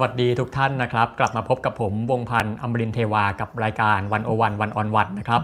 [0.00, 5.42] วัสดีทุกท่านนะครับ กลับมาพบกับผมวงพันธ์อมรินเทวากับรายการวันโอวันวันออนวันนะครับ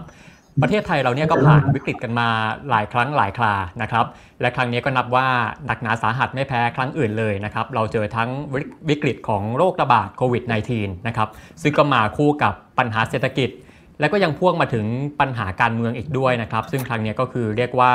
[0.62, 2.28] ประเทศไทยเราเนี่ยก็ผ่านวิกฤตกันมา
[2.70, 4.06] หลายครั้งหลายครานะครับ
[4.40, 5.26] และครั้งนี้ก็นับว่า
[5.66, 8.30] หนักหนาสาหัสไม่แพ้ครั้งอื่นเลยนะครับ เราเจอทั้ง
[8.88, 10.42] วิกฤตของโรคระบาดโควิด
[10.74, 11.28] -19 นะครับ
[11.62, 13.50] ซึ่งก็มาคู่กับปัญหาเศรษฐกิจ
[14.02, 14.86] และก็ยังพ่วงมาถึง
[15.20, 17.92] ปัญหาการเมืองอีกด้วยนะครับ ซึ่งครั้งนี้ก็คือเรียกว่า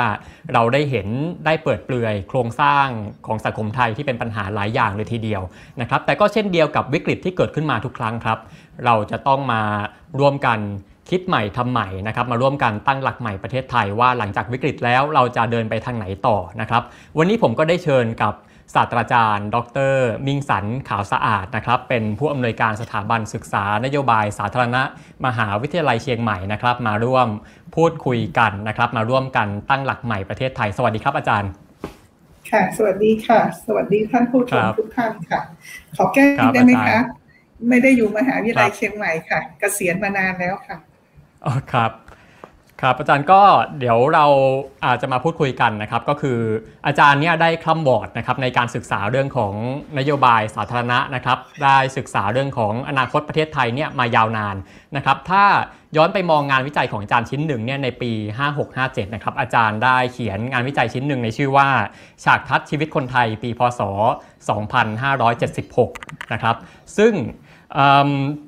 [0.52, 1.08] เราได้เห็น
[1.46, 2.86] ได้เปิดเปลือยโครงสร้าง
[3.26, 5.42] ของสังคมไทยที่เป็นปัญหาหลายอย่างเลยทีเดียว
[5.80, 8.38] นะครับแต่ก็เช่นเดียวกับวิกฤตที่เกิดขึ้นมาทุกครั้งครับ
[8.84, 9.62] เราจะต้องมา
[10.20, 10.58] ร่วมกัน
[11.10, 16.82] คิดใหม่ทำใหม่นะครับมาร่วมกันตั้งหลักใหม่ประเทศไทยว่าหลังจากวิกฤตแล้วเราจะเดินไปทางไหนต่อนะครับ
[17.18, 18.34] วันนี้ผมก็ได้เชิญกับ
[18.74, 19.56] ศาสตราจารย์ ด
[19.92, 19.94] ร
[20.26, 24.82] มิ่งสันขาวสะอาดนะครับเป็นผู้อำนวยการสถาบันศึกษานโยบายสาธารณะ
[25.26, 27.28] มหาวิทยาลัยเชียงใหม่นะครับ มาร่วม
[27.76, 31.50] พูดคุยกันนะครับ มาร่วมกันตั้งหลักใหม่ประเทศไทย สวัสดีครับอาจารย์
[32.50, 35.40] ค่ะ สวัสดีค่ะ สวัสดีท่านผู้ชมทุกท่านค่ะ
[35.96, 36.98] ขอแก้ได้ไหมคะ
[37.68, 40.76] ไม่ได้อยู่มหาวิทยาลัยเชียงใหม่ค่ะกเกษียณมานานแล้วค่ะ
[41.46, 41.92] อ๋อครับ
[42.82, 43.40] ครับอาจารย์ก็
[43.78, 44.26] เดี๋ยวเรา
[44.86, 46.38] อาจจะมาพูดคุยกันนะครับ ก็คือ
[46.86, 49.54] อาจารย์เนี่ยได้คล่ำบอร์ดนะครับในการศึกษาเรื่องของ
[49.98, 54.56] นโยบายสาธารณะนะครับ ได้ศึกษาเรื่องของอนาคตประเทศไทยเนี่ยมายาวนาน
[54.96, 55.44] นะครับ ถ้า
[55.96, 58.12] ย้อนไปมองงานวิจัยของอาจารย์ชิ้นหนึ่งเนี่ยในปี
[58.64, 61.68] 5657นะครับอาจารย์ได้เขียนงานวิจัยชิ้นหนึ่งในชื่อว่า
[62.24, 63.80] ฉากทัศน์ชีวิตคนไทยปีพศ
[65.06, 66.56] 2576 นะครับ
[66.98, 67.12] ซึ่ง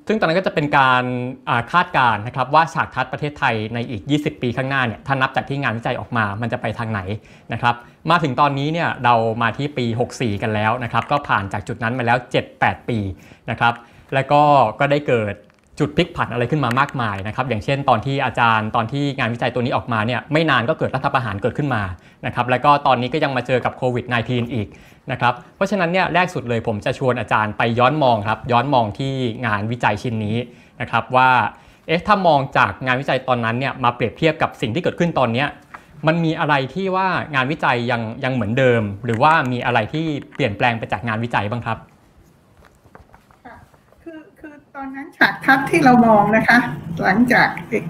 [0.07, 1.05] ซึ่งตอนนั้นก็จะเป็นการ
[1.73, 7.01] คาดการณ์นะครับว่าฉากทัศน์ประเทศไทยในอีก 20 ปีข้างหน้าเนี่ยถ้านับจากที่งานวิจัยออกมามันจะไปทางไหน
[7.53, 7.75] นะครับ
[8.11, 12.19] มาถึงตอนนี้เนี่ยเรามาที่ปี 64 กันแล้วนะครับก็ผ่านจากจุดนั้นมาแล้ว
[12.53, 12.99] 7-8 ปี
[13.51, 13.75] นะครับ
[14.15, 14.43] แล้วก็
[14.81, 15.35] ก็ได้เกิด
[15.81, 21.83] จุดพลิกผันอะไรขึ้นมามากมายนะครับอย่างเช่นตอนที่อาจารย์ตอนที่งานวิจัยตัวนี้ออกมาเนี่ยไม่นานก็เกิดรัฐประหารเกิดขึ้นมา
[22.27, 24.69] นะครับแล้วก็ตอนนี้ก็ยังมาเจอกับโควิด -19 อีก
[25.13, 29.15] นะครับเพราะฉะนั้นเนี่ยแรกสุดเลยผมจะชวนอาจารย์ไปย้อนมองครับย้อนมองที่
[29.47, 30.37] งานวิจัยชิ้นนี้
[30.81, 31.31] นะครับว่า
[31.87, 35.45] เอ๊ะถ้ามองจากงานวิจัยตอนนั้นเนี่ยมาเปรียบเทียบกับสิ่งที่เกิดขึ้นตอนนี้
[36.07, 41.79] มันมีอะไรที่ว่างานวิจัยยังยังเหมือนเดิม หรือว่ามีอะไรที่เปลี่ยนแปลงไปจากงานวิจัยบ้างครับ
[44.81, 46.59] อันนั้นฉากทัศน์ที่เรามองนะคะ
[47.03, 47.49] หลังจาก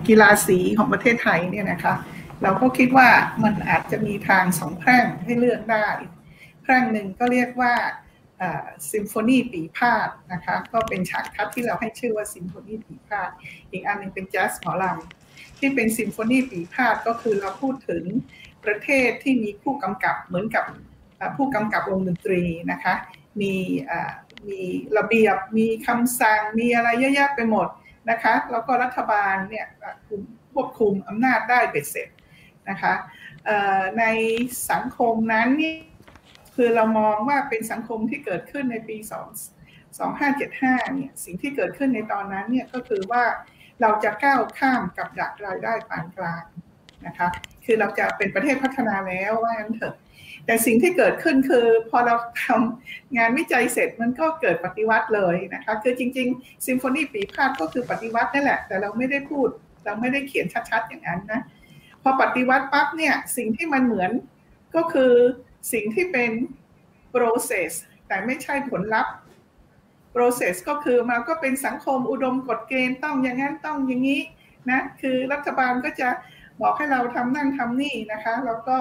[0.09, 1.95] กีฬาสีของประเทศไทยเนี่ยนะคะ
[2.43, 3.09] เราก็คิดว่า
[3.43, 5.89] มันอาจจะมีทางสองแพร่งให้เลือกได้
[6.63, 7.75] แพร่งหนึ่งก็เรียกว่า
[8.93, 13.31] ซิมโฟนีปี่พาทย์นะคะก็เป็นฉากทัศน์ที่เราให้ชื่อว่าซิมโฟนีปี่พาทย์
[13.71, 18.05] อีกอันนึงเป็นแจ๊สหมอลำที่เป็นซิมโฟนีปี่พาทย์ก็คือเราพูดถึง
[18.65, 20.65] ประเทศที่มีผู้กำกับเหมือนกับ
[21.37, 22.95] ผู้กำกับวงดนตรีนะคะ
[23.41, 23.55] มี
[24.49, 24.63] มี
[24.99, 27.69] ระเบียบมีคำสั่งมีอะไรเยอะแยะไปหมด
[28.11, 29.67] นะคะแล้วก็รัฐบาลเนี่ย
[30.53, 32.09] ควบคุมอำนาจได้เบ็ดเสร็จ
[32.71, 32.95] นะคะ
[33.99, 34.05] ใน
[34.71, 35.75] สังคมนั้นนี่
[36.57, 39.11] คือเรามองว่าเป็นสังคมที่เกิดขึ้นในปี 2
[39.99, 43.25] 2575เนี่ยสิ่งที่เกิดขึ้นในตอนนั้นเนี่ยก็คือว่า
[43.81, 46.45] เราจะก้าวข้ามกับดักรายได้ปานกลาง
[47.07, 47.29] นะคะ
[47.65, 49.95] คือเราจะเป็นประเทศพัฒนาแล้วว่างั้นเถอะ
[50.47, 52.15] แต่สิ่งที่เกิดขึ้นคือพอเรา
[52.45, 59.49] ทำงานวิจัยเสร็จมันก็เกิดปฏิวัติเลยนะคะคือจริงๆซิมโฟนีปีพาดก็คือปฏิวัตินั่นแหละ แต่เราไม่ได้พูด
[59.85, 61.41] เราไม่ได้เขียนชัดๆอย่างนั้นนะ
[62.03, 64.11] พอปฏิวัติปั๊บเนี่ยสิ่งที่มันเหมือน
[64.77, 65.13] ก็คือ
[65.73, 66.31] สิ่งที่เป็น
[67.15, 67.73] process
[68.09, 69.15] แต่ไม่ใช่ผลลัพธ์
[70.15, 74.23] process ก็คือมาก็เป็นสังคมอุดมกฎเกณฑ์ต้องอย่างนั้นต้องอย่างนี้
[74.71, 76.09] นะคือรัฐบาลก็จะ
[76.61, 78.79] บอกให้เราทำนั่นทำนี่นะคะ แล้วก็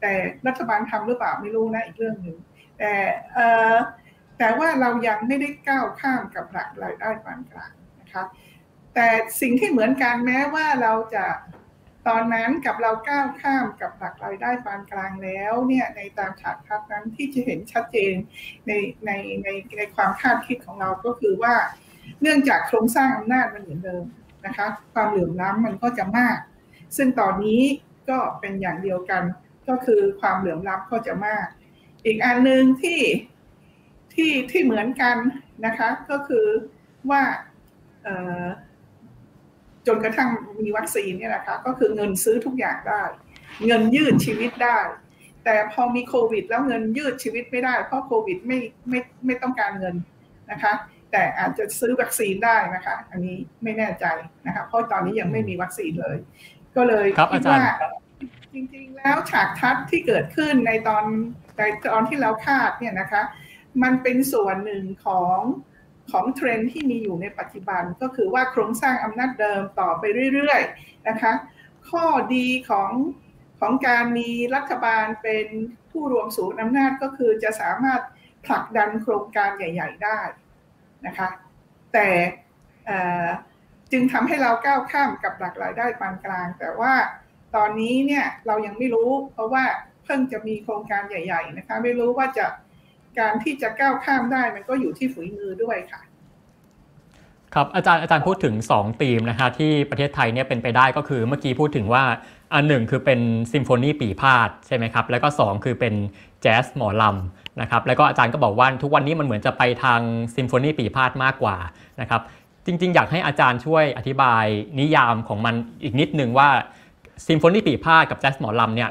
[0.00, 0.14] แต่
[0.46, 2.36] รัฐบาลทำหรือเปล่าไม่รู้นะอีกเรื่องหนึ่ง
[2.78, 2.92] แต่
[4.38, 8.24] แต่ว่าเรายังไม่ได้ก้าวข้ามกับหลักรายได้ปานกลางนะคะ
[8.94, 9.08] แต่
[9.40, 11.26] สิ่งที่เหมือนกันแม้ว่าเราจะ
[12.08, 18.14] ตอนนั้นกับเราก้าวข้ามกับหลักรายได้ปานกลางแล้วเนี่ยในตามฉากทัศนั้นที่จะเห็นชัดเจน
[18.66, 18.72] ใน
[19.06, 19.10] ใน
[19.44, 21.54] ในในความคาดคิดของเราก็คือว่า
[22.20, 24.04] เนื่องจากโครงสร้างอำนาจมันเหมือนเดิม
[24.46, 26.38] นะคะ ความเหลื่อมล้ำมันก็จะมาก
[26.96, 27.60] ซึ่งตอนนี้
[28.10, 29.22] ก็เป็นอย่างเดียวกัน
[29.68, 31.46] ก็คือความเหลื่อมล้ำก็จะมาก
[32.06, 33.00] อีกอันหนึ่งที่
[34.14, 35.16] ที่ที่เหมือนกัน
[35.66, 36.46] นะคะ ก็คือ
[37.10, 37.22] ว่า
[39.86, 40.28] จนกระทั่ง
[40.60, 43.02] มีวัคซีนเนี่ยนะคะ ก็คือเงินซื้อทุกอย่างได้
[43.66, 44.78] เงินยืดชีวิตได้
[45.44, 48.58] แต่พอมีโควิด แล้วเงินยืดชีวิตไม่ได้ เพราะโควิดไม่
[48.88, 49.94] ไม่ไม่ต้องการเงิน
[50.50, 50.72] นะคะ
[51.12, 54.06] แต่อาจจะซื้อวัคซีนได้นะคะ อันนี้ไม่แน่ใจ
[54.46, 56.16] นะคะ เพราะตอนนี้ยังไม่มีวัคซีนเลย
[56.76, 57.62] ก็เลยคิดว่า
[58.54, 61.04] จริงๆ แล้วฉากทัศน์ที่เกิดขึ้นในตอน
[61.58, 61.62] ใน
[61.92, 63.22] ตอนที่เราคาดเนี่ยนะคะ
[63.82, 65.38] มันเป็นส่วนหนึ่งของ
[66.12, 70.04] ของเทรนที่มีอยู่ในปัจจุบันก็คือว่าโครงสร้างอำนาจเดิมต่อไป
[70.34, 71.32] เรื่อยๆนะคะ
[71.90, 72.04] ข้อ
[72.34, 72.92] ดีของ
[73.60, 75.46] ของการมีรัฐบาลเป็น
[75.90, 78.00] ผู้รวมศูนย์อำนาจก็คือจะสามารถ
[78.46, 80.20] ผลักดันโครงการใหญ่ ๆ ได้
[81.06, 81.28] นะคะ
[81.92, 82.08] แต่
[83.92, 86.92] จึงทำให้เราก้าวข้ามกับหลักรายได้ปานกลาง แต่ว่า
[87.56, 89.64] ตอนนี้เนี่ยเรายังไม่รู้ เพราะว่า
[90.04, 92.46] เพิ่งจะมีโครงการใหญ่ ๆ นะคะ ไม่รู้ว่าจะ
[93.18, 96.00] การที่จะก้าวข้ามได้มันก็อยู่ที่ฝีมือด้วยค่ะ
[97.54, 102.04] ครับอาจารย์อาจารย์พูดถึง 2 ธีมนะคะที่ประเทศไทยเนี่ยเป็นไปได้ก็คือเมื่อกี้พูดถึงว่า
[102.54, 103.20] อันหนึ่งคือเป็น
[103.52, 105.94] ซิมโฟนีปี่พาทย์ใช่ไหมครับแล้วก็ 2 คือเป็น
[106.42, 110.00] แจ๊สหมอลำนะครับแล้วก็อาจารย์ก็บอกว่าทุกวันนี้มันเหมือนจะไปทาง
[110.36, 111.56] ซิมโฟนีปี่พาทย์มากกว่า
[112.00, 112.22] นะครับ
[112.66, 114.44] จริง ๆ อยากให้อาจารย์ช่วยอธิบาย
[114.80, 116.48] นิยามของมันอีกนิดนึงว่า
[117.28, 118.90] ซิมโฟนีปี่พาทย์กับแจ๊สหมอลำเนี่ย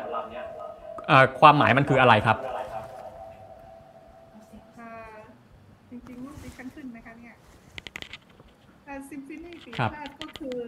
[1.40, 2.38] ความหมายมันคืออะไรครับ
[5.90, 7.34] จริงๆรูปดิฉันขึ้นไหมคะเนี่ย
[9.10, 10.60] ซิมโฟนีปีพาดก็คือ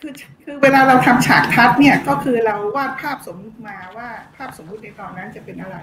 [0.00, 0.12] คือ
[0.44, 5.76] คือเวลาเราทำฉากทัดเนี่ยก็คือเราวาดภาพสมมุติมาว่าภาพสมมุติในตอนนั้นจะเป็นอะไร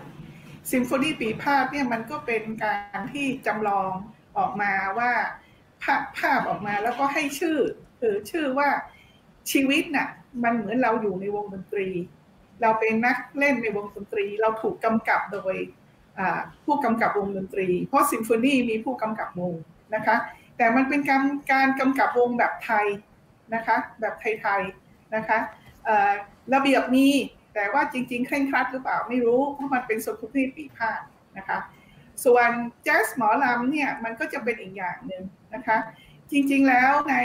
[0.72, 3.92] ซิมโฟนีปีพาดเนี่ยมันก็เป็นการที่จำลอง
[4.38, 5.12] ออกมาว่า
[5.84, 7.58] ภาพภาพออกมาแล้วก็ให้ชื่อ
[8.00, 8.70] คือชื่อว่า
[9.52, 10.08] ชีวิตน่ะ
[10.44, 11.88] มันเหมือนเราอยู่ในวงดนตรี
[12.62, 15.56] เราเป็นนักเล่นในวงดนตรี เราถูกกำกับโดย
[16.66, 19.54] ผู้กำกับวงดนตรี เพราะซิมโฟนีมีผู้กำกับวง
[19.96, 20.16] นะคะ
[20.58, 22.86] แต่มันเป็นการการกำกับวงแบบไทย
[23.54, 25.38] นะคะ แบบไทยๆนะคะ
[26.54, 27.08] ระเบียบมี
[27.54, 31.02] แต่ว่าจริง ๆ เคร่งครัดหรือเปล่าไม่รู้ เพราะมันเป็นสุขุมปีพาด
[31.38, 31.58] นะคะ
[32.26, 32.50] ส่วน
[32.84, 35.24] แจ๊สหมอลำเนี่ยมันก็จะเป็นอีกอย่างหนึ่ง
[35.54, 35.78] นะคะ
[36.32, 37.16] จริง ๆ แล้วใน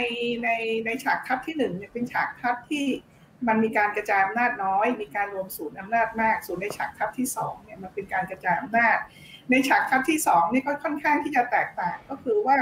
[0.43, 0.49] ใน
[0.85, 2.85] ในฉากทัพที่หนึ่งเนี่ยเป็นฉากทัพที่
[3.47, 8.97] มันมีการกระจายอำนาจน้อย มีการรวมศูนย์อำนาจมากส่วนในฉากทัพที่สองเนี่ยมันเป็นการกระจายอำนาจ
[9.51, 12.57] ในฉากทัพที่สองนี่ก็ค่อนข้างที่จะแตกต่างก็คือว่า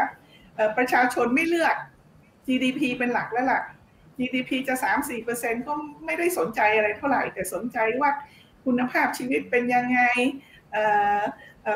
[0.78, 1.76] ประชาชนไม่เลือก
[2.48, 3.62] GDP เป็นหลักแล้วล่ะ
[4.18, 4.76] GDP จะ
[5.22, 5.74] 3-4%ก็
[6.06, 8.10] ไม่ได้สนใจอะไรเท่าไหร่ แต่สนใจว่า
[8.66, 10.02] คุณภาพชีวิตเป็นยังไง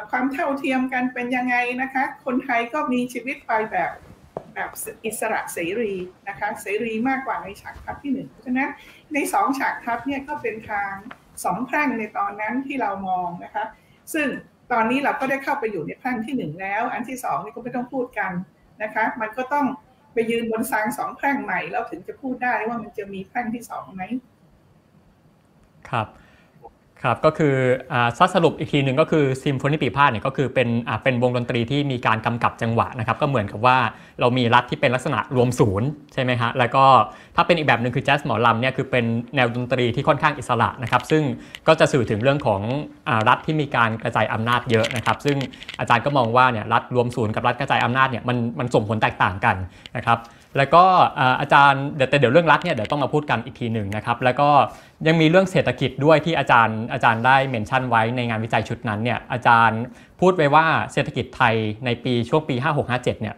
[0.09, 3.91] ความเท่าเทียมกันเป็นยังไงนะคะ คนไทยก็มีชีวิตไปแบบ
[4.55, 4.69] แบบ
[5.05, 5.93] อิสระเสรี
[6.27, 8.69] นะคะเสรีมากกว่าในฉากทัพที่หนึ่งเพราะฉะนั้น
[9.13, 10.91] ในสองฉากทัพเนี่ยก็เป็นทาง
[11.45, 13.65] สองแพร่งในตอนนั้นที่เรามองนะคะ
[14.13, 14.27] ซึ่ง
[14.71, 18.31] ตอนนี้เราก็ได้เข้าไปอยู่ในแพร่งที่หนึ่งแล้ว อันที่สองนี่ก็ไม่ต้องพูดกัน
[18.83, 19.65] นะคะมันก็ต้อง
[20.13, 24.03] ไปยืนบนซางสองแพร่งใหม่แล้วถึงจะพูดได้ว่ามันจะมีแพร่งที่สองไหม
[25.89, 26.07] ครับ
[27.03, 27.55] ครับก็คือ
[28.17, 30.69] ซัสรุปอีกทีหนึ่งก็คือซิมโฟนีปีพาดเนี่ยก็คือเป็น
[31.03, 33.77] เป็นวงดนตรีที่มีการกำกับจังหวะนะครับก็เหมือนกับว่า
[34.19, 36.83] เรามีรัฐที่เป็นลักษณะรวมศูนย์ใช่ไหมฮะแล้วก็
[37.35, 39.05] ถ้าเป็นอีกแบบหนึ่งคือแจ๊สหมอลำเนี่ยคือเป็น
[39.35, 41.23] แนวดนตรีที่ค่อนข้างอิสระนะครับซึ่ง
[41.67, 42.61] ก็จะสื่อถึงเรื่องของ
[43.29, 45.37] รัฐที่มีการกระจายอำนาจเยอะนะครับซึ่ง
[45.79, 49.55] อาจารย์ก็มองว่าเนี่ยรัฐรวมศูนย์กับรัฐกระจายอำนาจเนี่ยมันมันส่งผลแตกต่างกัน
[49.97, 50.17] นะครับ
[50.57, 50.83] แล้วก็
[51.41, 54.49] อาจารย์เดี๋ยวแต่เดี๋ยวเรื่องรัฐเนี่ยเดี๋ยวต้องมาพูดกันอีกทีหนึ่งนะครับแล้วก็
[55.07, 59.81] ยังมีเรื่องเศรษฐกิจด้วยที่อาจารย์อาจารย์ได้เมนชั่นไว้ในงานวิจัยชุดนั้นเนี่ยอาจารย์
[60.19, 61.55] พูดไว้ว่าเศรษฐกิจไทย
[61.85, 62.55] ในปีช่วงปี
[62.89, 63.35] 5657เนี่ย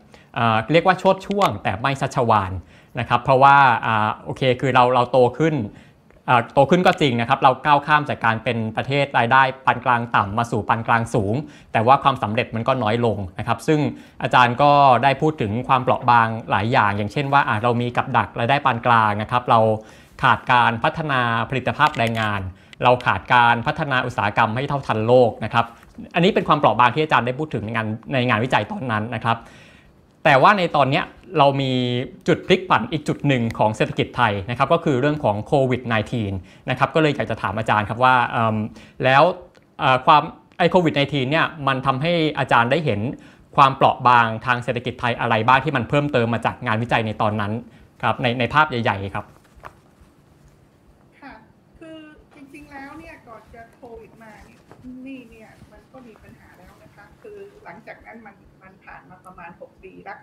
[0.72, 2.52] เรียกว่าชดช่วงแต่ไม่ชัชวาน
[3.00, 3.58] นะครับเพราะว่า
[4.26, 5.56] โอเคคือเราเราโตขึ้น
[6.54, 11.36] โตขึ้นก็จริงนะครับ เราก้าวข้ามจากการเป็นประเทศรายได้ปานกลางต่ำมาสู่ปานกลางสูง
[11.74, 13.80] แต่ว่าความสำเร็จมันก็น้อยลงนะครับ ซึ่ง
[14.24, 14.72] อาจารย์ก็
[15.04, 19.60] ได้พูดถึงความเปราะบางหลายอย่าง อย่างเช่นว่าเรามีกับดักรายได้ปานกลางนะครับ เรา
[20.24, 22.42] ขาดการพัฒนาผลิตภาพแรงงาน
[22.84, 25.66] เราขาดการพัฒนาอุตสาหกรรมให้เท่าทันโลกนะครับ
[26.16, 29.38] อันนี้เป็นความเปราะบางที่อาจารย์ได้พูดถึงในงานในงานวิจัยตอนนั้นนะครับ
[30.24, 31.02] แต่ว่าในตอนนี้
[31.38, 31.72] เรามี
[32.28, 35.82] จุดพลิกผันอีกจุดหนึ่งของเศรษฐกิจไทยนะครับก็คือเรื่องของโควิด
[36.26, 38.16] -19 นะครับก็เลยอยากจะถามอาจารย์ครับว่า
[39.04, 39.24] แล้ว
[40.06, 40.24] ความ
[40.58, 43.00] ไอโควิด -19 เนี่ยมันทำให้อาจารย์ได้เห็น
[43.56, 47.52] ความเปราะบางทางเศรษฐกิจไทยอะไรบ้างที่มันเพิ่มเติมมาจากงานวิจัยในตอนนั้น
[48.04, 49.26] ครับในในภาพใหญ่ ๆ ครับ
[51.22, 51.34] ค่ะ
[51.80, 51.98] คือ
[52.36, 54.32] จริงๆแล้วเนี่ยก่อนจะโควิดมา
[55.06, 60.20] นี่เนี่ยมันก็มีปัญหาแล้วนะคะคือหลังจากนั้นมันมันผ่านมาประมาณ 6 ปีแล้ว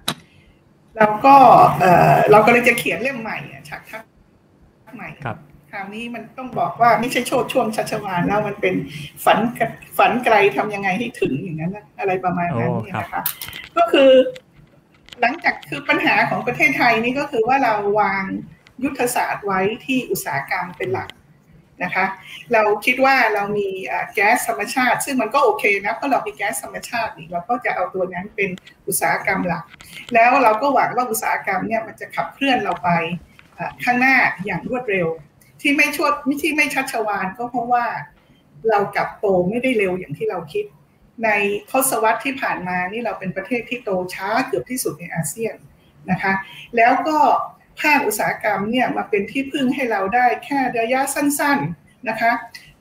[0.99, 1.37] เราก็
[1.81, 3.39] เออเราก็เลยจะเขียนเล่มใหม่
[3.69, 4.03] ฉากทัก
[4.97, 5.37] ใหม่ครับ
[5.73, 8.75] คราวนี้มันต้องบอกว่าไม่ใช่โชดช่วงชัชวานแล้วมันเป็น
[9.25, 9.39] ฝัน
[9.99, 13.23] ฝันไกลทำยังไงให้ถึงอย่างนั้นอะไรประมาณนั้นเนี่ยนะคะ
[13.77, 14.11] ก็คือ
[15.21, 18.25] หลังจากคือปัญหาของประเทศไทยนี่ก็คือว่าเราวาง
[18.85, 21.09] ยุทธศาสตร์ไว้ที่อุตสาหกรรมเป็นหลัก
[21.83, 22.05] นะคะ
[22.53, 23.69] เราคิดว่าเรามี
[24.15, 28.51] แก๊สธรรมชาติ ซึ่งมันก็โอเคนะเพราะเรามีแก๊สธรรมชาตินี่เราก็จะเอาตัวนั้นเป็น
[28.87, 29.65] อุตสาหกรรมหลัก
[30.15, 32.91] แล้วเราก็หวังว่าอุตสาหกรรมเนี่ยมันจะขับเคลื่อนเราไป
[33.85, 35.09] ข้างหน้าอย่างรวดเร็ว
[35.61, 37.85] ที่ไม่ชดไม่ที่ไม่ชัดชวานก็เพราะว่า
[38.71, 40.65] เรากลับโตไม่ได้เร็วอย่างที่เราคิด
[41.25, 41.31] ใน
[41.71, 45.55] ทศวรรษที่ผ่านมานี่เราเป็นประเทศที่โตช้าเกือบที่สุดในอาเซียน
[46.11, 46.33] นะคะ
[46.77, 47.19] แล้วก็
[47.81, 52.33] ภาคอุตสาหกรรมเนี่ยมาเป็นที่พึ่งให้เราได้แค่ระยะสั้นๆนะคะ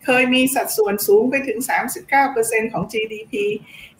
[0.03, 1.59] เคยมีสัดส่วนสูงไปถึง
[2.15, 3.33] 39%ของ GDP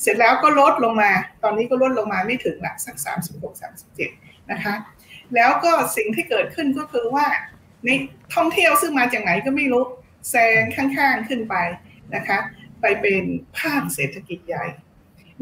[0.02, 1.12] เสร็จแล้วก็ลดลงมา
[1.44, 2.96] ตอนนี้ก็ลดลงมาไม่ถึงละสัก
[3.74, 4.74] 36-37 นะคะ
[5.36, 7.28] แล้วก็สิ่งที่เกิดขึ้นก็คือว่า
[7.86, 7.90] ใน
[8.36, 9.84] ท่องเที่ยวซึ่งมาจากไหนก็ไม่รู้
[10.30, 11.56] แซงข้างๆขึ้นไป
[12.16, 12.38] นะคะ
[12.82, 13.24] ไปเป็น
[13.60, 14.66] ภาคเศรษฐกิจใหญ่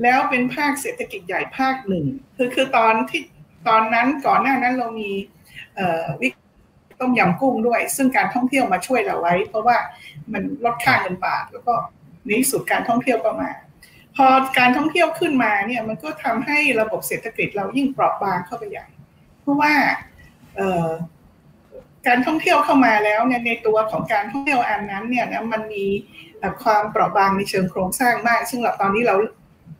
[0.03, 3.23] แล้วเป็นภาคเศรษฐกิจใหญ่ภาคหนึ่งคือคือตอนที่
[3.67, 5.11] ตอนนั้นก่อนหน้านั้นเรามี
[6.21, 6.33] วิก
[6.99, 9.77] ต้มยำกุ้งด้วย ซึ่งการท่องเที่ยวมาช่วยเราไว้ เพราะว่า
[10.33, 11.73] มันลดค่าเงินบาท แล้วก็
[12.25, 13.51] ในสุดการท่องเที่ยวก็มา
[14.15, 14.27] พอ
[14.57, 18.85] การท่องเที่ยวขึ้นมาเนี่ยมันก็ทำให้ระบบเศรษฐกิจเรายิ่งเปราะบางเข้าไปใหญ่
[19.41, 19.73] เพราะว่า
[22.07, 25.85] การท่องเที่ยวเข้ามาแล้วเนี่ยในตัวของการท่องเที่ยวอันนั้นเนี่ยนะมันมี
[26.63, 29.15] ความเปราะบางในเชิงโครงสร้างมาก ซึ่งเราตอนนี้เรา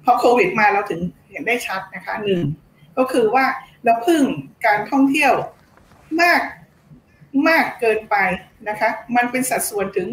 [0.04, 1.00] พอโควิดมาเราถึง
[1.32, 2.42] เห็นได้ชัดนะคะหนึ่ง
[2.98, 3.46] ก็คือว่า
[3.84, 4.24] เราพึ่ง
[4.66, 5.34] การท่องเที่ยว
[6.22, 6.42] มาก
[7.48, 8.16] มากเกินไป
[8.70, 10.08] นะคะ มันเป็นสัดส่วนถึง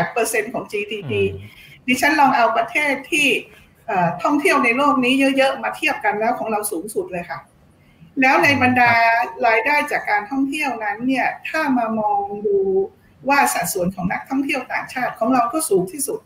[0.00, 1.12] 18%ของ GDP
[1.86, 3.28] ดิฉันลองเอาประเทศที่
[4.22, 7.38] ท่องเที่ยวในโลกนี้เยอะๆ มาเทียบกันแล้วของเราสูงสุดเลยค่ะ
[8.20, 8.92] แล้วในบรรดา
[9.46, 12.58] รายได้จากการท่องเที่ยวนั้นเนี่ย ถ้ามามองดู
[13.28, 16.20] ว่าสัดส่วนของนักท่องเที่ยวต่างชาติของเราก็สูงที่สุด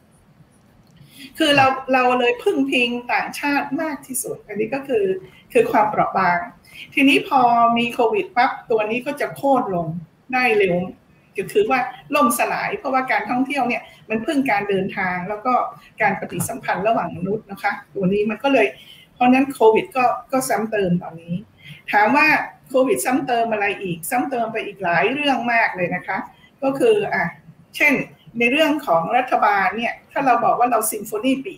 [1.39, 5.05] คือเราเราเลยพึ่งพิงต่างชาติมากที่สุด อันนี้ก็คือ
[5.53, 6.39] คือความเปราะบาง
[6.95, 7.41] ทีนี้พอ
[7.79, 9.87] มีโควิดปั๊บตัวนี้ก็จะโค่นลง
[10.33, 10.77] ได้เร็ว
[11.37, 11.81] ก็คือว่า
[12.15, 15.55] ล่มสลาย เพราะว่าการท่องเที่ยวเนี่ยมันพึ่งการเดินทางแล้วก็
[16.03, 18.67] การปฏิสัมพันธ์ระหว่างมนุษย์นะคะ ตัวนี้มันก็เลย
[19.15, 21.35] เพราะนั้นโควิดก็ก็ซ้ำเติมตอนนี้
[21.93, 22.29] ถามว่า
[22.69, 26.19] โควิดซ้ำเติมอะไรอีก ซ้ำเติมไปอีกหลายเรื่องมากเลยนะคะ
[26.63, 27.25] ก็คืออะ
[27.77, 27.95] เช่น
[28.39, 31.55] ในเรื่องของรัฐบาลเนี่ยถ้าเราบอกว่าเราซิมโฟนีปี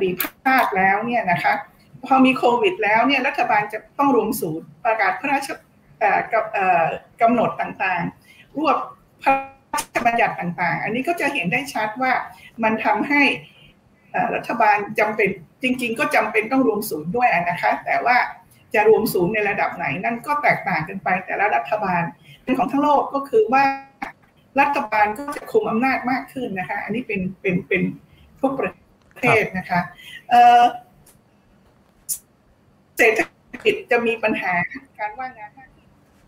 [0.00, 1.52] ปีพาดแล้วเนี่ยนะคะ
[2.04, 5.48] พอมีโควิด แล้วเนี่ยรัฐบาลจะต้องรวมศูนย์ประกาศพระราช
[7.22, 8.76] กำหนดต่างๆ รวบ
[9.22, 9.32] พระ
[9.72, 12.12] ราชบัญญัติต่างๆ อันนี้ก็จะเห็นได้ชัดว่า
[12.62, 13.22] มันทำให้
[14.34, 15.28] รัฐบาลจำเป็น
[15.62, 18.16] จริง ๆ ก็จำเป็นต้องรวมศูนย์ด้วยนะคะ แต่ว่า
[18.74, 22.02] จะรวมศูนย์ในระดับไหนนั่นก็แตกต่างกันไป แต่ละรัฐบาล
[22.44, 23.64] เป็นของทั้งโลกก็คือว่า
[24.60, 27.82] รัฐบาลก็จะคุมอำนาจมากขึ้นนะคะ อันนี้เป็นเป็นเป็น
[28.40, 28.72] ทุกประ
[29.18, 29.80] เทศนะคะ
[32.98, 33.20] เศรษฐ
[33.64, 34.54] กิจจะมีปัญหา
[34.98, 35.50] การว่างงาน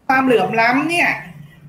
[0.09, 1.09] ความเหลื่อมล้ำเนี่ย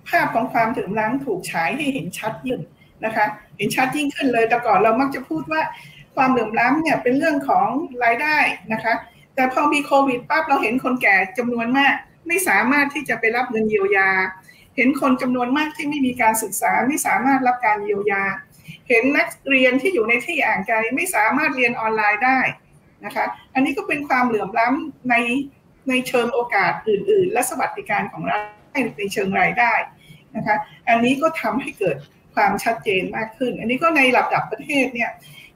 [0.10, 2.60] ภาพของความถึงล้ำถูกฉายให้เห็นชัดยิ่ง
[3.06, 3.26] นะคะ
[3.58, 5.62] เห็นชัดยิ่งขึ้นเลยแต่ก่อนเรามักจะพูดว่า
[6.16, 7.68] ความเหลื่อมล้ำเนี่ยเป็นเรื่องของ
[8.04, 8.38] รายได้
[8.74, 8.94] นะคะ
[9.36, 11.94] แต่พอมีโควิดปั๊บเราเห็นคนแก่จำนวนมาก
[12.28, 14.10] ไม่สามารถที่จะไปรับเงินเยียวยา
[14.76, 18.24] เห็นคนจำนวนมากที่ไม่มีการศึกษาไม่สามารถรับการเยียวยา
[18.90, 22.40] เห็นนักเรียนที่อยู่ในที่อ่างไกลไม่สามารถเรียนออนไลน์ได้
[23.06, 25.16] นะคะ อันนี้ก็เป็นความเหลื่อมล้ำใน
[25.90, 28.42] ในเชิงโอกาสอื่น ๆ และสวัสดิการของรัฐ
[28.98, 29.74] ในเชิงรายได้
[30.36, 30.56] นะคะ
[30.90, 31.98] อันนี้ก็ทำให้เกิด
[32.36, 35.10] ความชัดเจนมากขึ้น อันนี้ก็ในระดับประเทศเนี่ย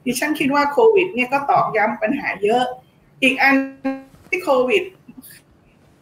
[0.04, 2.64] ดิฉันคิดว่าโควิดเนี่ยก็ตอกย้ำปัญหาเยอะ
[3.22, 3.54] อีกอัน
[4.28, 4.82] ที่โควิด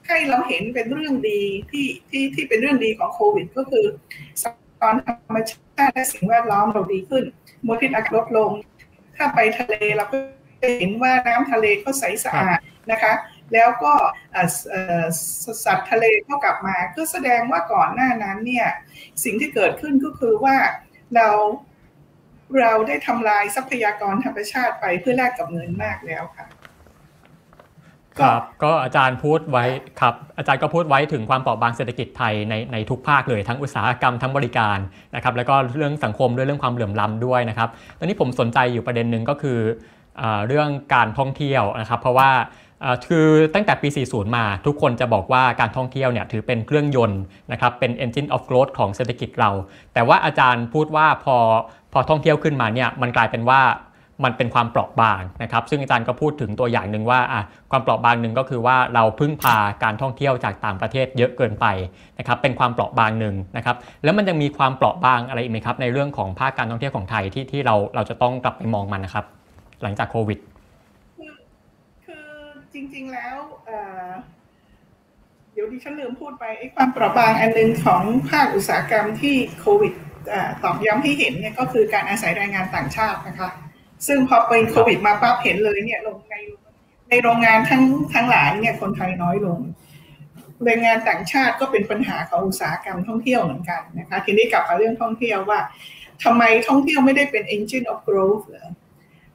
[0.07, 3.85] ให้เราเห็นเป็นเรื่องดีที่ที่ที่เป็นเรื่องดีของโควิด ก็คือ
[4.81, 7.25] ตอนธรรมชาติและสิ่งแวดล้อมเราดีขึ้น
[7.67, 8.51] มลพิษอากาศลดลง
[9.17, 10.17] ถ้าไปทะเลเราก็
[10.78, 12.59] เห็นว่าน้ำทะเลก็ใสสะอาด
[12.92, 13.12] นะคะ
[13.52, 13.92] แล้วก็
[15.64, 18.69] สัตว์ทะเลก็กลับมาก็แสดงว่าก่อนหน้านั้นเนี่ย
[19.25, 20.57] สิ่งที่เกิดขึ้นก็คือว่า
[21.14, 21.28] เรา
[22.61, 26.47] เราได้ทำลายทรัพยากรธรรมชาติไปเพื่อแลกกับเงินมากแล้วค่ะ
[28.21, 29.64] ครับก็อาจารย์พูดไว้
[30.00, 34.78] ครับอาจารย์ก็พูดไว้ถึงความเปราะบางเศรษฐกิจไทยในในทุกภาคเลยทั้งอุตสาหกรรมทั้งบริการ
[35.14, 39.59] นะครับแล้วก็เรื่องสังคมด้วยเรื่องความเหลื่อมล้ำด้วยนะครับตอนนี้ผมสนใจอยู่ประเด็นหนึ่งก็คือ
[40.47, 42.31] เรื่องการท่องเที่ยวนะครับ เพราะว่า
[43.07, 47.21] คือตั้งแต่ปี 40 มาทุกคนจะบอกว่าการท่องเที่ยวเนี่ยถือเป็นเครื่องยนต์
[47.52, 49.50] นะครับเป็น engine of growth ของเศรษฐกิจเรา
[49.95, 51.37] แต่ว่าอาจารย์พูดว่าพอ
[51.92, 53.61] พอท่องเที่ยวขึ้นมาเนี่ยมันกลายเป็นว่า
[54.25, 57.21] มันเป็นความเปราะบางนะครับ ซึ่งอาจารย์ก็พูดถึงตัวอย่างหนึ่งว่า
[57.71, 61.66] ความเปราะบางหนึ่งก็คือว่าเราพึ่งพาการท่องเที่ยวจากต่างประเทศเยอะเกินไป
[62.19, 69.26] นะครับ เป็นความเปราะบางหนึ่งนะครับ แล้วมันยังมีความเปราะบางอะไรอีกไหมครับในเรื่องของภาคการท่องเที่ยวของไทยที่ที่เราเราจะต้องกลับไปมองมันนะครับ
[69.83, 70.39] หลังจากโควิด
[72.07, 72.29] คือ
[72.73, 73.37] จริง ๆ แล้ว
[75.53, 79.93] เดี๋ยวดิฉันลืมพูดไปไอ้ความเปราะบางอันหนึ่งของภาคอุตสาหกรรมที่โควิด
[80.62, 83.51] ตอบย้ำให้เห็นเนี่ยก็คือการอาศัยแรงงานต่างชาตินะคะ
[84.07, 86.35] ซึ่งพอเป็นโควิดมาปั๊บเห็นเลยเนี่ยลงใน
[87.11, 87.83] ในโรงงานทั้ง
[88.15, 89.61] ทั้งหลายเนี่ยคนไทยน้อยลง
[90.65, 95.61] แรงงานต่างชาติก็เป็นปัญหาของอุตสาหกรรมท่องเที่ยวเหมือนกันนะคะ ทีนี้กลับมาเรื่องท่องเที่ยวว่า
[96.25, 98.69] ทำไมท่องเที่ยวไม่ได้เป็น engine of growth เหรอ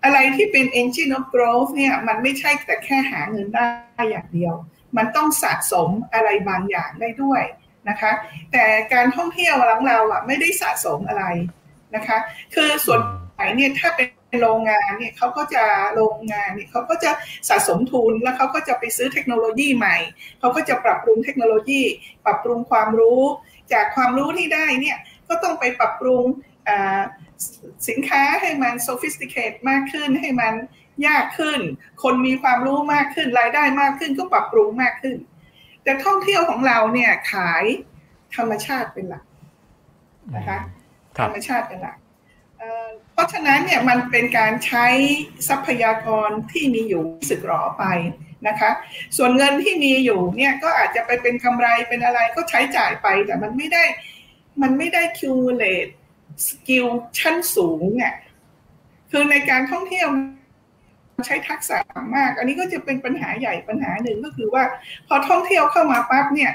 [0.03, 4.53] อะไรที่เป็น engine of growth เนี่ยมันไม่ใช่แต่แค่หาเงินได้อย่างเดียว
[4.97, 7.43] มันต้องสะสมอะไรบางอย่างได้ด้วย
[7.89, 8.11] นะคะ
[8.51, 11.25] แต่การท่องเที่ยวของเราอะไม่ได้สะสมอะไร
[11.95, 12.17] นะคะ
[12.55, 12.99] คือส่วน
[13.35, 14.07] ไหนเนี่ยถ้าเป็น
[14.41, 15.63] โรงงานเนี่ยเขาก็จะ
[15.95, 17.11] โรงงานเนี่ยเขาก็จะ
[17.49, 19.97] สะสมทุนแล้วเขาก็จะไปซื้อเทคโนโลยีใหม่
[20.39, 21.81] เขาก็จะปรับปรุงเทคโนโลยี
[22.25, 23.21] ปรับปรุงความรู้
[23.73, 24.97] จากความรู้ที่ได้เนี่ย
[25.29, 26.23] ก็ต้องไปปรับปรุง
[27.87, 30.53] สินค้าให้มัน sophisticate มากขึ้นให้มัน
[31.07, 31.59] ยากขึ้น
[32.03, 35.15] คนมีความรู้มากขึ้นรายได้มากขึ้นก็ปรับปรุงมากขึ้น
[35.83, 37.63] แต่ท่องเที่ยวของเราเนี่ยขาย
[38.35, 39.23] ธรรมชาติเป็นหลัก
[40.35, 40.59] นะคะ
[41.17, 41.97] ธรรมชาติเป็นหลัก
[43.13, 44.87] เพราะฉะนั้นเนี่ยมันเป็นการใช้
[45.47, 47.85] ทรัพยากรที่มีอยู่สึกหรอไป
[48.47, 48.71] นะคะ
[49.17, 53.83] ส่วนเงินที่มีอยู่เนี่ยก็อาจจะไปเป็นกำไรเป็นอะไรก็ใช้จ่ายไปแต่มันไม่ได้
[54.61, 55.91] มันไม่ได้ cumulate
[56.45, 56.85] สกิล
[57.19, 58.13] ชั้นสูงเนี่ย
[59.11, 60.07] คือในการท่องเที่ยว
[61.27, 61.77] ใช้ทักษะ
[62.15, 64.63] มาก อันนี้ก็จะเป็นปัญหาใหญ่ปัญหาหนึ่งก็คือว่า
[65.07, 66.51] พอท่องเที่ยวเข้ามาปั๊บเนี่ย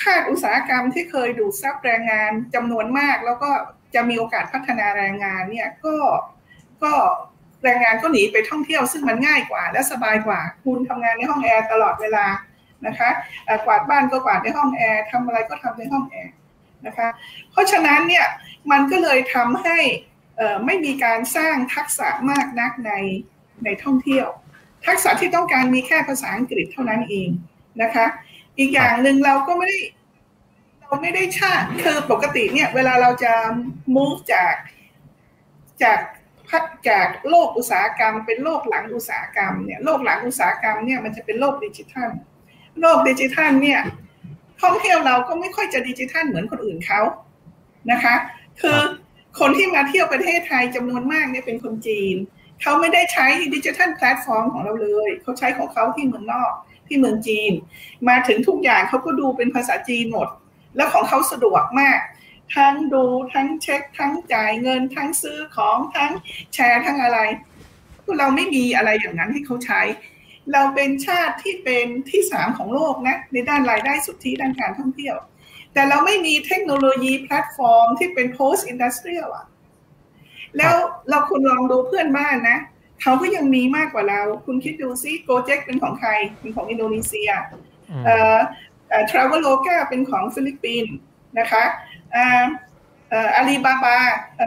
[0.00, 3.50] ภาคอุตสาหกรรมที่เคยดูดซับแรงงานจำนวนมาก แล้วก็
[3.94, 5.94] จะมีโอกาสพัฒนาแรงงานเนี่ยก็
[6.82, 6.92] ก็
[7.64, 12.26] แรงงานก็หนีไปท่องเที่ยว ซึ่งมันง่ายกว่า และสบายกว่า คุณทำงานในห้องแอร์ตลอดเวลา
[12.86, 13.10] นะคะ
[13.64, 16.32] กวาดบ้านก็กวาดในห้องแอร์ทำอะไรก็ทำในห้องแอร์
[16.86, 17.08] นะคะ
[17.50, 18.26] เพราะฉะนั้นเนี่ย
[18.70, 19.78] มันก็เลยทำให้
[20.66, 22.92] ไม่มีการสร้างทักษะมากนักใน
[23.64, 24.26] ในท่องเที่ยว
[24.86, 27.28] ทักษะที่ต้องการมีแค่ภาษาอังกฤษเท่านั้นเอง
[27.82, 28.06] นะคะ
[28.58, 29.78] อีกอย่างหนึ่งเราก็ไม่ได้
[30.80, 33.32] เราไม่ได้ชาติคือปกติเนี่ยเวลาเราจะ
[33.96, 34.54] move จาก
[35.82, 35.98] จาก
[36.48, 42.10] พัดจากโลกอุตสาหกรรม เป็นโลกหลังอุตสาหกรรมเนี่ยโลกหลังอุตสาหกรรมเนี่ยมันจะเป็นโลกดิจิทัล
[42.80, 43.80] โลกดิจิทัลเนี่ย
[44.62, 47.00] ท่องเที่ยวเราก็ไม่ค่อยจะดิจิทัลเหมือนคนอื่นเขา
[47.90, 48.14] นะคะ
[48.60, 48.78] คือ
[49.40, 52.16] คนที่มาเที่ยวประเทศไทยจำนวนมากเนี่ยเป็นคนจีน
[52.62, 56.52] เขาไม่ได้ใช้ดิจิทัลแพลตฟอร์มของเราเลย เขาใช้ของเขาที่เมืองนอก
[56.86, 57.52] ที่เมืองจีน
[58.08, 60.28] มาถึงทุกอย่างเขาก็ดูเป็นภาษาจีนหมด
[60.76, 61.98] แล้วของเขาสะดวกมาก
[62.54, 66.12] ทั้งดูทั้งเช็ค ทั้งจ่ายเงิน ทั้งซื้อของทั้ง
[66.54, 67.18] แชร์ทั้งอะไร
[68.18, 69.80] เราไม่มีอะไรอย่างนั้นให้เขาใช้
[70.52, 75.16] เราเป็นชาติที่เป็นที่สามของโลกนะในด้านรายได้สุทธิด้านการท่องเที่ยว
[75.72, 79.46] แต่เราไม่มีเทคโนโลยีแพลตฟอร์มที่เป็น post industrial อะ
[80.58, 80.74] แล้ว
[81.08, 82.58] เราคุณลองดูเพื่อนบ้านนะ
[83.02, 87.30] เขาก็ยังมีมากกว่าเรา คุณคิดดูซิ Gojek เป็นของใคร เป็นของอินโดนีเซีย
[88.04, 88.38] เอ่อ
[89.10, 90.94] Traveloka เป็นของฟิลิปปินส์
[91.38, 91.64] นะคะ
[93.36, 93.96] อาลีบาบา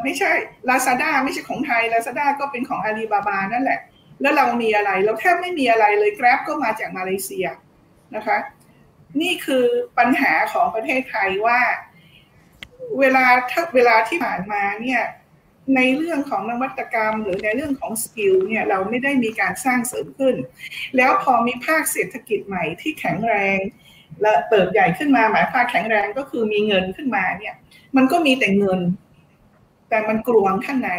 [0.04, 0.32] ไม่ใช่
[0.70, 3.80] ลาซาด้าไม่ใช่ของไทยลาซาด้าก็เป็นของอาลีบาบานั่นแหละ
[4.22, 7.48] แล้วเรามีอะไร เราแทบไม่มีอะไรเลย Grab ก็มาจากมาเลเซีย
[8.16, 8.38] นะคะ
[9.22, 9.66] นี่คือ
[9.98, 11.60] ปัญหาของประเทศไทยว่า
[13.00, 15.02] เวลาถ้าเวลาที่ผ่านมาเนี่ย
[15.76, 20.36] ในเรื่องของนวัตกรรม หรือในเรื่องของสกิลเนี่ยเราไม่ได้มีการสร้างเสริมขึ้น
[20.98, 23.60] แล้วพอมีภาคเศรษฐกิจใหม่ที่แข็งแรง
[24.22, 27.56] และเติบใหญ่ขึ้นมาหมายภาคแข็งแรงก็คือมีเงินขึ้นมาเนี่ย
[27.96, 28.80] มันก็มีแต่เงิน
[29.90, 30.92] แต่มันกลวงข้างใน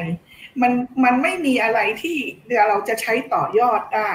[0.62, 0.72] มัน
[1.04, 2.16] มันไม่มีอะไรที่
[2.68, 4.12] เราจะใช้ต่อยอดได้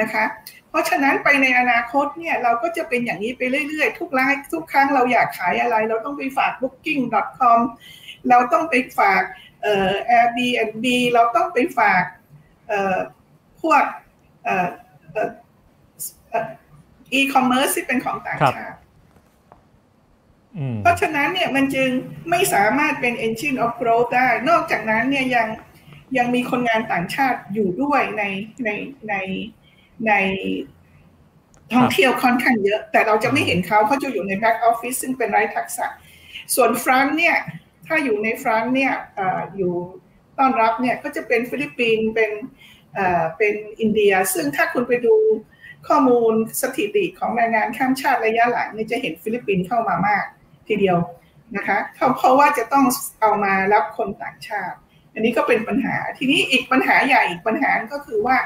[0.00, 0.24] นะคะ
[0.68, 7.60] เพราะฉะนั้นไปในอนาคตเนี่ยเราก็จะเป็นอย่างนี้ไปเรื่อยๆ ทุกรายทุกครั้งเราอยากขายอะไร เราต้องไปฝาก booking.com
[8.28, 9.22] เราต้องไปฝาก
[9.62, 12.04] เอ่อ Airbnb เราต้องไปฝาก
[12.68, 12.96] เอ่อ
[13.62, 13.82] พวก
[14.44, 14.68] เอ่อ
[15.12, 16.48] เอ่อ
[17.18, 18.78] e-commerce ที่เป็นของต่างชาติ
[20.82, 21.90] เพราะฉะนั้นเนี่ยมันจึง
[22.30, 25.46] ไม่สามารถเป็น engine of growth ได้ นอกจากนั้นเนี่ยยัง
[26.18, 28.22] ยังมีคนงานต่างชาติอยู่ด้วยใน
[28.64, 28.70] ใน
[29.08, 29.14] ใน
[30.06, 30.12] ใน
[31.74, 35.86] ท่องเที่ยวค่อนข้างเยอะ แต่เราจะไม่เห็นเขาเขาจะอยู่ใน back office ซึ่งเป็นไร้ทักษะ
[36.54, 37.36] ส่วน front เนี่ย
[37.86, 38.92] ถ้าอยู่ใน front เนี่ย
[39.56, 39.74] อยู่
[40.38, 42.30] ต้อนรับเนี่ยก็จะเป็นฟิลิปปินส์เป็น
[43.38, 45.14] เป็นอินเดีย ซึ่งถ้าคุณไปดู
[45.88, 50.24] ข้อมูลสถิติของแรงงานข้ามชาติระยะหลังนี่จะเห็นฟิลิปปินส์เข้ามามาก
[50.68, 50.98] ทีเดียว
[51.56, 51.78] นะคะ
[52.16, 52.84] เพราะว่าจะต้อง
[53.20, 54.76] เอามารับคนต่างชาติ
[55.14, 58.36] อันนี้ก็เป็นปัญหาทีนี้อีกปัญหาใหญ่อีกปัญหาก็คือว่า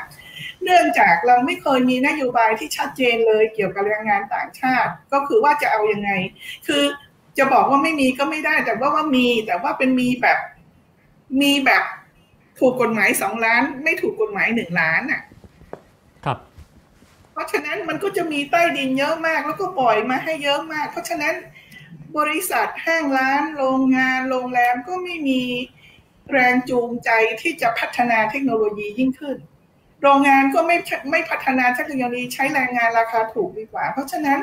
[0.65, 6.11] เนื่องจากเราไม่เคยมีนโยบายที่ชัดเจนเลยเกี่ยวกับแรงงานต่างชาติ ก็คือว่าจะเอาอยัางไง
[6.67, 6.83] คือ
[7.39, 10.39] จะบอกว่าไม่มีก็ไม่ได้ แต่ว่าว่ามีแต่ว่าเป็นมีแบบ
[11.41, 11.83] มีแบบ
[12.59, 15.23] ถูกกฎหมายสองล้าน ไม่ถูกกฎหมายหนึ่งล้านอะ
[16.25, 16.39] ครับ
[17.33, 21.35] เพราะฉะนั้นมันก็จะมีใต้ดินเยอะมาก แล้วก็ปล่อยมาให้เยอะมาก เพราะฉะนั้น
[22.19, 25.43] บริษัทห้างร้าน โรงงาน โรงแรมก็ไม่มี
[26.33, 27.11] แรงจูงใจ
[27.43, 29.37] ที่จะพัฒนาเทคโนโลยียิ่งขึ้น
[30.03, 30.77] โรงงานก็ไม่
[31.11, 34.39] ไม่พัฒนาเทคโนโลยีใช้แรงงานราคาถูกดีกว่า เพราะฉะนั้น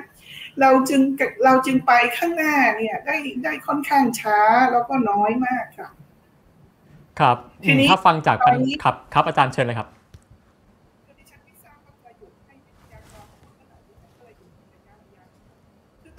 [0.61, 1.01] เราจึง
[1.45, 4.39] เราจึงไปข้างหน้าเนี่ยได้ได้ค่อนข้างช้า
[4.71, 5.89] แล้วก็น้อยมากค่ะ
[7.19, 8.37] ครับทีนี้ถ้าฟังจาก
[8.83, 9.87] ครับครับอาจารย์เชิญเลยครับ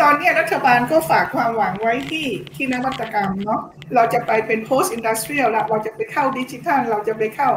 [0.02, 3.60] ตอนนี้รัฐบาลก็ฝากความหวังไว้ที่ที่นวัตกรรมเนาะ
[3.94, 7.50] เราจะไปเป็น post industrial แล้วเราจะไปเข้าดิจิทัล เราจะไปเข้า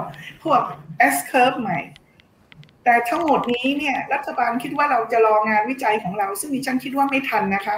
[0.43, 0.61] พวก
[1.13, 1.79] S curve ใหม่
[2.83, 7.75] แต่ทั้งหมดนี้เนี่ย รัฐบาลคิดว่าเราจะรองานวิจัยของเรา ซึ่งดิฉันคิดว่าไม่ทันนะคะ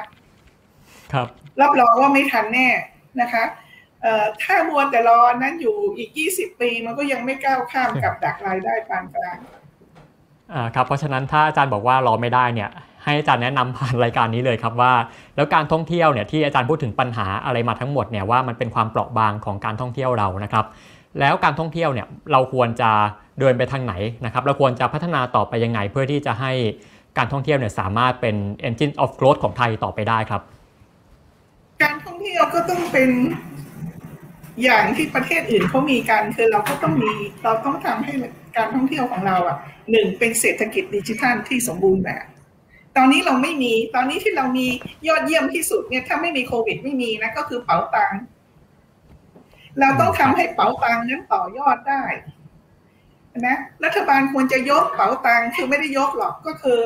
[1.13, 1.27] ครับ
[1.61, 2.69] รับรองว่าไม่ทันแน่
[3.21, 3.43] นะคะ
[4.43, 9.37] ถ้ามัวแต่รอนั้นอยู่อีก 20 ปี มันก็ยังไม่ก้าวข้ามกับดักรายได้ปานกลาง
[10.53, 12.69] อ่าครับเพราะฉะนั้นถ้าอาจารย์บอกว่ารอไม่ได้เนี่ย
[13.03, 14.93] ให้อาจารย์แนะนำผ่านรายการนี้เลยครับว่า
[15.35, 20.65] แล้วการท่องเที่ยวเนี่ยที่อาจารย์พูดถึงปัญหาอะไรมาทั้งหมดเนี่ยว่ามันเป็นความเปราะบางของการท่องเที่ยวเรานะครับ
[21.19, 22.91] แล้วการท่องเที่ยวเนี่ยเราควรจะ
[23.39, 23.93] เดินไปทางไหน
[24.25, 26.51] นะครับเราควรจะพัฒนาต่อไปยังไง เพื่อที่จะให้
[27.17, 28.35] การท่องเที่ยวเนี่ยสามารถเป็น
[28.67, 30.41] engine of growth ของไทยต่อไปได้ครับ
[31.83, 33.09] การท่องเที่ยวก็ต้องเป็น
[34.63, 37.11] อย่างที่ประเทศอื่นเขามีกันคือเราก็ต้องมี
[37.43, 38.13] เราต้องทำให้
[38.57, 39.57] การท่องเที่ยวของเราอะ
[39.91, 42.23] หนึ่งเป็นเศรษฐกิจดิจิทัลที่สมบูรณ์แบบ
[42.97, 44.67] ตอนนี้เราไม่มี ตอนนี้ที่เรามี
[45.07, 48.13] ยอดเยี่ยมที่สุดเนี่ยถ้าไม่มีโควิดไม่มีนะก็คือเป๋าตัง
[49.79, 52.03] เราต้องทำให้เป๋าตังนั้นต่อยอดได้
[53.47, 56.79] นะรัฐบาลควรจะยกเป๋าตังคือไม่ได้ยกหรอกก็คือ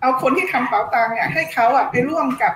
[0.00, 2.52] เอาคนที่ทำเป๋าตังเนี่ยให้เขาอะไปร่วมกับ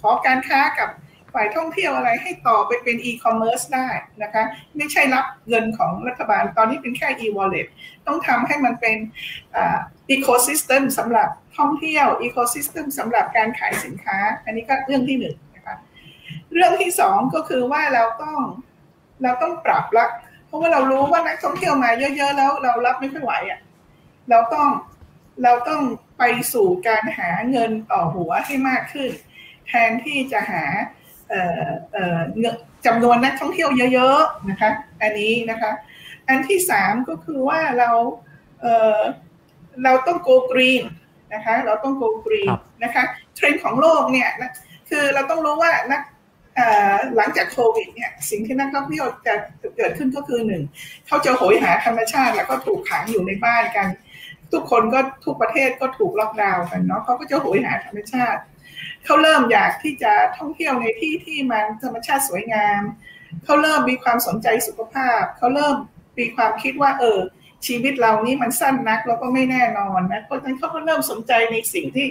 [0.00, 0.88] ขอการค้ากับ
[1.36, 3.88] ฝ่ายท่องเที่ยวอะไรให้ต่อไปเป็นอีคอมเมิร์ซได้
[4.22, 4.42] นะคะ
[4.76, 7.66] ไม่ใช่รับเงินของรัฐบาลตอนนี้เป็นแค่ e-wallet
[8.06, 8.96] ต้องทำให้มันเป็น
[10.10, 15.76] ecosystem สำหรับท่องเที่ยว ecosystem สำหรับการขายสินค้า อันนี้ก็เรื่องที่หนึ่งนะคะ
[16.52, 18.38] เรื่องที่สองก็คือว่าเราต้อง
[19.22, 20.06] เราต้องปรับละ
[20.46, 23.60] เพราะว่าเรารู้ว่านักท่องเที่ยวมาเยอะๆแล้วเรารับไม่ค่อยไหวอะ
[24.30, 24.68] เราต้อง
[25.42, 25.82] เราต้อง
[26.18, 26.22] ไป
[26.52, 29.10] สู่การหาเงินต่อหัวให้มากขึ้น
[29.68, 30.64] แทนที่จะหา
[32.86, 34.70] จำนวนนักท่องเที่ยวเยอะๆนะคะ
[35.02, 35.70] อันนี้นะคะ
[36.28, 38.64] อันที่สามก็คือว่าเรา
[39.84, 40.84] เราต้อง go green
[41.34, 42.52] นะคะ เราต้อง go green
[42.84, 44.50] นะคะ เทรนด์ของโลกเนี่ยนะ
[44.90, 46.02] คือเราต้องรู้ว่านัก
[47.16, 49.34] หลังจากโควิดเนี่ยสิ่งที่นักท่องเที่ยวจะ
[49.76, 50.62] เกิดขึ้นก็คือหนึ่ง
[51.06, 53.88] เขาจะโหยหาธรรมชาติแล้วก็ถูกขังอยู่ในบ้านกัน
[54.52, 58.40] ทุกคนก็ทุกประเทศก็ถูกล็อกดาวน์กันเนาะเขาก็จะโหยหาธรรมชาติ
[59.06, 62.82] เขาเริ่มอยากที่จะท่องเที่ยวในที่ที่มันธรรมชาติสวยงาม
[63.44, 65.76] เขาเริ่มมีความสนใจสุขภาพ เขาเริ่ม
[66.18, 67.18] มีความคิดว่า เออ
[67.66, 72.06] ชีวิตเรานี้มันสั้นนักแล้วก็ไม่แน่นอนนะเพราะฉะนั้นเขาก็เริ่มสนใจในสิ่งที่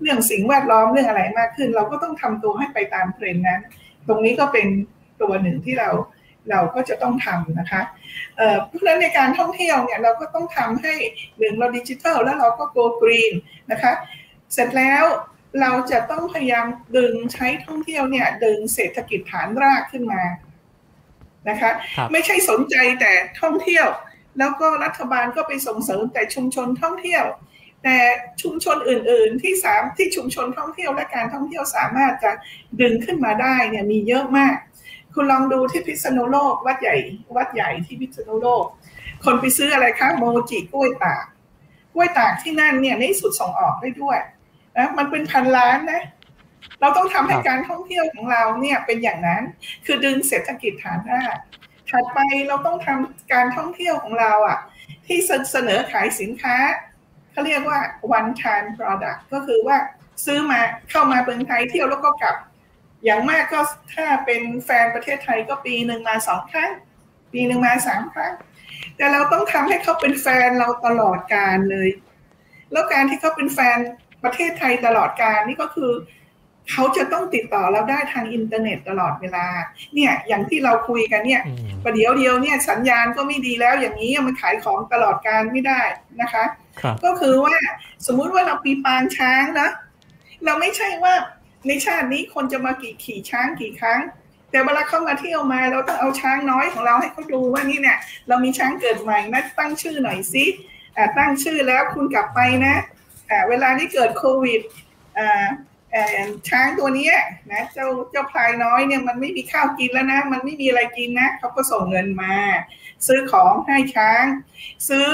[0.00, 3.60] เรื่องสิ่งแวดล้อมเรื่องอะไรมากขึ้น เราก็ต้องทำตัวให้ไปตามเทรนด์นั้น
[4.08, 4.66] ตรงนี้ก็เป็น
[5.22, 5.90] ตัวหนึ่งที่เรา
[6.50, 7.82] เราก็จะต้องทำนะคะ
[8.66, 10.94] เพราะฉะนั้นในการท่องเที่ยวเนี่ยเราก็ต้องทำให้
[11.38, 13.32] หนึ่งเราดิจิทัลแล้วเราก็โกลกรีน
[13.70, 13.92] นะคะ
[14.54, 15.04] เสร็จแล้ว
[15.60, 20.22] เราจะต้องพยายามดึงใช้ท่องเที่ยวเนี่ย ดึงเศรษฐกิจฐานรากขึ้นมา
[21.48, 23.86] นะคะคไม่ใช่สนใจแต่ท่องเที่ยว
[24.38, 27.24] แล้วก็รัฐบาลก็ไปส่งเสริมแต่ชุมชนท่องเที่ยว
[27.84, 27.96] แต่
[28.42, 32.30] ชุมชนอื่น ๆ ที่สามที่ชุมชนท่องเที่ยวและการท่องเที่ยวสามารถจะ
[32.80, 34.56] ดึงขึ้นมาได้เนี่ยมีเยอะมาก
[35.14, 36.96] คุณลองดูที่พิษณุโลกวัดใหญ่
[37.36, 38.64] วัดใหญ่ที่พิษณุโลก
[39.24, 41.24] คนไปซื้ออะไรคะโมจิกล้วยตาก
[41.94, 44.18] กล้วยตากที่นั่นเนี่ยในสุดส่งออกได้ด้วย
[44.78, 46.02] นะมันเป็นพันล้านนะ
[46.80, 49.42] เราต้องทำให้การท่องเที่ยวของเราเนี่ยเป็นอย่างนั้น
[49.86, 51.36] คือดึงเศรษฐกิจฐานราก
[51.90, 54.58] ถัดไปเราต้องทำการท่องเที่ยวของเราอะ
[55.06, 55.18] ที่
[55.52, 56.56] เสนอขายสินค้า
[57.32, 57.80] เขาเรียกว่า
[58.18, 59.76] one time product ก็คือว่า
[60.24, 60.60] ซื้อมา
[60.90, 62.36] เข้ามาเมืองไทยเที่ยวแล้วก็กลับ
[63.04, 63.60] อย่างมากก็
[63.94, 66.70] ถ้าเป็นแฟนประเทศไทยก็ปีหนึ่งมาสองครั้ง
[67.32, 68.32] ปีหนึ่งมาสามครั้ง
[68.96, 71.88] แต่เราต้องทำให้เขาเป็นแฟนเราตลอดกาลเลย
[72.72, 73.78] แล้วการที่เขาเป็นแฟน
[74.24, 75.92] ประเทศไทยตลอดกาลนี่ก็คือ
[76.72, 79.46] เขาจะต้องติดต่อเราได้ทางอินเทอร์เน็ตตลอดเวลา
[79.94, 81.42] เนี่ยอย่างที่เราคุยกันเนี่ย
[81.84, 85.80] ประเดี๋ยวเดียวเนี่ยสัญญาณก็ไม่ดีแล้วอย่างนี้มันขายของตลอดกาลไม่ได้
[86.20, 86.44] นะคะ
[87.04, 87.56] ก็คือว่า
[88.06, 89.68] สมมุติว่าเรามีปางช้างนะ
[90.44, 91.14] เราไม่ใช่ว่า
[91.66, 94.00] ในชาตินี้คนจะมากี่ขี่ช้างกี่ครั้ง
[94.50, 100.44] แต่เวลาเข้ามาเที่ยวมาเราต้องเอาช้างน้อยของเราให้เขาดูว่านี่เนี่ย เรามีช้างเกิดใหม่นะตั้งชื่อหน่อยสิ
[101.18, 102.74] ตั้งชื่อแล้วคุณกลับไปนะ
[103.48, 104.60] เวลาที่เกิดโควิด
[106.48, 107.10] ช้างตัวนี้
[107.52, 112.34] นะเจ้าเจ้าพลายน้อยเนี่ยมันไม่มีข้าวกินแล้วนะ มันไม่มีอะไรกินนะเขาก็ส่งเงินมา
[113.06, 114.24] ซื้อของให้ช้าง
[114.88, 115.06] ซื้อ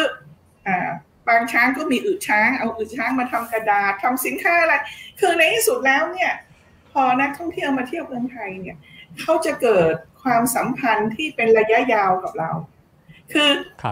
[1.28, 4.74] บางช้างก็มีอึช้างเอาอึช้างมาทำกระดาษทำสินค้าอะไร
[5.20, 6.32] คือในที่สุดแล้วเนี่ย
[6.92, 8.76] พอนักท่องเที่ยวมาเที่ยวเมืองไทยเนี่ย
[9.20, 12.50] เขาจะเกิดความสัมพันธ์ที่เป็นระยะยาวกับเรา
[13.32, 13.50] คือ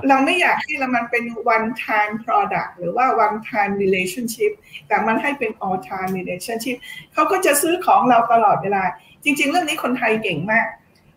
[0.08, 4.52] เราไม่อยากให้มันเป็น one time product หรือว่า one time relationship
[4.88, 6.76] แต่มันให้เป็น all time relationship
[7.12, 8.82] เขาก็จะซื้อของเราตลอดเวลา
[9.24, 10.66] จริง ๆ เรื่องนี้คนไทยเก่งมาก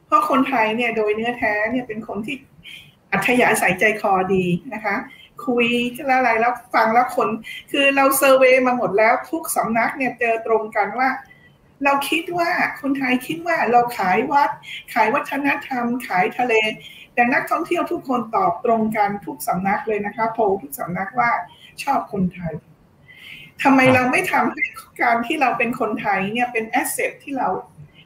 [0.05, 2.35] เพราะคนไทยเนี่ยโดยเนื้อแท้เนี่ยเป็นคนที่
[3.11, 4.95] อัธยาศัยใจคอดีนะคะ
[5.45, 5.67] คุย
[6.07, 7.27] แล้วอะไรแล้วฟังแล้วคน
[7.71, 11.09] คือเราเซอร์เวยมาหมดแล้วทุกสำนักเนี่ยเจอตรงกันว่า
[11.83, 12.49] เราคิดว่า
[12.81, 14.49] คนไทยคิดว่าเราขายวัด
[14.93, 16.53] ขายวัฒนธรรม ขายทะเล
[17.15, 21.31] แต่นักท่องเที่ยวทุกคนตอบตรงกันทุกสำนักเลยนะคะโพลทุกสำนักว่า
[21.83, 22.53] ชอบคนไทย
[23.63, 24.63] ทำไมเราไม่ทำให้
[25.01, 27.49] การที่เราเป็นคนไทยเนี่ยเป็นแอสเซทที่เรา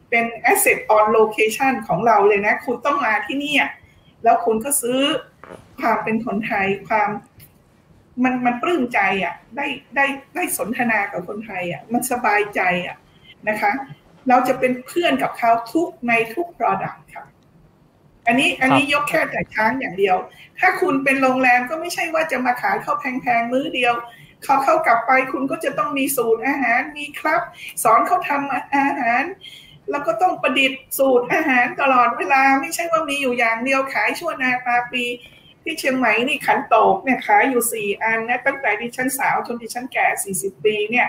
[0.10, 3.56] เป็น asset on location ของเราเลยนะ คุณต้องมาที่นี่
[4.24, 5.00] แล้วคุณก็ซื้อ
[5.80, 7.10] ความเป็นคนไทยความ
[8.24, 12.98] มันมันปลื้มใจอะ ได้ได้ได้สนทนากับคนไทยอะ มันสบายใจอะ
[13.50, 13.72] นะคะ
[14.30, 17.26] เราจะเป็นเพื่อนกับเขาทุกในทุก product ค่ะ
[18.30, 20.18] อันนี้อันนี้ยกแค่แต่ช้างอย่างเดียว
[20.60, 23.94] ถ้าคุณเป็นโรงแรมก็ไม่ใช่ว่าจะมาขายข้าวแพงๆมื้อเดียว
[24.44, 27.42] เขาเข้ากลับไปคุณก็จะต้องมีสูตรอาหารมีครับ
[27.84, 29.24] สอนเขาทำอาหาร
[29.92, 35.04] แล้วก็ต้องประดิษฐ์สูตรอาหารตลอดเวลาไม่ใช่ว่ามีอยู่อย่างเดียวขายชั่วนาตาปี
[35.64, 41.08] ที่เชียงใหม่นี่ขันโตกเนี่ยขายอยู่สี่อันนะตั้งแต่ดิฉันสาวจนดิฉันแก่สี่สิบปีเนี่ย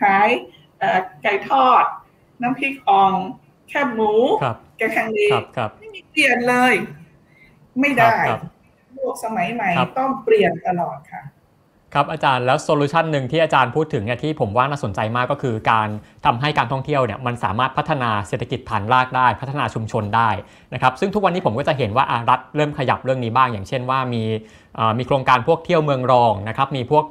[0.00, 0.28] ขาย
[1.22, 1.84] ไก่ทอด
[2.42, 3.14] น้ำพริกอ่อง
[3.68, 4.12] แคบหมู
[4.78, 5.28] แกงคังดี
[5.78, 5.81] ไม่มี
[6.12, 6.74] เปลี่ยนเลย
[7.80, 8.14] ไม่ได้
[8.94, 11.22] โลกสมัยใหม่ต้องเปลี่ยนตลอดค่ะ
[11.94, 15.88] ครับอาจารย์แล้วโซลูชันหนึ่งที่อาจารย์พูดถึงเนี่ยที่ผมว่าน่าสนใจมากก็คือการ
[16.26, 20.30] ทำให้การท่องเที่ยวเนี่ยมันสามารถพัฒนาเศรษฐกิจฐานรากได้ พัฒนาชุมชนได้
[20.74, 24.22] นะครับซึ่งทุกวันนี้ผมก็จะเห็นว่ารัฐเริ่มขยับเรื่องนี้บ้าง อย่างเช่นว่ามี
[24.98, 27.04] มีโครงการพวกเที่ยวเมืองรองนะครับมีพวก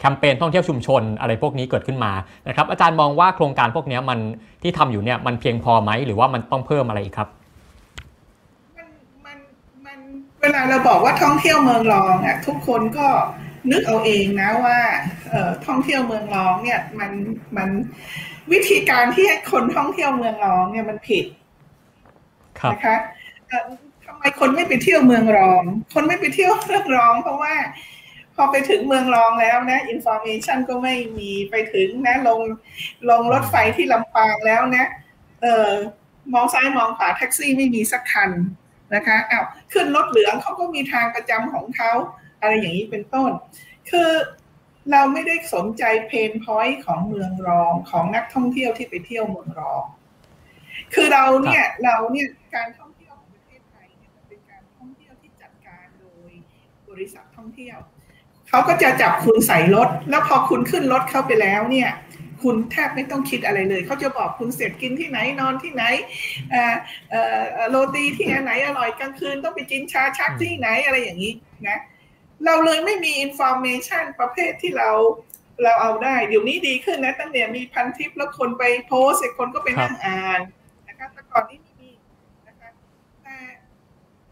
[0.00, 2.12] แคมเปญท่องเที่ยวชุมชนอะไรพวกนี้เกิดขึ้นมา
[2.48, 4.18] นะครับอาจารย์มองว่าโครงการพวกนี้มัน
[4.62, 7.28] ที่ทำอยู่เนี่ยมันเพียงพอไหมหรือว่ามันต้องเพิ่มอะไรอีกครับ
[10.40, 13.06] เวลาเราบอกว่าท่องเที่ยวเมืองรองอะทุกคนก็
[13.70, 14.78] นึกเอาเองนะว่า
[15.30, 17.10] เอ่อท่องเที่ยวเมืองรองเนี่ยมัน
[17.56, 17.68] มัน
[18.52, 21.24] วิธีการที่ให้คนท่องเที่ยวเมืองรองเนี่ยมันผิด
[22.72, 22.96] นะคะ
[24.06, 25.62] ทำไมคนไม่ไปเที่ยวเมืองรอง
[25.94, 27.54] คนไม่ไปเที่ยวเมืองรอง เพราะว่า
[27.99, 27.99] พ
[28.42, 32.40] อไปถึงเมืองรองแล้วนะ information ก็ไม่มีไปถึงนะลง
[33.10, 34.86] ลงรถไฟที่ลำปางแล้วนะ
[35.42, 35.70] เออ
[36.34, 38.30] มองซ้ายมองขวาแท็กซี่ไม่มีสักคัน
[38.94, 41.92] นะคะอ้าวขึ้นรถเหลืองเขาก็มีทางประจำของเขา
[42.40, 43.30] อะไรอย่างนี้เป็นต้น
[43.90, 44.10] คือ
[44.92, 49.82] เราไม่ได้สนใจเพนพอยต์ของเมืองรองของนักท่องเที่ยวที่ไปเที่ยวเมืองรอง
[50.94, 56.30] คือเราเนี่ยเราเนี่ยการท่องเที่ยวของประเทศไทยเนี่ยมันเป็นการท่องเที่ยวที่จัดการโดย
[56.88, 57.78] บริษัทท่องเที่ยว
[58.50, 61.90] เขาก็จะจับคุณใส่รถ แล้วพอคุณขึ้นรถเข้าไปแล้วเนี่ย
[62.42, 65.84] คุณแทบไม่ต้องคิดอะไรเลย เขาจะบอกคุณเสร็จกินที่ไหนนอนที่ไหน
[67.70, 71.32] โรตีที่ไหนอร่อยกลางคืนต้องไปกินชาชักที่ไหนอะไรอย่างนี้
[71.68, 71.78] นะ
[72.46, 74.90] เราเลยไม่มี information ประเภทที่เรา
[75.62, 80.40] เราเอาได้ เดี๋ยวนี้ดีขึ้นนะ ตั้งแต่มีพันทิปแล้วคนไปโพสต์เสร็จคนก็ไปนั่งอ่าน
[80.88, 81.90] นะคะแต่ก่อนนี้ไม่มี
[82.48, 82.68] นะคะ
[83.22, 83.36] แต่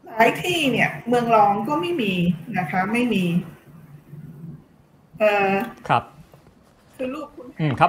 [0.04, 2.14] หลายที่เนี่ย เมืองรองก็ไม่มี
[2.58, 3.24] นะคะ ไม่มี
[5.20, 5.52] เออ
[5.88, 6.02] ครับ
[6.96, 7.88] คือลูกคุณอืมครับ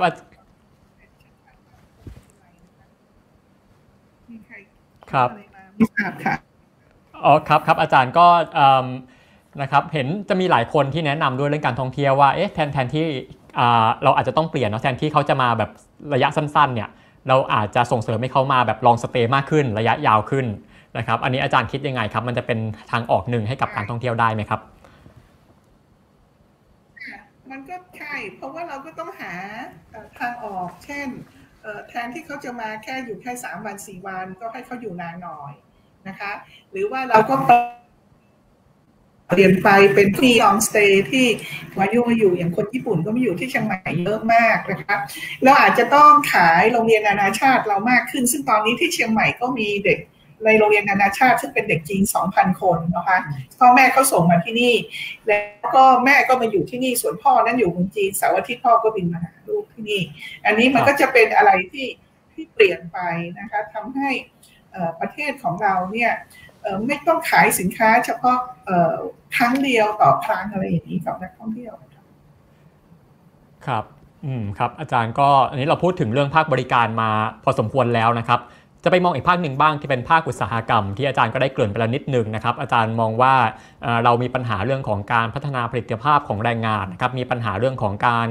[5.11, 5.29] ครับ
[5.75, 6.35] ไม่ทราบค่ะ
[7.25, 8.27] อ๋อครับครับอาจารย์ก็
[9.61, 13.05] นะครับเห็นจะมีหลายคนที่แนะนำด้วยเรื่องการท่องเที่ยวว่าเอ๊ะแทนแทนที่
[14.03, 15.69] เราอาจจะต้องเปลี่ยนเนาะแทนที่เขาจะมาแบบ
[16.13, 16.89] ระยะสั้นๆเนี่ย
[17.27, 20.45] เราอาจจะส่งเสริมให้เขามาแบบลองสเตย์มากขึ้นระยะยาวขึ้น
[20.97, 22.59] นะครับอันนี้อาจารย์คิดยังไงครับ มันจะเป็น
[22.91, 24.61] ทางออกหนึ่งให้กับการท่องเที่ยวได้ไหมครับ
[27.51, 29.33] มันก็ใช่ เพราะว่าเราก็ต้องหา
[30.19, 31.07] ทางออก เช่น
[31.89, 35.53] แทนที่เขาจะมาแค่อยู่แค่สามวันสี่วันก็ให้เขาอยู่นานหน่อย
[36.07, 36.31] นะคะ
[36.71, 37.35] หรือว่าเราก็
[39.27, 41.27] เปลี่ยนไปเป็นที่อองสเตย์ที่
[41.77, 44.97] มายุ่มาอยู่อย่างคนญี่ปุ่นก็มาอยู่ที่เชียงใหม่เยอะมากนะคะ
[45.43, 49.99] เราอาจจะต้องขายโรงเรียนนานาชาติเรามากขึ้น ซึ่งตอนนี้ที่เชียงใหม่ก็มีเด็ก
[50.45, 53.17] ในโรงเรียนนานาชาติ ซึ่งเป็นเด็กจีน 2,000 คนนะคะ
[53.59, 54.73] พ่อแม่เขาส่งมาที่นี่
[55.27, 60.01] แล้วก็แม่ก็มาอยู่ที่นี่ส่วนพ่อนั้นอยู่เมืองจีนเสาร์อาทิตย์พ่อก็บินมาหาลูกที่นี่
[60.45, 61.87] อันนี้มันก็จะเป็นอะไรที่
[62.33, 62.99] ที่เปลี่ยนไป
[63.39, 64.09] นะคะทำให้
[64.99, 66.11] ประเทศของเราเนี่ย
[66.87, 68.37] ไม่ต้องขายสินค้าเฉพาะ
[69.35, 71.73] ครั้งเดียวต่อครั้งอะไรอย่างนี้กับนักท่องเที่ยว
[73.67, 73.85] ครับ
[74.25, 77.09] อืม ครับ อาจารย์ก็ อันนี้เราพูดถึงเรื่องภาคบริการมา
[77.43, 78.39] พอสมควรแล้วนะครับ
[78.83, 83.33] จะไปมองอีกภาคหนึ่งบ้างที่เป็นภาคอุตสาหกรรม ที่อาจารย์ก็ได้เกริ่นไปแล้วนิดนึงนะครับอาจารย์มองว่า
[84.03, 88.27] เรามีปัญหาเรื่องของการพัฒนาผลิตภาพของแรงงานนะครับมีปัญหาเรื่องของการ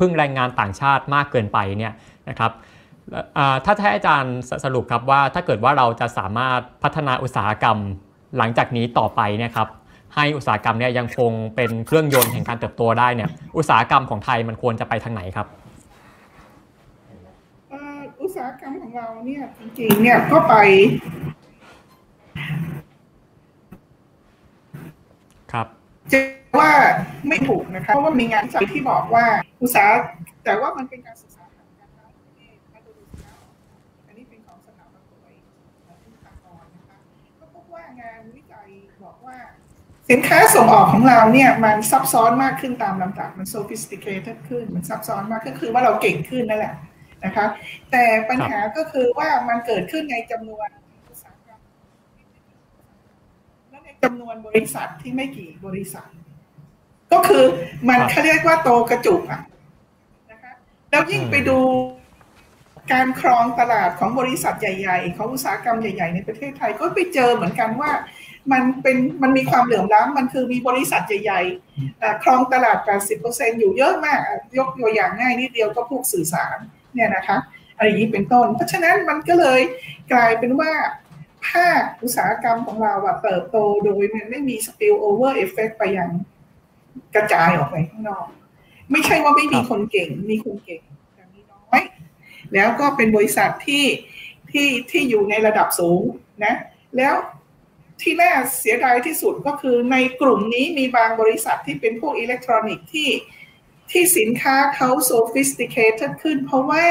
[0.00, 1.92] พึ่งแรงงานต่างชาติมากเกินไปเนี่ย
[2.28, 2.52] นะครับ
[3.64, 7.78] ถ้าให้อาจารย์สรุปครับว่าถ้าเกิดว่าเราจะสามารถพัฒนาอุตสาหกรรม
[8.38, 9.68] หลังจากนี้ต่อไปเนี่ยครับ
[10.14, 15.46] ให้อุตสาหกรรมเนี่ยยังคงเป็นเครื่องยนต์แห่งการเติบโตได้เนี่ยอุตสาหกรรมของไทยมันควรจะไปทางไหนครับ
[18.24, 20.54] อุตสาหกรรมของเราเนี่ยจริงๆเนี่ยก็ไป
[25.52, 25.66] ครับ
[26.12, 26.18] จะ
[26.58, 26.72] ว่า
[27.28, 29.24] ไม่ถูกนะคะเพราะว่ามีงานวิจัยที่บอกว่า
[29.62, 29.90] อุตสาห
[30.44, 33.34] แต่ว่ามันเป็นการศึกษาทางการค้าประเทศมาดูดูสิคะ
[34.06, 35.42] อันนี้เป็นของสถาบันตัวเอง
[36.02, 36.96] ที่ทางกรนะคะ
[37.40, 38.66] ก็พบว่างานวิจัย
[39.04, 39.36] บอกว่า
[40.10, 46.74] สินค้าส่งออกของเราเนี่ยมันซับซ้อนมากขึ้นตามลำดับมัน sophisticated ขึ้น มันซับซ้อนมากก็คือว่าเราเก่งขึ้นนั่นแหละ
[47.24, 47.46] นะคะ
[47.90, 50.68] แต่ปัญหาก็คือว่ามันเกิดขึ้นในจำนวน
[51.10, 51.60] อุตสาหกรรม
[53.70, 56.08] และในจำนวนบริษัทที่ไม่กี่บริษัท
[57.12, 57.44] ก็คือ
[57.88, 59.40] มันเขาเรียกว่าโตกระจุกอะ
[60.30, 60.52] นะคะ
[60.90, 61.58] แล้วยิ่งไปดู
[62.92, 67.92] การครองตลาดของบริษัทใหญ่ๆ ของอุตสาหกรรมใหญ่ ๆ ในประเทศไทยก็ไปเจอเหมือนกันว่า
[68.52, 72.78] มันเป็นมันมีความเหลื่อมล้ำมันคือมีบริษัทใหญ่ๆครองตลาด
[73.18, 74.20] 80%อยู่เยอะมาก
[74.58, 76.58] ยกตัวอย่างง่ายนิดเดียวก็พวกสื่อสาร
[76.94, 77.38] เนี่ยนะคะ
[77.76, 79.60] อะไรอย่างนี้เป็นต้น เพราะฉะนั้นมันก็เลย
[80.12, 80.72] กลายเป็นว่า
[81.48, 86.10] ภาคอุตสาหกรรมของเราอะเติบโตโดยมันไม่มี spill over effect ไปยัง
[87.14, 88.26] กระจายออกไปข้างนอก
[88.90, 90.80] ไม่ใช่ว่าไม่มีคนเก่ง มีคนเก่ง
[91.14, 91.82] แต่มีน้อย
[92.54, 93.84] แล้วก็เป็นบริษัทที่
[94.50, 96.02] ที่ที่อยู่ในระดับสูง
[96.44, 96.54] นะ
[96.96, 97.14] แล้ว
[98.02, 103.08] ที่น่าเสียดายที่สุดก็คือในกลุ่มนี้มีบางบริษัทที่เป็นพวกอิเล็กทรอนิกส์ที่
[103.92, 106.86] ที่สินค้าเขา sophisticated ขึ้น เพราะว่า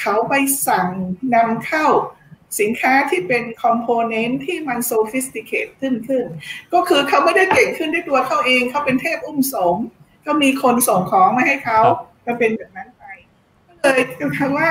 [0.00, 0.34] เขาไป
[0.68, 0.88] สั่ง
[1.34, 1.86] นำเข้า
[2.60, 6.24] สินค้าที่เป็นคอมโพเนนต์ที่มัน sophisticated ขึ้นขึ้น
[6.72, 9.76] ก็คือเขาไม่ได้เก่งขึ้นด้วยตัวเขาเอง เขาเป็นเทพอุ้มสม
[10.26, 13.02] ก็มีคนส่งของมาให้เขาครับก็เป็นแบบนั้นไป
[13.82, 14.04] ก็เลย
[14.38, 14.70] คือว่า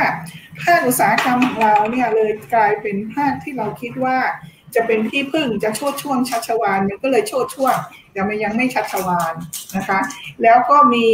[0.61, 4.17] ภาคอุตสาหกรรมของเราเนี่ยเลยกลายเป็นภาคที่เราคิดว่า
[4.75, 7.77] จะเป็นที่พึ่งจะโชดช่วงชัชวานมันก็เลยโชดช่วง
[8.11, 9.33] แต่มันยังไม่ชัชวาน
[9.75, 9.99] นะคะ
[10.43, 11.05] แล้วก็มี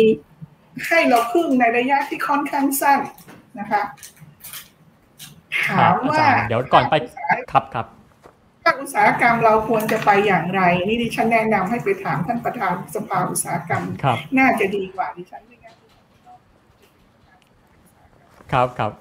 [0.87, 2.99] ให้เราพึ่งในระยะที่ค่อนข้างสั้น
[3.59, 3.81] นะคะ
[5.67, 7.85] ถาครับมอาว่าจารย์เดี๋ยวก่อนไปภาคอุตสาหครับครับ
[8.63, 15.75] ภาคอุตสาหกรรมเราควรจะไปอย่างไร นี่ดิฉันแนะนำให้ไปถามท่านประธานสภาอุตสาหกรรมครับน่าจะดีกว่าดิฉันไม่งั้น
[18.53, 18.91] ครับครับ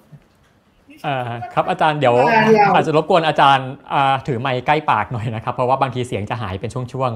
[1.04, 7.10] เอ่อครับอาจารย์เดี๋ยวเวลาเราอาจจะรบกวนอาจารย์อ่าถือไมค์ใกล้ปากหน่อยนะครับ เพราะว่าบางทีเสียงจะหายเป็นช่วง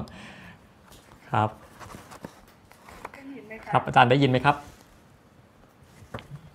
[0.64, 1.61] ๆครับได้ยินไหม
[3.72, 4.56] ครับอาจารย์ได้ยินไหมครับ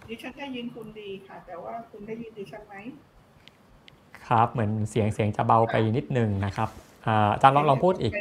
[0.08, 2.76] ดิฉันได้ยินคุณดีค่ะ แต่ว่าคุณได้ยินดิฉันไหม
[4.28, 6.70] ครับ เหมือนเสียงเสียงจะเบาไปนิดนึงนะครับ
[7.06, 8.14] อ่าอาจารย์ลองลองพูดอีก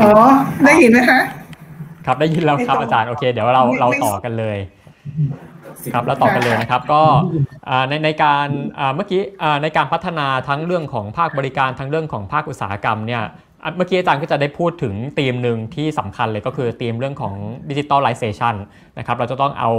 [0.00, 0.10] อ๋อ
[0.64, 1.20] ได้ยินไหมคะ
[2.06, 4.58] ครับได้ยินแล้วครับไม่ต้องอาจารย์โอเค เดี๋ยวเราไม่เราไม่ต่อกันเลย
[5.94, 7.02] ครับแล้วต่อกันเลยนะครับก็
[7.68, 8.46] อ่าในในการ
[8.78, 13.30] อ่าเมื่อกี้อ่าในการพัฒนาทั้งเรื่องของภาคบริการทั้งเรื่องของภาคอุตสาหกรรมเนี่ยอะ
[13.76, 17.34] เมื่อกี้อาจารย์ก็จะได้พูดถึงธีมหนึ่งที่สำคัญเลยก็คือธีมเรื่องของ
[17.70, 18.54] ดิจิ t a ลไลเซชัน
[18.98, 19.70] นะครับเราจะต้องเอา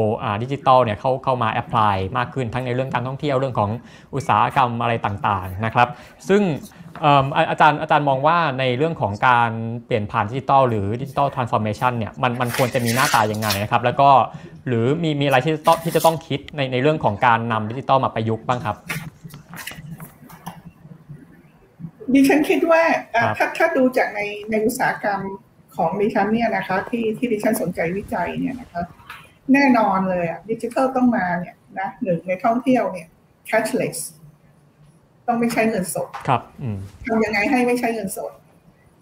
[0.43, 3.69] ดิจิตอลเนี่ยเข้าเข้ามา apply มากขึ้นทั้งในเรื่องการท่องเที่ยวเรื่องของ
[4.15, 5.87] อุตสาหกรรมอะไรต่างๆนะครับ
[6.29, 6.41] ซึ่ง
[7.49, 9.51] อาจารย์อาจารย์มองว่าในเรื่องของการ
[9.85, 14.09] เปลี่ยนผ่านดิจิตอลหรือ digital transformation เนี่ยมันมันควรจะมีหน้าตายังไงนะครับ แล้วก็
[14.67, 18.75] หรือมีมีอะไรที่ต้องที่จะต้องคิดในในเรื่องของการนำดิจิตอลมาประยุกต์บ้างครับ
[22.13, 22.83] ดิฉันคิดว่า
[23.15, 25.21] อะครับถ้าถ้าดูจากในในอุตสาหกรรม
[25.75, 28.81] ของดิฉันเนี่ยนะคะ ที่ที่ดิฉันสนใจวิจัยเนี่ยนะคะ
[29.53, 33.07] แน่นอนเลยอะดิจิทัลต้องมาเนี่ยนะหนึ่งในท่องเที่ยวเนี่ย
[33.49, 33.99] cashless
[35.27, 38.31] ต้องไม่ใช้เงินสดครับอืมทำยังไงให้ไม่ใช้เงินสด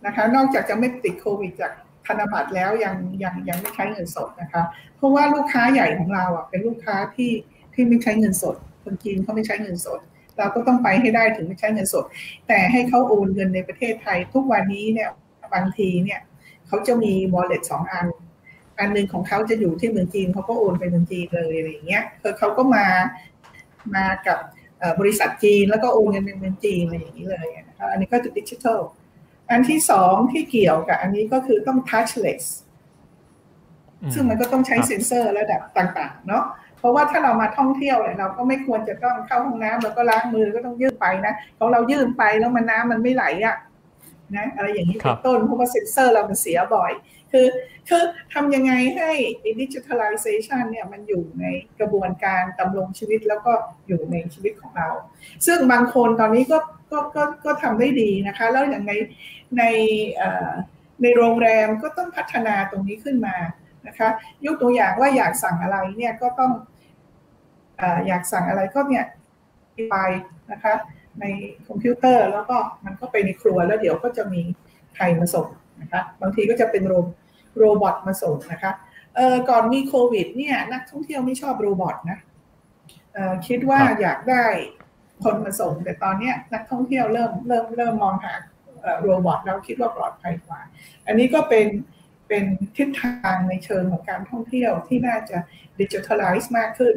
[0.06, 1.72] นะคะ นอกจากจะไม่ติดโควิดจาก
[2.08, 4.63] ธนบัตรแล้วยังยังยังไม่ใช้เงินสดนะคะ
[4.98, 7.32] เพราะว่าลูกค้าใหญ่ของเราอะเป็นลูกค้าที่
[7.74, 10.00] ที่ไม่ใช้เงินสด คนจีนเขาไม่ใช้เงินสด
[10.38, 12.06] เราก็ต้องไปให้ได้ถึงไม่ใช้เงินสด
[12.48, 15.10] แต่ให้เขาโอนเงินในประเทศไทย ทุกวันนี้เนี่ย
[15.54, 16.19] บางทีเนี่ย
[16.67, 18.08] เขาจะมี wallet สองอัน
[18.80, 22.86] อันหนึ่งของเขาจะอยู่ที่เมืองจีนเขาก็โอนไปเมืองจีนเลยอะไรอย่างเงี้ยคือเขาก็มา
[23.95, 24.39] มากับ
[24.80, 28.80] เอ่อบริษัทจีนแล้วก็โอนเงินในเมืองจีนอะไรอย่างนี้เลยนะคะอันนี้ก็จะดิจิทัล
[29.52, 32.43] อันที่สองที่เกี่ยวกับอันนี้ก็คือต้อง touchless
[34.02, 43.55] อืมซึ่งมันก็ต้องใช้ครับเซ็นเซอร์ระดับต่าง ๆ เนาะเพ ราะว่าถ้าเรามาท่องเที่ยวเนี่ยเราก็ไม่ควรจะต้องเข้าห้องน้ำแล้วก็ล้างมือก็ต้องยื่นไปนะของเรายื่นไปแล้วมันน้ำมันไม่ไหลอะ่ะ
[44.36, 46.91] นะอะไรอย่างนี้ครัเป็บนต้นเพราะว่าเซ็นเซอร์เรามันเสียบ่อย
[47.32, 47.47] คือ
[47.89, 48.03] คือ
[48.34, 49.09] ทำยังไงให้
[49.62, 51.45] ดิจิทัลไลเซชันเนี่ยมันอยู่ใน
[51.80, 53.53] กระบวนการดำรงชีวิตแล้วก็
[53.88, 54.89] อยู่ในชีวิตของเรา
[55.45, 56.57] ซึ่งบางคนตอนนี้ก็
[56.91, 58.93] ก็ก็ก็ทำได้ดีนะคะ แล้วอย่างใน
[59.57, 59.64] ใน
[60.16, 60.51] เอ่อ
[61.01, 63.36] ในโรงแรมก็ต้องพัฒนาตรงนี้ขึ้นมา
[63.88, 64.09] นะคะ
[64.45, 69.05] ยกตัวอย่างว่าอยากสั่งอะไรเนี่ยก็ต้องเออยากสั่งอะไรก็เนี่ย
[69.91, 69.97] ไป
[70.51, 70.73] นะคะ
[71.19, 71.26] ใน
[71.67, 74.41] คอมพิวเตอร์แล้วก็มันก็ไปในครัวแล้วเดี๋ยวก็จะมี
[74.95, 75.47] ใครมาส่ง
[75.82, 77.05] นะคะบางทีก็จะเป็นโรบ
[77.57, 78.71] robot มาส่งนะคะ
[79.15, 82.19] เออก่อนมีโควิดเนี่ยนักท่องเที่ยวไม่ชอบ robot นะ
[83.13, 84.45] เออคิดว่าอยากได้
[85.23, 88.34] คนมาส่งแต่ตอนเนี้ยนักท่องเที่ยวเริ่มเริ่มเริ่มมองหา
[89.01, 90.59] โรบอทเราคิดว่าปลอดภัยกว่า
[91.07, 91.67] อันนี้ก็เป็น
[92.28, 92.45] เป็น
[92.76, 95.38] ทิศทางในเชิงของการท่องเที่ยวที่น่าจะ
[95.80, 96.95] ดิจิทัลไลซ์มากขึ้น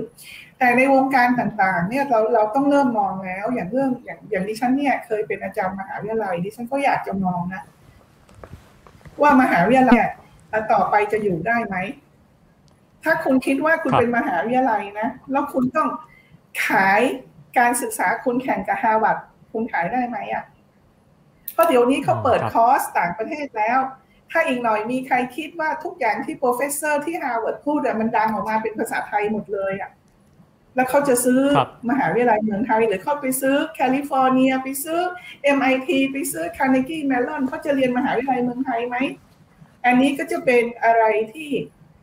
[0.59, 7.63] แต่ในวงการต่างๆ เนี่ยเราเราต้องเริ่มมองแล้ว อย่างเรื่องอย่างอย่างดิฉันเนี่ย เคยเป็นอาจารย์มหาวิทยาลัยดิฉันก็อยากจะมองนะ
[9.23, 10.03] ว่ามหาวิทยาลัย
[10.73, 11.77] ต่อไปจะอยู่ได้ไหม
[13.05, 15.89] ถ้าคุณคิดว่าคุณเป็นมหาวิทยาลัยนะแล้วคุณต้อง
[16.67, 17.01] ขาย
[17.59, 19.19] การศึกษาคุณแข่งกับฮาร์วาร์ด
[19.53, 20.45] คุณขายได้ไหมอะ
[21.53, 23.79] เพราะเดี๋ยวนี้เขาเปิดคอร์สต่างประเทศแล้ว
[24.31, 29.91] ถ้าอีกหน่อยมีใครคิดว่าทุกอย่างที่ professor ที่ฮาร์วาร์ดพูดมันดังออกมาเป็นภาษาไทยหมดเลยอะ
[30.75, 31.41] แล้วเขาจะซื้อ
[31.91, 35.01] มหาวิทยาลัยเมืองไทยหรือเขาไปซื้อแคลิฟอร์เนีย ไปซื้อ
[35.57, 38.97] MIT ไปซื้อ Carnegie Mellon เขาจะเรียนมหาวิทยาลัยเมืองไทยไหม
[39.87, 41.05] อันนี้ก็จะเป็นอะไร
[41.35, 41.51] ที่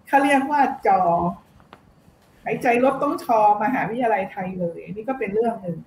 [0.08, 1.02] เขาเรียกว่าจอ
[2.44, 5.78] หายใจลดต้องชอมหาวิทยาลัยไทยเลยนี่ก็เป็นเรื่องหนึ่ง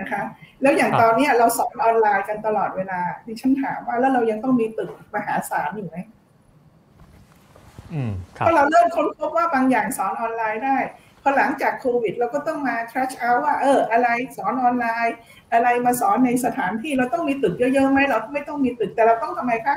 [0.00, 0.22] นะคะ
[0.62, 5.96] แล้วอย่างตอนนี้เราสอนออนไลน์กันตลอดเวลาดิฉันถามว่าแล้วเรายังต้องมีตึกมหาศาลอยู่ไหม
[8.32, 10.76] เพราะเราเริ่มค้นพบว่าบางอย่างสอนออนไลน์ได้
[11.22, 15.16] พอหลังจากโควิด เราก็ต้องมา trash out ว่าเอออะไรสอนออนไลน์
[15.52, 19.76] อะไรมาสอนในสถานที่เราต้องมีตึกเยอะๆไหมเราไม่ต้องมีตึกแต่เราต้องทำไมคะ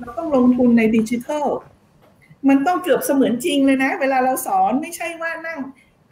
[0.00, 1.46] เราต้องลงทุนในดิจิทัล
[2.48, 5.58] มันต้องเกือบเสมือนจริงเลยนะ เวลาเราสอนไม่ใช่ว่านั่ง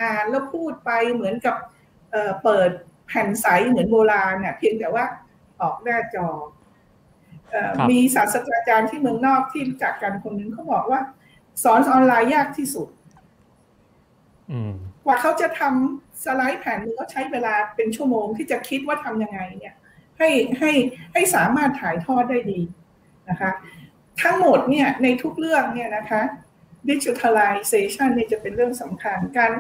[0.03, 1.57] อ่านแล้วพูดไปเหมือนกับ
[2.11, 2.71] เเปิด
[3.07, 5.05] แผ่นใสเหมือนโบราณเนี่ยเพียงแต่ว่า
[5.61, 6.29] ออกหน้าจอ
[7.91, 11.01] มีศาสตราจารย์ที่เมืองนอกที่รู้จักกันคนนึงเขาบอกว่า
[11.65, 12.89] สอนออนไลน์ยากที่สุด
[15.05, 19.75] กว่าเขาจะทำสไลด์แผนนึงก็ใช้เวลาเป็นชั่วโมงที่จะคิดว่าทำยังไงเนี่ย
[20.19, 20.29] ให้
[20.59, 20.73] ให้
[21.13, 22.61] ให้สามารถถ่ายทอดได้ดี
[23.31, 23.51] นะคะ
[24.23, 26.23] ทั้งหมดเนี่ยในทุกเรื่องเนี่ยนะคะ
[26.91, 29.53] ดิจิทัลไลเซชันเนี่ยจะเป็นเรื่องสำคัญการ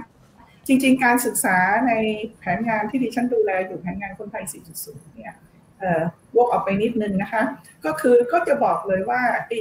[0.67, 1.59] จริง ๆ การศึกษา
[1.89, 1.93] ใน
[2.39, 4.45] แผนงานที่ดิฉันดูแลอยู่แผนงานคนไทย
[4.79, 5.35] 4.0 เนี่ย
[5.79, 6.03] เอ่อ
[6.37, 7.43] วกออกไปนิดนึงนะคะ
[7.85, 9.61] ก็คือก็จะบอกเลยว่าไอ้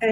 [0.00, 0.10] ไอ้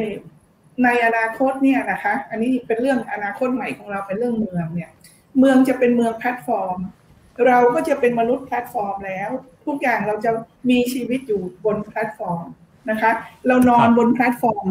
[0.85, 4.91] ในอนาคตเนี่ยนะคะ อันนี้เป็นเรื่องอนาคตใหม่ของเราเป็นเรื่องเมืองเนี่ย
[5.39, 6.79] เมืองจะเป็นเมืองแพลตฟอร์ม
[7.47, 9.31] เราก็จะเป็นมนุษย์แพลตฟอร์มแล้ว
[9.67, 10.31] ทุกอย่างเราจะ
[10.71, 12.47] มีชีวิตอยู่บนแพลตฟอร์ม
[12.91, 13.11] นะคะ
[13.47, 14.67] เรานอนบนแพลตฟอร์ม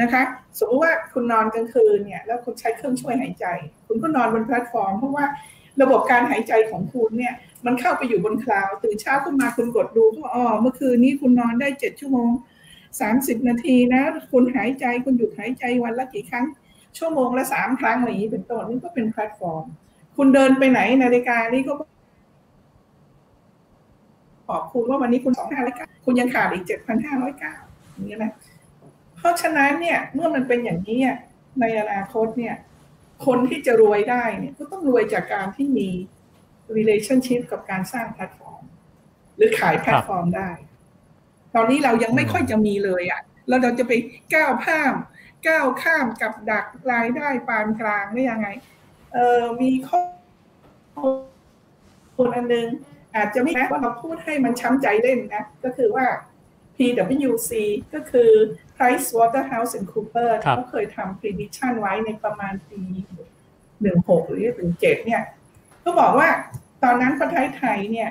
[0.00, 0.22] นะคะ
[0.58, 3.46] สมมติว่าคุณนอนกลางคืนเนี่ย แล้วคุณใช้เครื่องช่วยหายใจ
[3.86, 5.24] คุณก็นอนบนแพลตฟอร์ม เพราะว่า
[5.82, 7.34] ระบบการหายใจของคุณเนี่ย
[7.66, 12.30] มันเข้าไปอยู่บน cloud ตื่นเช้าขึ้นมาคุณกดดูก็อ๋อเมื่อคืนนี้คุณนอนได้เจ็ดชั่วโมง
[13.00, 16.46] สามสิบนาทีนะ คุณหายใจคุณหยุดหายใจวันละกี่ครั้ง
[16.98, 19.64] ชั่วโมงละสามครั้งอะไรอย่างนี้เป็นต้นนี่ก็เป็นแพลตฟอร์ม
[20.16, 21.72] คุณเดินไปไหนนาฬิกานี่ก็
[24.48, 27.54] บอกคุณว่าวันนี้คุณสองห้าร้อยเก้าคุณยังขาดอีกเจ็ดพันห้าร้อยเก้า
[27.92, 28.32] อย่างนี้นะ
[29.16, 31.00] เพราะฉะนั้นเนี่ยเมื่อมันเป็นอย่างนี้
[31.60, 32.54] ในอนาคตเนี่ย
[33.26, 35.88] คนที่จะรวยได้เนี่ยก็ต้องรวยจากการที่มี
[36.76, 38.62] relationship กับการสร้างแพลตฟอร์ม
[39.36, 40.50] หรือขายแพลตฟอร์มได้
[41.54, 43.92] ตอนนี้เรายังไม่ค่อยจะมีเลยอะแล้วเราจะไป
[44.34, 44.94] ก้าวข้าม
[45.48, 48.48] ก้าวข้ามกับดักรายได้ปานกลางได้ยังไง
[49.12, 50.00] เออมีข้อ
[50.96, 52.68] มูลอันนึง
[53.16, 56.06] อาจจะไม่ว่าเราพูดให้มันช้ำใจเล่นนะ ก็คือว่า
[56.76, 57.50] PwC
[57.94, 58.30] ก็คือ
[58.76, 62.80] Price Waterhouse and Cooper เขาเคยทำ prediction ไว้ในประมาณปี
[63.80, 65.22] หนึ่งหกหรือถึงเจ็ดเนี่ย
[65.84, 66.28] ก็บอกว่า
[66.82, 68.10] ตอนนั้นประเทศไทยเนี่ย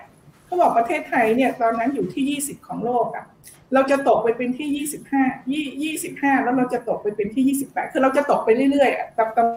[0.49, 3.25] เขาบอกประเทศไทยเนี่ยตอนนั้นอยู่ที่ยี่สิบของโลกอะ่ะ
[3.73, 9.47] เราจะตกไปเป็นที่ยี่สิบห้ายี่ยี่สิบห้าแล้วเราจะตกไปเป็นที่ยี่สิบแปดคือเราจะตกไปเรื่อยๆอะตับตับ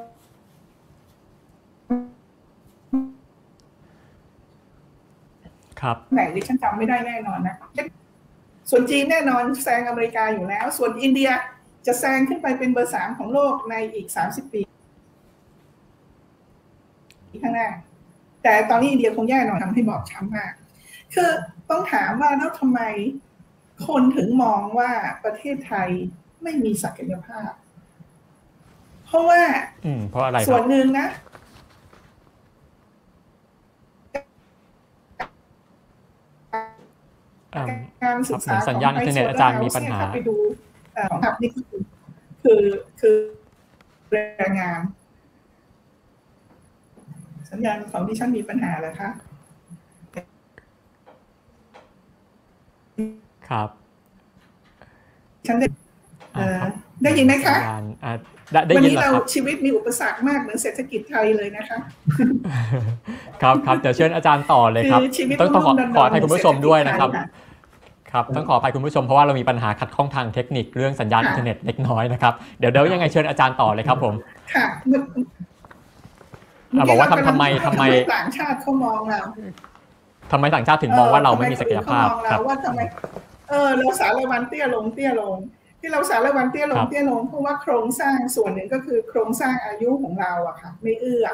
[5.80, 7.56] ครับไหนดิฉันจำไม่ได้แน่นอนนะ
[8.70, 11.30] ส่วนจีนแน่นอนแซงอเมริกาอยู่แล้ว ส่วนอินเดีย
[11.86, 14.60] จะแซงขึ้นไปเป็นเบอร์สามของโลกในอีกสามสิบปี
[17.42, 17.68] ข้างหน้า
[18.42, 20.52] แต่ตอนนี้อินเดียคงแย่หน่อยทำให้บอกช้ำมาก
[21.14, 21.30] คือ
[21.70, 22.80] ต้องถามว่าแล้วทำไม
[23.86, 24.90] คนถึงมองว่า
[25.24, 25.88] ประเทศไทย
[26.42, 27.50] ไม่มีศักยภาพ
[29.06, 29.42] เพราะว่า
[29.86, 31.08] อืมเพราะอะไรส่วนหนึ่งนะ
[38.04, 40.36] การศึกษาสัญญาณอินเทอร์เน็ตอาจารย์มีปัญหาไปดู
[41.10, 41.64] ของทับนี่คือ
[42.42, 42.62] คือ
[43.00, 43.16] คือ
[44.12, 44.18] แร
[44.50, 44.80] งงาน
[47.50, 49.10] สัญญาณของที่ฉันมีปัญหาเลยคะ
[53.52, 53.68] ครับ
[55.46, 55.66] ฉันได้
[57.02, 57.56] ได้ยินไหมคะ
[58.76, 61.78] วันนี้เราชีวิตมีอุปสรรคมากเหมือนเศรษฐกิจไทยเลยนะคะ
[63.42, 65.00] ครับครับเดี๋ยวเชิญอาจารย์ต่อเลยครับ
[65.40, 67.08] ต้องต้องขอขอให้คุณผู้ชมด้วยนะครับ
[68.12, 74.14] ครับต้องขออภัยคุณผู้ชมเพราะว่าเรามีปัญหาขัดข้องทางเทคนิคเรื่องสัญญาณอินเทอร์เน็ตเล็กน้อยนะครับเดี๋ยวเดี๋ยวยังไงเชิญอาจารย์ต่อเลยครับผม
[74.54, 74.66] ค่ะ
[76.88, 77.84] บอกว่าทำทำไมทำไม
[78.14, 79.20] ต่างชาติเขามองเรา
[80.32, 82.80] ทำไมต่างชาติถึงมองว่าเราไม่มีศักยภาพครับว่าทำไม
[83.52, 85.36] เอเออเราสาละวันเตี้ยลงเตี้ยลง
[85.80, 91.26] ที่เราสาละวันเตี้ยลงครับเตี้ยลงเพราะว่าโครงสร้างส่วนหนึ่งก็คือโครงสร้างอายุของเราอะค่ะ ไม่เอื้อ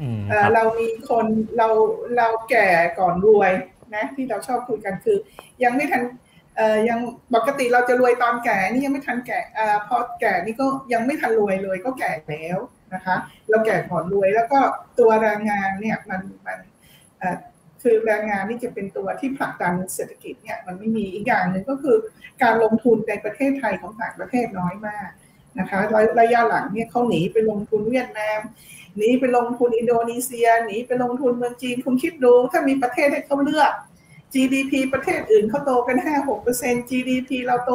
[0.00, 1.26] อืมเอ่คอรับเรามีคน
[1.58, 1.68] เรา
[2.16, 2.68] เราแก่
[2.98, 3.52] ก่อนรวย
[3.94, 5.16] นะที่เราชอบคุยกันคือ
[5.64, 6.02] ยังไม่ทัน
[6.56, 6.98] เอ่อยัง
[7.34, 12.58] ปกติเราจะรวยตอนแก่นี่ยังไม่ทันแก่เอ่อพอแก่นี่ก็ยังไม่ทันรวยเลยก็แก่แล้ว
[12.94, 13.16] นะคะ
[13.48, 14.60] เราแก่ก่อนรวยแล้วก็
[14.98, 16.58] ตัวแรงงานเนี่ยมันมัน
[17.18, 17.36] เอ่อ
[17.82, 21.96] คือแรงงานนี่จะเป็นตัวที่ผลักดันเศรษฐกิจเนี่ยมันไม่มีอีกอย่างหนึ่งก็คือ
[22.42, 25.08] การลงทุนในประเทศไทยของต่างประเทศน้อยมาก
[25.58, 25.78] นะคะ
[26.20, 28.40] ระยะหลังเนี่ยเขาหนีไปลงทุนเวียดนาม
[28.96, 33.72] หนีไปลงทุนอินโดนีเซียหนีไปลงทุนเมืองจีนคุณคิดดูถ้ามีประเทศให้เขาเลือก
[34.34, 35.96] GDP ประเทศอื่นเขาโตกัน
[36.44, 37.70] 5-6% GDP เราโต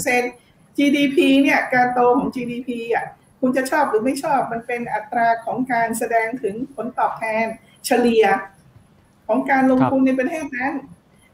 [0.00, 3.06] 2-3% GDP เนี่ยการโตของ GDP อะ
[3.40, 7.46] คุณจะชอบหรือไม่ชอบมันเป็นอัตราของการแสดงถึงผลตอบแทน
[7.86, 8.24] เฉลี่ย
[9.32, 10.72] ของการลงทุนในประเทศนั้น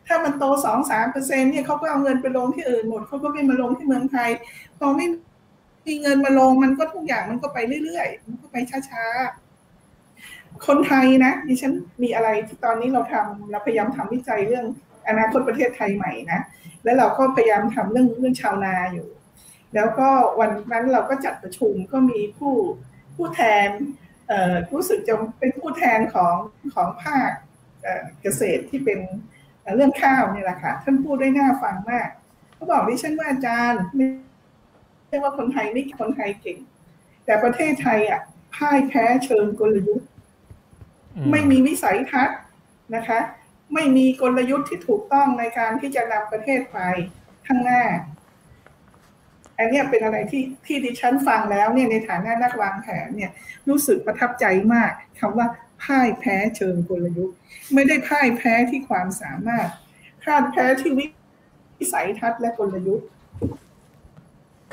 [0.06, 0.44] ถ้ามันโต
[0.92, 4.30] 2-3%เนี่ยเขาก็เอาเงินไปลงที่อื่นหมดเขาก็ไม่มาลงที่เมืองไทย
[4.78, 5.06] พอไม่
[5.86, 8.56] มีเงินมาลงมันก็ทุกอย่างมันก็ไปเรื่อยๆ มันก็ไป
[8.90, 11.72] ช้าๆ คนไทยนะดิฉัน
[12.02, 14.66] มีอะไรที่ตอนนี้เราทำเราพยายามทำวิจัยเรื่อง
[15.08, 16.40] อนาคตประเทศไทยใหม่นะ
[16.84, 19.08] แล้วเราก็พยายามทำเรื่องเรื่องชาวนาอยู่
[19.74, 20.08] แล้วก็
[20.40, 22.54] วันนั้นเราก็จัดประชุมก็มีผู้
[23.16, 23.68] ผู้แทน
[24.28, 26.34] เอ่อรู้สึกจะเป็นผู้แทนของ
[26.74, 27.30] ของภาค
[27.88, 28.98] เอ่อเกษตรที่เป็น
[29.60, 32.08] เอ่อเรื่องข้าวนี่แหละค่ะ ท่านพูดได้น่าฟังมาก
[32.54, 34.06] เขาบอกดิฉันว่าอาจารย์ไม่
[35.08, 36.58] ใช่ว่าคนไทยไม่คนไทยเก่ง
[37.24, 38.20] แต่ประเทศไทยอะ
[38.54, 40.08] พ่ายแพ้เชิงกลยุทธ์
[41.16, 42.38] อืไม่มีวิสัยทัศน์
[42.94, 43.18] นะคะ
[43.74, 46.78] ไม่มีกลยุทธ์ที่ถูกต้องในการที่จะนำประเทศไป
[47.46, 47.84] ข้างหน้า
[49.58, 53.30] อันเนี้ยเป็นอะไรที่ที่ดิฉันฟังแล้วเนี่ยในฐานะนักวางแผนเนี่ย
[53.68, 55.46] รู้สึกประทับใจมากคำว่า
[55.84, 57.36] พ่ายแพ้เชิงกลยุทธ์
[57.74, 59.68] ไม่ได้พ่ายแพ้ที่ความสามารถ
[60.22, 63.08] พ่ายแพ้ที่วิสัยทัศน์และกลยุทธ์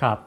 [0.01, 0.20] ครับ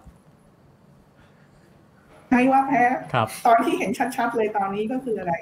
[2.28, 5.34] ใช่ว่าแพ้ครับตอนที่เห็นชัดๆเลยตอนนี้ก็คืออะไร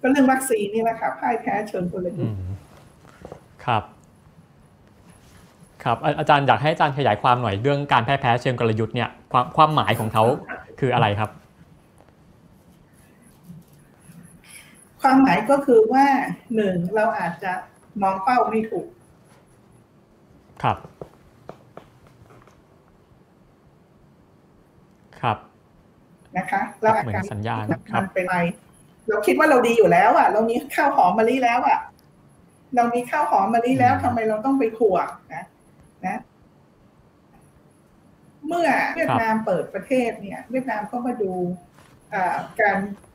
[0.00, 2.52] ก็เรื่องวัคซีนนี่แหละค่ะพ่ายแพ้เชิงกลยุอืทธ์ม
[3.64, 3.82] ครับ
[5.84, 10.24] ครับอาอาจารย์อยากให้อาจารย์ขยายความหน่อยเรื่องการแพ้แพ้เชิงกลยุทธ์เนี่ยความความหมายของเขา
[10.80, 11.30] คืออะไรครับ
[15.02, 16.06] ความหมายก็คือว่า
[16.54, 17.52] หนึ่งเราอาจจะ
[18.02, 18.88] มองเป้าไม่ถูก
[20.62, 20.76] ครับ
[25.20, 25.38] ครับ
[26.36, 28.36] นะคะ เราอาจเหมือจะนสัญญาณครัมับนเป็นไป
[29.08, 31.78] เราคิดว่าเราดีอยู่แล้ว อะ เรามีข้าวหอมมะลิแล้วอะ
[32.76, 34.96] เรามีข้าวหอมมะลิแล้วอืมทำไมเราต้องไปถั่ว
[35.34, 35.44] นะ
[36.06, 36.18] นะ
[38.46, 41.32] เมื่อเวียดนามเปิดประเทศเนี่ย เวียดนามก็มาดู
[42.12, 43.11] อ่าการอ่า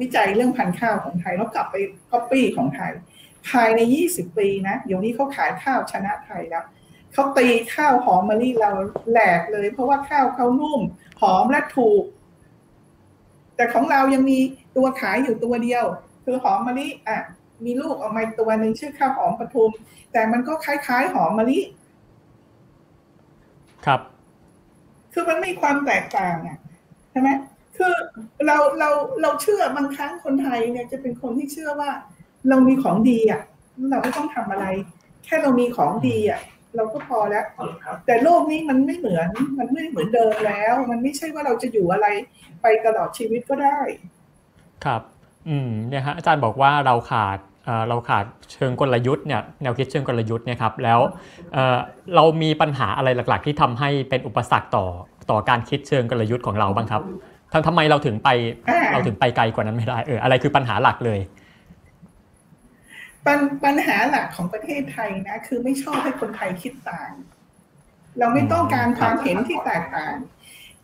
[0.00, 1.76] วิจัยเรื่องพันธุ์ข้าวของไทยแล้วกลับไป
[2.10, 2.92] ก๊อปปี้ของไทย
[3.48, 3.80] ภายใน
[4.10, 6.64] 20 ปีนะเดี๋ยวนี้เขาขายข้าวชนะไทยแล้ว
[7.12, 8.70] เขาตีข้าวหอมมะลิเรา
[9.10, 10.80] แหลกเลย เพราะว่าข้าวเขานุ่ม
[11.20, 12.04] หอมและถูก
[13.56, 14.38] แต่ของเรายังมี
[14.76, 15.84] ตัวขายอยู่ตัวเดียว
[16.24, 17.18] คือหอมมะลิอะ
[17.64, 19.70] มีลูกออกมาตัวหนึ่งชื่อข้าวหอมปทุม
[20.12, 21.58] แต่มันก็คล้ายๆหอมมะลิ
[23.86, 24.00] ครับ
[25.12, 26.58] คือมันมีความแตกต่างอะ
[27.10, 27.28] ใช่ไหม
[27.76, 27.94] คือ
[28.46, 28.90] เราเรา
[29.22, 31.90] เราเชื่อบางครั้งคนไทยเนี่ยจะเป็นคนที่เชื่อว่า
[32.48, 33.42] เรามีของดีอะ
[33.90, 34.66] เราไม่ต้องทำอะไร
[35.24, 36.40] แค่เรามีของดีอะ
[36.76, 37.44] เราก็พอแล้ว
[38.06, 42.06] แต่โลกนี้มันไม่เหมือน มันไม่เหมือนเดิมแล้ว มันไม่ใช่ว่าเราจะอยู่อะไร
[42.62, 43.78] ไปตลอดชีวิตก็ได้
[44.84, 45.02] ครับ
[45.48, 51.00] อืมเนี่ยฮะอาจารย์บอกว่าเราขาดเอ่อเราขาดเชิงกลยุทธ์เนี่ยแนวคิดเชิงกลยุทธ์เนี่ยครับแล้ว
[51.52, 51.78] เอ่อ
[52.14, 54.86] เรามีปัญหาอะไรหลัก ๆ ที่ทำให้เป็นอุปสรรคต่อ
[55.30, 57.02] ต่อการคิดเชิงกลยุทธ์ของเราบ้างครับ
[57.52, 58.28] ทำทำไมเราถึงไป
[58.68, 61.20] อ่าเราถึงไปไกลกว่านั้นไม่ได้เอออะไรคือปัญหาหลักเลย
[63.26, 67.12] ปัญปัญหาหลักของประเทศไทยนะ คือไม่ชอบให้คนไทยคิดต่าง
[68.18, 70.14] เราไม่ต้องการความเห็นที่แตกต่าง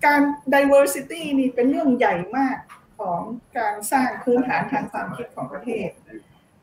[0.07, 0.21] การ
[0.55, 2.59] diversity นี่เป็นเรื่องใหญ่มาก
[2.99, 3.21] ของ
[3.59, 5.89] การสร้างพื้นฐานทางความคิดของประเทศ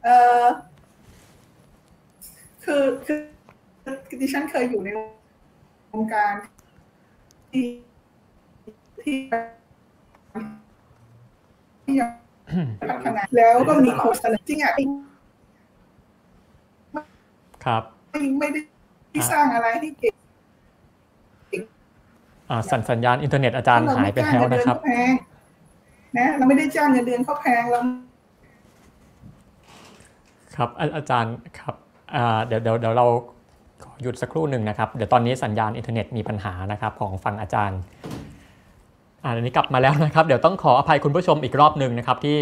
[0.03, 0.43] เอ่อ
[2.63, 3.17] คือคือ
[4.21, 4.89] ดิฉันเคยอยู่ใน
[5.91, 6.33] วงการ
[7.51, 7.67] ที่
[9.03, 9.64] ที่ที่
[12.89, 14.73] พัฒนาแล้วก็มีโค้ชเสนอจริงอะ
[17.65, 20.13] ครับไม่ไม่ได้สร้างอะไรให้เก่ง
[22.49, 27.79] อ่าสัญสัญญาณอินเทอร์เน็ตอาจารย์หายไปแล้วนะครับเาไม่จ้างเงินเดือนเขาแพงนะเราไม่ได้จ้างเงินเดือนเขาแพงเรา
[30.55, 31.75] ครับอาอาจารย์ครับ
[32.15, 33.05] อ่าเดี๋ยวเดี๋ยวเดี๋ยวเรา
[33.83, 37.79] ขอหยุดสักครู่หนึ่งนะครับ เดี๋ยวตอนนี้สัญญาณอินเทอร์เน็ตมีปัญหานะครับของฝั่งอาจารย์
[39.25, 42.37] อันนี้กลับมาแล้วนะครับ เดี๋ยวต้องขออภัยคุณผู้ชมอีกรอบหนึ่งนะครับ ที่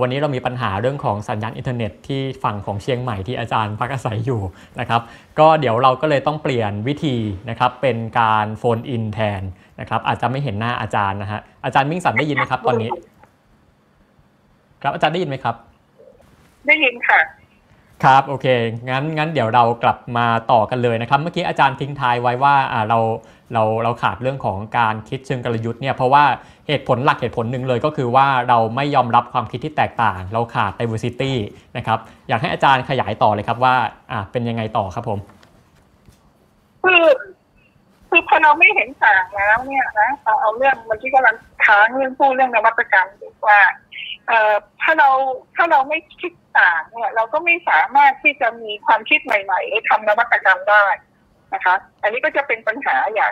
[0.00, 4.40] วันนี้เรามีปัญหาเรื่องของสัญญาณอินเทอร์เน็ตที่ฝั่งของเชียงใหม่ที่อาจารย์พักอาศัยอยู่
[4.80, 5.00] นะครับ
[5.38, 7.16] ก็เดี๋ยวเราก็เลยต้องเปลี่ยนวิธี
[7.50, 9.42] นะครับ เป็นการโฟนอินแทน
[9.80, 12.90] นะครับ อาจจะไม่เห็นหน้าอาจารย์นะฮะอาจารย์มิ่งสันได้ยินไหมครับ ตอนนี้
[14.82, 15.54] ครับอาจารย์ได้ยินไหมครับ
[16.66, 17.18] ได้ยินค่ะ
[18.04, 18.46] ครับโอเค
[18.90, 22.54] งั้นงั้นเดี๋ยวเรากลับมาต่อกันเลยนะครับ เมื่อกี้อาจารย์ทิ้งท้ายไว้ว่า
[22.88, 22.98] เรา
[23.52, 26.24] เราเราขาดเรื่องของการคิดเชิงกลยุทธ์เนี่ยเพราะว่า
[26.68, 31.32] เหตุผลหลักเหตุผลหนึ่งเลยก็คือว่าเราไม่ยอมรับความคิดที่แตกต่าง เราขาด diversity
[31.76, 33.74] นะครับอยากให้อาจารย์ขยายต่อเลยครับว่า
[34.12, 35.18] อ่าเป็นยังไงต่อครับผม
[36.82, 37.04] คือ
[38.08, 43.60] คือพอเราไม่เห็นต่างแล้วเนี่ยนะเอาเอาเรื่องเมื่อกี้กำลังค้างเรื่องพูดเรื่องนวัตกรรมอยู่ว่า
[44.28, 45.10] เอ่อถ้าเรา
[45.56, 50.86] ถ้าเราไม่คิดต่างเนี่ยเราก็ไม่สามารถที่จะมีความคิดใหม่ๆทำนวัตกรรมได้
[51.54, 53.30] นะคะ อันนี้ก็จะเป็นปัญหาใหญ่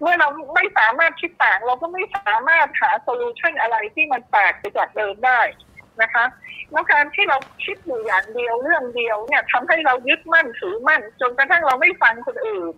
[0.00, 5.40] เมื่อเราไม่สามารถคิดต่าง เราก็ไม่สามารถหาโซลูชันอะไรที่มันแปลกไปจากเดิมได้
[6.02, 6.24] นะคะ
[6.72, 12.72] แล้วการที่เราคิดอยู่อย่างเดียวเรื่องเดียวเนี่ยทำให้เรายึดมั่นถือมั่น จนกระทั่งเราไม่ฟังคนอื่น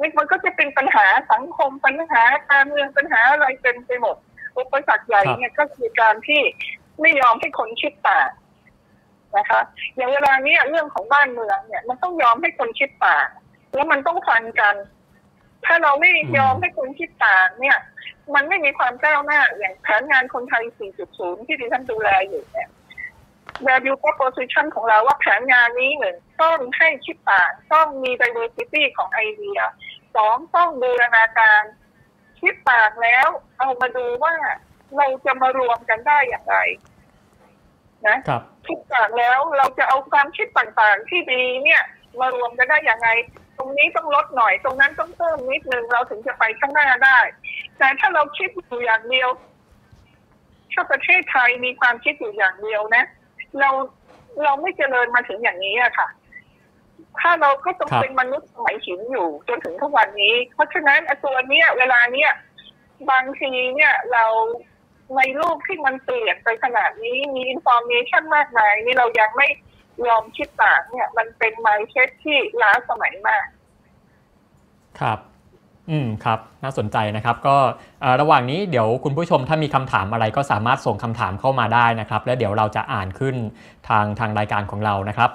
[0.00, 4.16] นี่มันก็จะเป็นปัญหาสังคมปัญหาการเมืองปัญหาอะไรเต็มไปหมด
[4.58, 6.42] อุปสรรคใหญ่เนี่ยก็คือการที่
[7.00, 8.30] ไม่ยอมให้คนคิดต่าง
[9.36, 9.60] นะคะ
[9.96, 13.28] อย่างเวลานี้เรื่องของบ้านเมืองเนี่ย มันต้องยอมให้คนคิดต่าง
[13.74, 14.74] แล้วมันต้องฟังกัน
[15.64, 17.78] ถ้าเราไม่ยอมให้คนคิดต่างเนี่ย
[18.34, 20.64] มันไม่มีความก้าวหน้าอย่างแผนงานคนไทย
[21.06, 22.68] 4.0 ที่ดิฉันดูแลอยู่เนี่ย
[23.66, 29.58] value proposition ของเราว่าแผนงานนี้หนึ่งต้องให้คิดต่างต้องมี diversity ของไอเดีย
[30.16, 31.62] สองต้องบูรณาการ
[32.40, 33.28] คิดต่างแล้ว
[33.58, 34.34] เอามาดูว่า
[34.96, 36.56] เราจะมารวมกันได้อย่างไร
[38.06, 41.82] นะครับคิดต่างแล้วเราจะเอาความคิดต่างๆ ที่ดีเนี่ย
[42.20, 43.08] มารวมกันได้อย่างไร
[43.56, 47.18] ตรงนี้ต้องลดหน่อย ตรงนั้นต้องเพิ่มนิดนึงเราถึงจะไปข้างหน้าได้
[47.78, 49.28] แต่ถ้าเราคิดอยู่อย่างเดียว
[50.72, 53.04] ถ้าประเทศไทยมีความคิดอยู่อย่างเดียวนะ
[53.60, 53.70] เรา
[54.44, 56.08] เราไม่เจริญมาถึงอย่างนี้อะค่ะ
[57.20, 62.30] ถ้าเราก็ต้องเป็นมนุษย์สมัยหินอยู่จนถึงทุกวันนี้ เพราะฉะนั้นตัวเนี้ย เวลาเนี้ย
[63.10, 64.24] บางทีเนี่ยเรา
[65.16, 69.48] ในโลกที่มันเปลี่ยนไปขนาดนี้มี information มากมายนี่เรายังไม่
[70.06, 73.46] ยอมคิดต่างเนี่ย มันเป็น mindset ที่ล้าสมัยมาก
[75.00, 75.18] ครับ
[75.90, 77.56] อืมครับน่าสนใจนะครับก็
[78.20, 83.34] ระหว่างนี้เดี๋ยวคุณผู้ชมถ้ามีคำถามอะไรก็สามารถส่งคำถามเข้ามาได้นะครับ และเดี๋ยวเราจะอ่านขึ้น
[83.88, 85.30] ทางทางรายการของเรานะครับ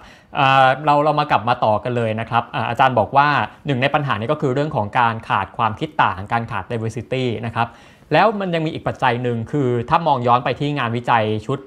[0.86, 3.28] เราเรามากลับมาต่อกันเลยนะครับอาจารย์บอกว่า
[3.66, 7.68] หนึ่งในปัญหานี้ก็คือเรื่องของการขาดความคิดต่างการขาด diversity นะครับ
[8.14, 11.60] แล้วมันยังมีอีกปัจจัยหนึ่งคือถ้ามองย้อนไปที่งานวิจัยชุด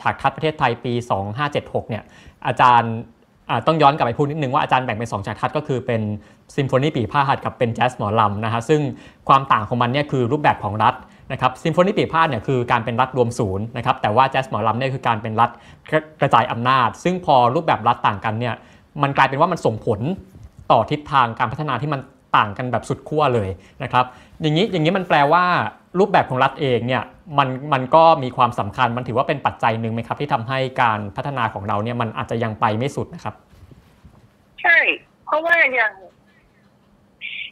[0.00, 0.92] ฉากทัศน์ประเทศไทยปี
[1.42, 2.04] 2576เนี่ย
[2.46, 2.92] อาจารย์
[3.66, 6.00] ต้องย้อนกลับไปพูดนิดนึงว่าอาจารย์แบ่งเป็น2ฉากทัศน์ก็คือเป็น
[6.56, 8.80] ซิมโฟนีปีพาหัดกับเป็นแจ๊สหมอลำนะฮะซึ่ง
[9.28, 10.94] ความต่างของมันเนี่ยคือรูปแบบของรัฐ
[11.32, 15.50] นะครับซิมโฟนีปีพาดเนี่ยคือการเป็นรัฐรวมศูนย์นะครับแต่ว่าแจ๊สหมอลำเนี่ยคือการเป็นรัฐ
[16.20, 18.54] กระจายอำนาจ ซึ่งพอรูปแบบรัฐต่างกันเนี่ย
[19.02, 20.00] มันกลายเป็นว่ามันส่งผล
[20.72, 22.00] ต่อทิศทางการพัฒนาที่มัน
[22.36, 23.48] ต่างกันแบบสุดขั้วเลย
[23.82, 24.04] นะครับ
[24.40, 25.44] อย่างนี้อย่างนี้มันแปลว่า
[25.98, 27.02] รูปแบบของรัฐเองเนี่ย
[27.38, 33.34] มันมันก็มีความสำคัญมันถือว่าเป็นปัจจัยหนึ่งไหมครับ ที่ทำให้การพัฒนาของเราเนี่ยมันอาจจะยังไปไม่สุดนะครับ
[34.62, 34.78] ใช่
[35.26, 35.92] เพราะว่าอย่าง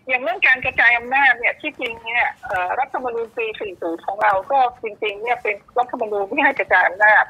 [0.08, 2.26] อย่างเรื่องการกระจายอำนาจเนี่ยที่จริงเนี่ย
[2.78, 3.46] รัฐธรรมนูญปี
[3.76, 7.24] 40 ของเราก็จริง ๆ เนี่ยเป็นรัฐธรรมนูญที่ให้กระจายอำนาจ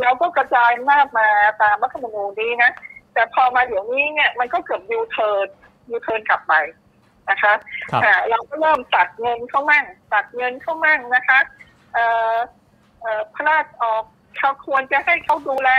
[0.00, 1.28] เราก็กระจายอำนาจมา
[1.62, 2.70] ตามรัฐธรรมนูญนี้นะ
[3.14, 5.46] แต่พอมาเดี๋ยวนี้เนี่ยมันก็เกือบ U-turn
[5.90, 6.54] U-turn กลับไป
[7.30, 7.52] นะคะ
[8.30, 9.84] เราก็เริ่มตัดเงินเข้ามั่ง
[10.14, 11.61] ตัดเงินเข้ามั่งนะคะเอ่อเอ่อ
[13.34, 14.04] พระราชออก
[14.38, 15.70] เขาควรจะให้เขาดูแล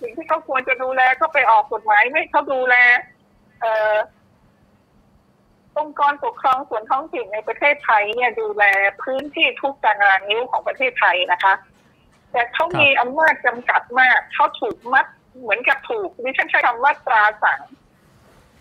[0.00, 2.74] สิ่งที่เขาควรจะดูแลก็ไปออกกฎหมายไม่เขาดูแล
[3.60, 3.94] เอ่อ
[5.78, 8.64] องค์กรปกครองส่วนท้องถิ่นในประเทศไทยเนี่ยดูแล
[9.02, 11.54] พื้นที่ทุกตารางนิ้วของประเทศไทยนะคะ
[12.32, 15.06] แต่เขามีอำนาจจำกัดมากเขาถูกมัด
[15.40, 17.60] เหมือนกับถูกดิฉันใช้คำว่าตราสัง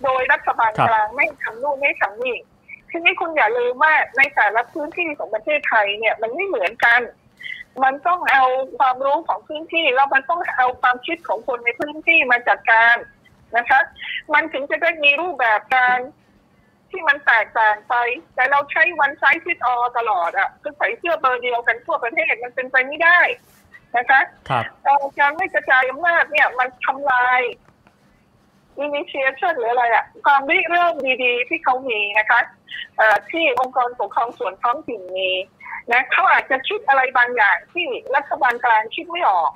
[0.03, 2.37] โดยรัฐบาลกลางไม่ทำนู่นไม่ทำนี่
[2.91, 7.01] ทีนี้คุณอย่าลืมว่าในแต่ละพื้นที่ของประเทศไทยเนี่ยมันไม่เหมือนกัน
[7.83, 8.45] มันต้องเอา
[8.77, 12.95] ความรู้ของพื้นที่แล้วมันต้องเอาความคิดของคนในพื้นที่มาจัดการ
[13.57, 13.79] นะคะ
[14.33, 15.99] มันถึงจะได้มีรูปแบบการ
[16.89, 17.95] ที่มันแตกต่างไป
[18.35, 23.19] แต่เราใช้วันไซส์ฟิตออตลอดอะคือใส่เสื้อเบอร์เดียวกันทั่วประเทศมันเป็นไปไม่ได้
[23.97, 24.63] นะคะครับ
[25.19, 27.41] การไม่กระจายอำนาจเนี่ยมันทำลาย
[28.87, 32.41] initiation หรืออะไรอะความริเริ่มดีๆ ที่เขามีนะคะ
[33.31, 35.31] ที่องค์กรปกครองส่วนท้องถิ่นมี
[35.91, 39.51] นะเขาอาจจะคิดอะไรบางอย่างที่รัฐบาลกลางคิดไม่ออก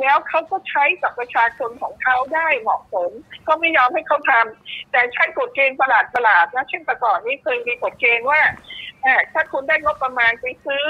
[0.00, 3.10] แล้วเขาก็ใช้กับประชาชนของเขาได้เหมาะสม
[3.46, 8.40] ก็ไม่ยอมให้เขาทำแต่ใช้กฎเกณฑ์ประหลาดประหลาดนะเช่นแต่ก่อนนี้เคยมีกฎเกณฑ์ว่า
[9.32, 10.84] ถ้าคุณได้งบประมาณไปซื้อ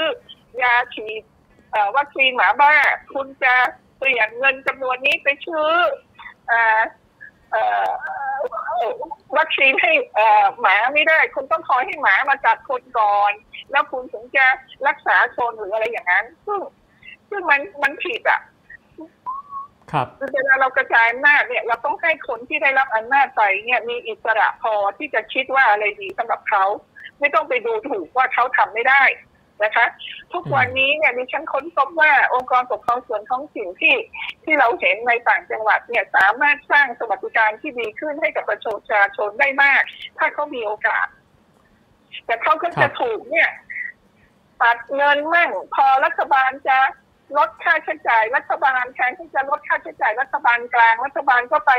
[0.61, 1.23] ยาฉีด
[1.97, 2.73] วัคซีนหมาบ้า
[3.13, 3.55] คุณจะ
[3.97, 5.69] เปลี่ยนเงินจำนวนนี้ไปซื้อ
[6.51, 6.53] อ
[9.37, 13.31] วัคซีนให้เอ่อหมาไม่ได้ คุณต้องคอยให้หมามากัดคนก่อน
[13.71, 14.45] แล้วคุณถึงจะ
[14.87, 16.59] รักษาคนหรืออะไรอย่างนั้น ซึ่ง
[17.29, 18.41] ซึ่งมันมันผิดอะ
[19.91, 26.65] ครับคือเวลาเรากระจายอำนาจเนี่ยเราต้องให้คนที่ได้รับอำนาจไปเนี่ยมีอิสระพอที่จะคิดว่าอะไรดีสำหรับเขา
[27.19, 29.03] ไม่ต้องไปดูถูกว่าเขาทำไม่ได้
[29.63, 29.85] นะคะ
[30.33, 33.95] ทุกวันนี้เนี่ยดิฉันค้นพบว่าองค์กรปกครองส่วนท้องถิ่นที่
[34.43, 38.61] ที่เราเห็นในต่างจังหวัดเนี่ยสามารถสร้างสวัสดิการที่ดีขึ้นให้กับประ
[38.91, 39.81] ชาชนได้มาก
[40.17, 41.07] ถ้าเขามีโอกาส
[42.25, 43.49] แต่เขาก็จะถูกเนี่ย
[44.61, 46.77] ตัดเงินมั่งพอรัฐบาลจะ
[47.37, 51.71] ลดค่าใช้จ่ายรัฐบาลแทนที่จะลดค่าใช้จ่ายรัฐบาลกลาง รัฐบาลก็ไป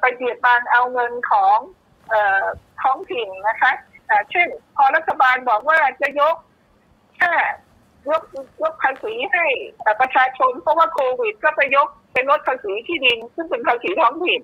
[0.00, 1.58] ไปเบียดบังเอาเงินของ
[2.12, 2.14] อ
[2.82, 3.72] ท้องถิ่นนะคะ
[4.30, 6.36] เช่น พอรัฐบาลบอกว่าจะยก
[7.20, 7.34] แค่
[8.08, 8.22] ยก
[8.62, 9.44] ยกภาษีให้
[10.00, 14.40] ประชาชน เพราะว่าโควิด ก็ไปยกเป็นลดภาษีที่ดิน ซึ่งเป็นภาษีท้องถิ่น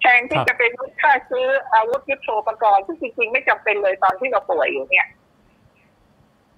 [0.00, 5.06] แทนที่จะเป็นลดค่าซื้ออาวุธยุทโธปกรณ์ซึ่งจริงๆไม่จำเป็นเลยตอนที่เราป่วยอยู่เนี่ย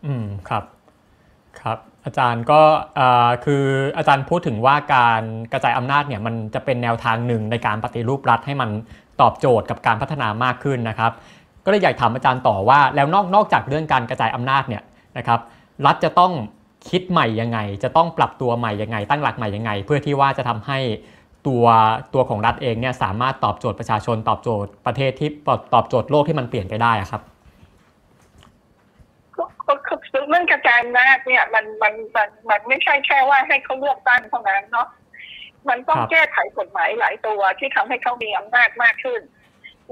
[0.05, 0.65] อืมครับ
[1.61, 2.61] ครับ อาจารย์ก็
[3.45, 3.65] คือ
[3.97, 8.71] อาจารย์พูดถึงว่าการกระจายอำนาจเนี่ยมันจะเป็นแนวทางหนึ่งในการปฏิรูปรัฐให้มัน
[9.21, 11.13] ตอบโจทย์กับการพัฒนามากขึ้นนะครับ
[11.65, 14.83] ก็เลยอยากถามอาจารย์ต่อว่าแล้วนอกนอกจากเรื่องการกระจายอำนาจเนี่ย
[15.19, 15.41] นะครับ
[15.87, 16.33] รัฐจะต้อง
[16.91, 20.79] คิดใหม่ยังไง จะต้องปรับตัวใหม่ยังไง ตั้งหลักใหม่ยังไง เพื่อที่ว่าจะทำให้
[21.47, 21.65] ตัว
[22.15, 25.29] ตัวของรัฐเองเนี่ยสามารถตอบโจทย์ประชาชนตอบโจทย์ประเทศที่
[25.75, 27.23] ตอบโจทย์โลกที่มันเปลี่ยนไปได้อะครับ
[29.37, 34.89] ก็ก็คือเรื่องกระจายอำนาจเนี่ยมันมันมันมันไม่ใช่แค่ว่าให้เขาเลือกตั้งเท่านั้นเนาะ
[35.69, 39.21] มันต้องครับแก้ไขกฎหมายหลายตัวที่ทำให้เขามีอำนาจมากขึ้น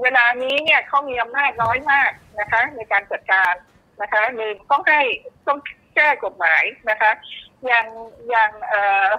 [0.01, 3.53] เวลานี้เนี่ยเขามีอำนาจน้อยมากนะคะ ในการจัดการ
[4.01, 5.01] นะคะหนึ่งต้องให้
[5.47, 5.59] ต้อง
[5.95, 7.11] แก้กฎหมายนะคะ
[7.65, 7.87] อย่าง
[8.29, 9.09] อย่างเอ่อ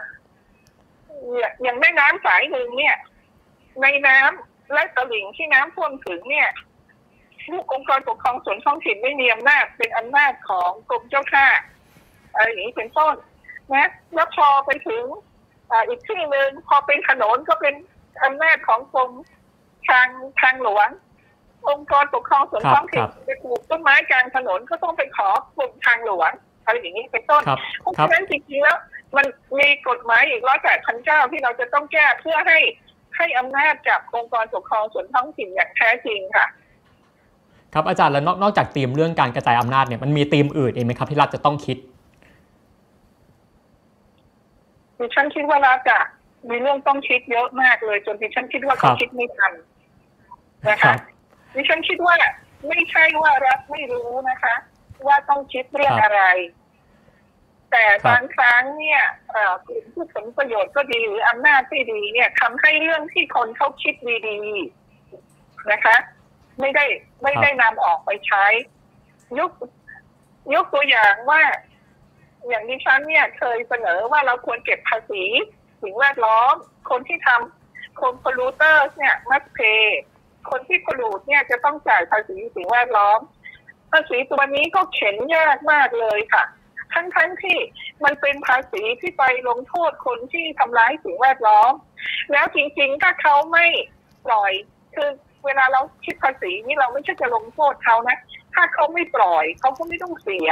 [1.63, 2.97] อย่างแม่น้ำสายหนึ่งเนี่ย
[3.83, 6.49] ในน้ำและตลิ่งที่น้ำท่วมถึงเนี่ย
[7.73, 11.47] องค์กรปกครองส่วนท้องถิ่นไม่มีอำนาจเป็นอำนาจของกรมเจ้าท่า
[12.35, 13.15] อะไรอย่างนี้เป็นต้น
[13.75, 15.05] นะแล้วพอไปถึง
[15.71, 17.75] ออีกที่หนึ่งพอเป็นถนนก็เป็น
[18.25, 19.11] อำนาจของกรม
[19.89, 20.09] ทาง
[20.41, 20.89] ทางหลวง
[21.69, 26.31] องค์กรปกครองส่วนท้องถิ่นครับไปปลูกต้นไม้กลางถนนก็ต้องไปขอกรมทางหลวง
[26.65, 28.79] อะไรอย่างนี้เป็นต้นครับเพราะครับฉะนั้นจริงๆแล้ว
[29.17, 29.27] มัน
[29.59, 32.59] มีกฎหมายอีกร้อยแปดพันเก้าที่เราจะต้องแก้เพื่อให้
[33.17, 36.47] ให้อำนาจกับองค์กรปกครองส่วนท้องถิ่นอย่างแท้จริงค่ะ
[37.75, 41.77] ครับอาจารย์แล้วนอกนอกจากธีมเรื่องการกระจายอำนาจเนี่ยมันมีธีมอื่นเองไหมครับที่รัฐจะต้องคิด
[44.99, 46.03] ดิฉันคิดว่ารัฐอะ
[46.51, 49.53] มีเรื่องต้องคิดเยอะมากเลย จนดิฉันคิดว่าเขาครับคิดไม่ทัน
[50.69, 50.99] นะครัคะบ
[51.55, 52.17] ดิฉันคิดว่า
[52.69, 54.55] ไม่ใช่ว่ารัฐไม่รู้นะคะ
[55.07, 56.23] ว่าต้องคิดเรื่องครับอะไร
[57.71, 63.95] แต่ครับบางครั้งเนี่ยเอ่อกลุ่มผู้ผลประโยชน์ก็ดีหรืออำนาจที่ดี เนี่ยทำให้เรื่องที่คนเขาคิด
[64.29, 65.97] ดีๆนะคะ
[66.61, 66.85] ไม่ได้
[67.23, 68.45] ไม่ได้นำออกไปใช้
[69.39, 69.51] ยก
[70.55, 71.43] ยกตัวอย่างว่า
[72.49, 75.25] อย่างดิฉันเนี่ย เคยเสนอว่าเราควรเก็บภาษี
[75.83, 76.55] สิ่งแวดล้อม
[76.91, 80.03] คนที่ทำคนพลูเตอร์เนี่ยมัสเพย์
[80.51, 83.21] คนที่พลูดเนี่ยจะต้องจ่ายภาษีสิ่งแวดล้อม
[83.93, 86.45] ภาษีตัวนี้ก็เข็นยากมากเลยค่ะ
[86.95, 87.59] ทั้งทั้งๆที่
[88.05, 91.73] มันเป็นภาษีที่ไปลงโทษคนที่ทำร้ายสิ่งแวดล้อม
[92.33, 93.67] แล้วจริงๆ ถ้าเขาไม่
[94.27, 94.53] ปล่อย
[94.95, 95.11] คือ
[95.45, 98.19] เวลาเราคิดภาษีนี่เราไม่ใช่จะลงโทษเขานะ
[98.55, 100.51] ถ้าเขาไม่ปล่อยเขาก็ไม่ต้องเสีย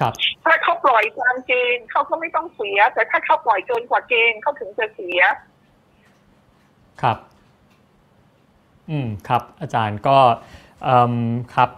[0.00, 0.12] ครับ
[0.44, 5.20] ถ้าเขาปล่อยตามเกณฑ์เขาก็ไม่ต้องเสีย แต่ถ้าเขาปล่อยเกินกว่าเกณฑ์เขาถึงจะเสีย
[7.02, 7.18] ครับ
[8.90, 10.16] อืมครับอาจารย์ก็
[11.54, 11.70] ครับ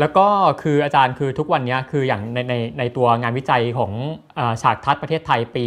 [0.00, 0.26] แล้วก็
[0.62, 3.92] คืออาจารย์คือทุกวันนี้คืออย่างในในในตัวงานวิจัยของ
[4.38, 5.66] อฉากทัศน์ประเทศไทยปี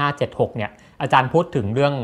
[0.00, 0.70] 2576เนี่ย
[1.02, 1.94] อาจารย์พูดถึงเรื่อง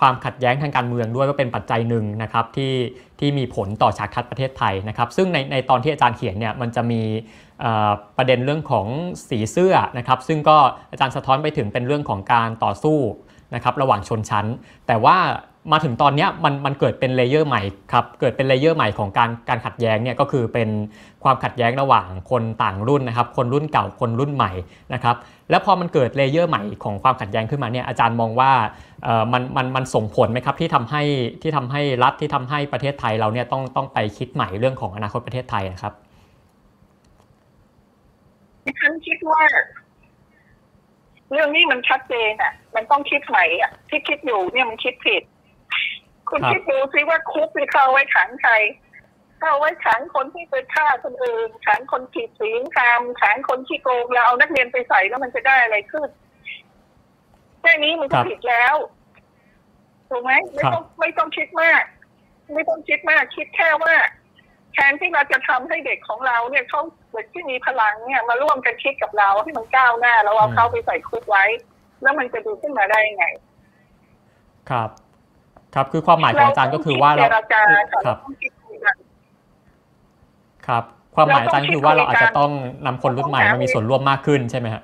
[0.00, 2.74] ความขัดแย้งทางการเมืองด้วยว่าเป็นปัจจัยหนึ่งนะครับที่
[3.20, 7.02] ที่มีผลต่อฉากทัศน์ประเทศไทยนะครับ ซึ่งในในตอนที่อาจารย์เขียนเนี่ยมันจะมี
[8.16, 8.86] ประเด็นเรื่องของ
[9.28, 10.56] สีเสื้อนะครับ ซึ่งก็
[10.90, 12.98] อาจารย์สะท้อนไปถึงเป็นเรื่องของการต่อสู้
[13.54, 14.46] นะครับระหว่างชนชั้น
[14.86, 15.16] แต่ว่า
[15.70, 20.68] มาถึงตอนนี้มันมันเกิดเป็น layer ใหม่ครับเกิดเป็น layer ใหม่ของการการขัดแย้งเนี่ยก็คือเป็น
[21.24, 24.52] ความขัดแย้งระหว่างคนต่างรุ่นนะครับ คนรุ่นเก่าคนรุ่นใหม่
[24.94, 25.16] นะครับ
[25.50, 28.52] แล้วพอมันเกิด layer ใหม่ของความขัดแย้งขึ้นมาเนี่ยอาจารย์มองว่า
[29.32, 31.02] มันมันมันส่งผลไหมครับที่ทำให้
[31.42, 35.92] ที่ทำให้รัฐที่ทำให้ประเทศไทยเราเนี่ยต้องต้องไปคิดใหม่เรื่องของอนาคตประเทศไทยนะครับ
[38.80, 39.42] ฉันคิดว่า
[41.32, 45.22] เรื่องนี้มันชัดเจนอะ มันต้องคิดใหม่อะที่คิดอยู่เนี่ยมันคิดผิด
[46.32, 48.52] คุณครับคิดดูซิว่าคุกที่เขาเอาไว้ขังใคร
[49.40, 56.08] ถ้าเอาไว้ขังคนที่ไปฆ่าคนอื่นขังคนผิดศีลธรรมขังคนที่โกงแล้วเอานักเรียนไปใส่แล้วมันจะได้อะไรขึ้น
[57.60, 58.76] แค่นี้มันก็ผิดแล้ว
[60.10, 61.82] ถูกไหมไม่ต้องไม่ต้องคิดมาก
[62.54, 63.94] ไม่ต้องคิดมาก คิดแค่ว่า
[64.74, 66.80] แทนที่เราจะทำให้เด็กของเราเนี่ยเขา
[67.12, 71.44] เด็กที่มีพลังเนี่ย มาร่วมกันคิดกับเราให้มันก้าวหน้าแล้วเอาเขาไปใส่คุกไว้
[72.02, 73.26] แล้วมันจะดูขึ้นมาได้ยังไง
[74.70, 74.90] ครับ
[75.74, 77.62] ครับคือความหมายของอาจารย์ก็คือว่าเราเจรจา
[78.04, 78.96] ครับต้องคิดคุยกัน
[80.66, 82.50] ครับ ความหมายอาจารย์คือว่าเราอาจจะต้อง
[82.86, 84.82] นำคนรุ่นใหม่มามีส่วนร่วมมากขึ้นใช่ไหมฮะ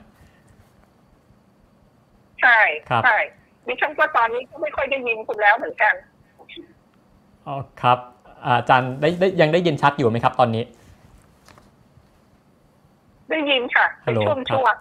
[2.41, 2.59] ใช่
[2.89, 3.19] ครับใช่
[3.67, 5.95] ดิฉันก็ตอนนี้ก็ไม่ค่อยได้ยินคุณแล้วเหมือนกัน
[7.47, 7.99] อ๋อครับ
[8.47, 10.65] อาจารย์ได้ได้ยังได้ยินชัดอยู่ไหมครับ ตอนนี้
[13.31, 14.75] ได้ยินค่ะฮัลโหลช่วงครับช่วง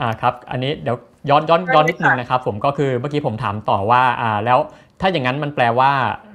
[0.00, 0.96] อ่าครับ อันนี้เดี๋ยว
[1.30, 4.58] ย้อนย้อนย้อนนิดนึงนะครับ ผมก็คือเมื่อกี้ผมถามต่อว่าอ่าแล้ว
[5.00, 5.90] ถ้าอย่างนั้นมันแปลว่า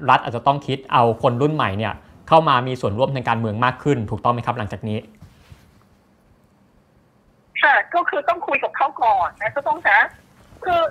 [0.09, 1.93] รัฐอาจจะต้องคิดเอาคนรุ่นใหม่เนี่ย
[2.27, 4.99] เข้ามามีส่วนร่วมในการเมืองมากขึ้น ถูกต้องไหมครับหลังจากนี้
[7.61, 9.97] ค่ะก็คือต้องคุยกับเขาก่อนนะก็ต้องหา
[10.63, 10.81] คือ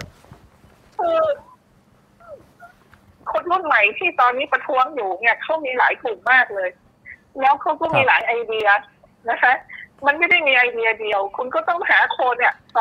[0.99, 1.19] คือ
[3.33, 6.71] คนรุ่นใหม่ที่ตอนนี้ประท้วงอยู่เนี่ยเขามีหลายกลุ่มมากเลย
[7.41, 8.69] แล้วเขาก็มีหลายไอเดีย
[9.31, 9.53] นะคะ
[10.07, 12.81] มันไม่ได้มีไอเดียเดียว คุณก็ต้องหาคนเนี่ยไป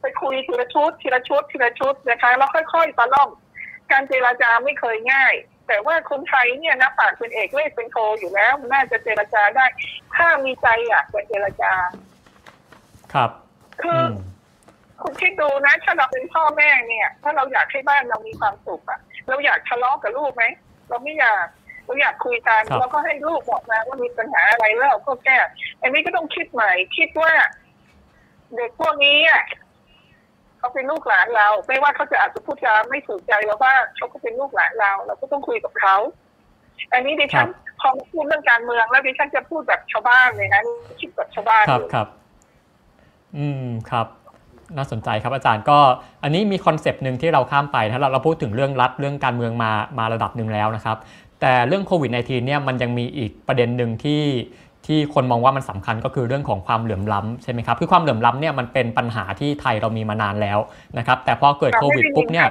[0.00, 3.30] ไปคุยทีละชุดทีละชุดทีละชุดนะคะ แล้วค่อยๆตะล่อม
[3.92, 5.34] การเจราจาไม่เคยง่าย
[5.68, 9.66] แต่ว่าคนไทยเนี่ยนะปากเป็นเอกเลขเป็นโทอยู่แล้วมันน่าจะเจรจาได้
[10.16, 11.72] ถ้ามีใจอยากจะเจรจา
[13.14, 13.30] ครับ
[13.82, 14.12] คืออือม
[15.02, 20.44] คุณคิดดูนะ ถ้าเราเป็นพ่อแม่เนี่ย ถ้าเราอยากให้บ้านเรามีความสุขอะเราอยากทะเลาะกับลูกไหม
[20.88, 21.46] เราไม่อยาก
[21.84, 25.36] เราอยากคุยกันครับเราก็ให้ลูกบอกมาว่ามีปัญหาอะไรแล้วเราก็แก้
[25.82, 27.32] อันนี้ก็ต้องคิดใหม่ คิดว่า
[28.54, 29.42] เด็กพวกนี้อะ
[30.58, 35.96] เขาเป็นลูกหลานเรา ไม่ว่าเขาจะอาจจะพูดจาไม่ถูกใจเราบ้างเขาก็เป็นลูกหลานเรา เราก็ต้องคุยกับเขา
[36.92, 37.48] อันนี้ดิฉัน
[37.80, 40.62] พอมาพูดเรื่องการเมืองแล้วดิฉันจะพูดแบบชาวบ้านเลยนะ
[41.00, 42.08] คิดแบบชาวบ้านครับเลยครับ
[43.36, 44.06] อืมครับ
[44.76, 45.78] น่าสนใจครับอาจารย์ก็
[46.22, 50.96] อันนี้มีคอนเซปต์หนึ่งที่เราข้ามไปนะเราเราพูดถึงเรื่องรัฐเรื่องการเมืองมามาระดับหนึ่งแล้วนะครับ
[51.40, 54.22] แต่เรื่องโควิด -19 เนี่ยมันยังมีอีกประเด็นหนึ่งที่
[54.86, 60.58] ที่คนมองว่ามันสำคัญก็คือเรื่องของความเหลื่อมล้ำใช่ไหมครับคือความเหลื่อมล้ำเนี่ยมันเป็นปัญหาที่ไทยเรามีมานานแล้ว
[60.98, 62.46] นะครับ แต่พอเกิดโควิดปุ๊บเนี่ย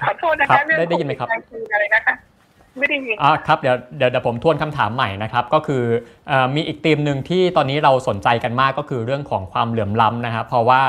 [0.00, 2.14] ขอโทษนะครัคะบเรื่องได้ได้ยินไหมครับโวิด19อะไรนะคะ
[2.78, 5.82] ไม่ได้ยินอ่าครับเดี๋ยวเดี๋ยวเดี๋ยวผมทวนคำถามใหม่นะครับ ก็คือ
[6.28, 10.82] เออมีอีกธีมหนึ่งที่ตอนนี้เราสนใจกันมากก็คือเรื่องของความเหลื่อมล้ำนะครับเพราะว่า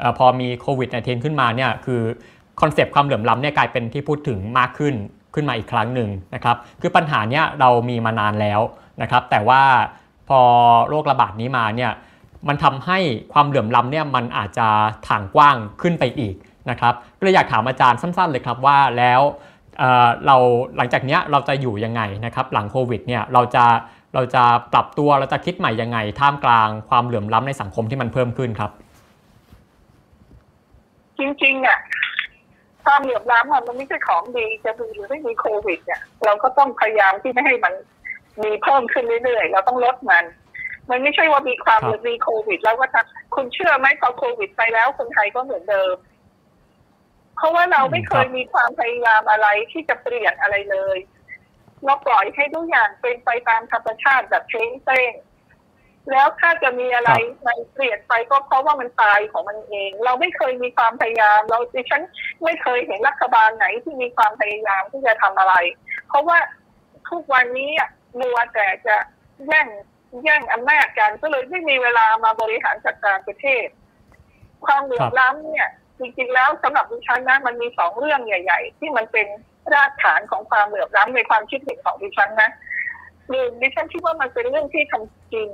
[0.00, 2.00] เอ่อพอมีโควิด -19 ขึ้นมาเนี่ยคือ
[2.60, 4.94] concept ความเหลื่อมล้ำเนี่ยกลายเป็นที่พูดถึงมากขึ้น
[5.34, 8.60] ขึ้นมาอีกครั้งหนึ่งนะครับ คือปัญหาเนี้ยเรามีมานานแล้ว
[9.02, 9.62] นะครับแต่ว่า
[10.28, 10.40] พอ
[10.88, 11.92] โรคระบาดนี้มาเนี่ย
[12.48, 12.98] มันทำให้
[13.32, 14.68] ความเหลื่อมล้ำเนี่ยมันอาจจะ
[15.08, 16.34] ถ่างกว้างขึ้นไปอีก
[16.70, 19.20] นะครับก็เลยอยากถามอาจารย์สั้นๆเลยครับว่าแล้ว
[19.78, 20.36] เเรา
[20.76, 23.64] หลังจากเนี้ยเราจะอยู่ยังไงนะครับหลังโควิดเนี่ยเราจะ
[24.14, 24.42] เราจะ
[24.72, 28.70] ปรับตัวเราจะคิดใหม่ยังไง ท่ามกลางความเหลื่อมล้ำในสังคมที่มันเพิ่มขึ้นครับ
[31.18, 31.78] จริงๆอะ
[32.84, 37.74] ความเหลื่อมล้ำอะมันไม่ใช่ของดีจะมีหรือไม่มีโควิดเนี่ยเราก็ต้องพยายามที่ไม่ให้มัน
[38.42, 40.24] มีเพิ่มขึ้นเรื่อยๆ เราต้องลดมัน
[40.90, 45.94] มันไม่ใช่ว่ามีความครับมีโควิด แล้วก็ทำคุณเชื่อไหมพอโควิดไปแล้วคนไทยก็เหมือนเดิม
[47.36, 50.98] เพราะว่าเราไม่เคยมีความพยายามอะไรที่จะเปลี่ยนอะไรเลย
[51.84, 55.12] เราปล่อยให้ทุกอย่างเป็นไปตามธรรมชาติแบบเช้งเต้ง
[56.10, 57.10] แล้วถ้าจะมีอะไร
[57.46, 62.02] มันเปลี่ยนไปก็เพราะว่ามันตายของมันเอง เราไม่เคยมีความพยายาม เราดิฉัน
[62.44, 65.54] ไม่เคยเห็นรัฐบาลไหนที่มีความพยายามที่จะทำอะไร
[66.08, 66.38] เพราะว่า
[67.10, 68.96] ทุกวันนี้อะ มัวแต่จะ
[69.46, 69.66] แย่ง
[70.24, 73.66] แย่งอำนาจกันก็เลยไม่มีเวลามาบริหารจัดการประเทศ
[74.66, 79.26] ความเหลื่อมล้ำเนี่ยจริงๆแล้วสำหรับดิฉันนะมันมีสองเรื่องใหญ่ ๆ ที่มันเป็น
[79.74, 82.50] รากฐานของความเหลื่อมล้ำในความคิดเห็นของดิฉันนะ
[83.30, 85.48] หนึ่งดิฉันคิดว่ามันเป็นเรื่องที่ทำจริง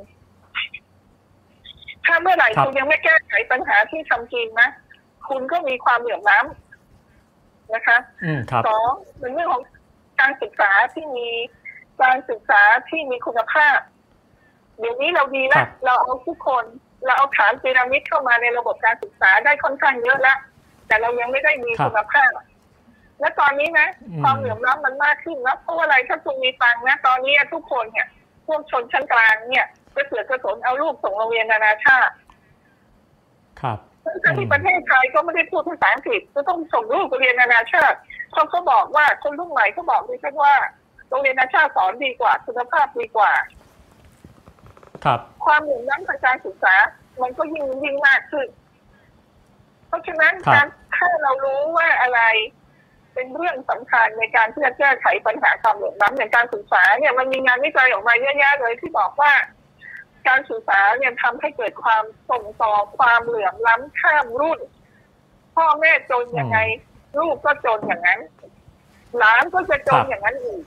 [2.06, 4.68] ถ้าเมื่อไหร่ครับคุณยังไม่แก้ไขปัญหาที่ทำจริงนะ
[5.28, 9.62] คุณก็มีความเหลื่อมล้ำนะคะอืมครับสองเป็นเรื่องของ
[10.20, 11.28] การศึกษาที่มี
[12.02, 13.78] การศึกษาที่มีคุณภาพ
[14.78, 16.64] เดี๋ยวนี้เราดีครัแล้วบเราเอาทุกคน
[17.04, 20.38] เราเอาฐานพีระมิดเข้ามาในระบบการศึกษาได้ค่อนข้างเยอะแล้ว
[20.86, 22.30] แต่เรายังไม่ได้มีคุณภาพ
[23.20, 28.06] และตอนนี้นะอืมความเหลื่อมล้ำมันมากขึ้นนะเพราะว่าอะไรถ้าคุณมีตังค์นะ ตอนนี้ทุกคนเนี่ย
[28.46, 32.14] พวกชนชั้นกลางเนี่ยก็เสือกกระสนเอาลูกส่งโรงเรียนนานาชาติ
[33.60, 33.78] ครับ
[34.24, 37.96] ทั้งที่ประเทศไทยก็ไม่ได้พูดภาษาอังกฤษจะต้องส่งลูกไปเรียนนานาชาติ
[38.32, 40.54] เขาก็บอกว่าคนรุ่นใหม่เขาบอกดิฉันว่า
[41.10, 43.32] โรงเรียนนานาชาติสอนดีกว่า คุณภาพดีกว่า
[45.04, 46.74] ครับ ความเหลื่อมล้ำทางการศึกษา
[47.22, 48.46] มันก็ยิ่งยิ่งมากขึ้น
[49.88, 52.20] เพราะฉะนั้นครับ การถ้าเรารู้ว่าอะไร
[53.14, 59.32] เป็นเรื่องสำคัญในการที่จะแก้ไขปัญหาความเหลื่อมล้ำในการศึกษาเนี่ยมันมีงานวิจัยออกมาเยอะแยะเลยที่บอกว่า
[60.28, 64.60] การศึกษาเนี่ยทำให้เกิดความส่งต่อความเหลื่อมล้ำข้ามรุ่น
[65.54, 66.58] พ่อแม่จนยังไง
[67.18, 68.20] ลูกก็จนอย่างนั้น
[69.18, 70.62] หลานก็จะจนอย่างนั้นอีก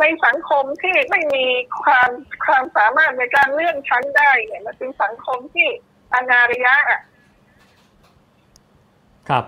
[0.00, 1.44] ในสังคมที่ไม่มี
[1.82, 2.10] ความ
[2.46, 5.68] ความสามารถในการเลื่อนชั้นได้เนี่ยมันเป็นสังคมที่
[6.14, 7.00] อนาริยะอะ
[9.30, 9.44] ครับ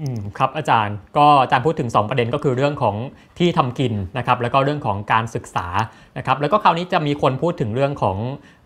[0.00, 2.96] อืมครับอาจารย์ ก็อาจารย์พูดถึง 2 ประเด็นก็คือเรื่องของ
[3.38, 5.66] ที่ทำกินนะครับ แล้วก็เรื่องของการศึกษา
[6.18, 8.16] นะครับ แล้วก็คราวนี้จะมีคนพูดถึงเรื่องของ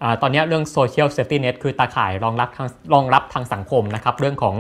[0.03, 4.57] อาตอนนี้เรื่อง social safety net คือตาข่ายรองรับทางรองรับทางสังคมนะครับ เรื่องของ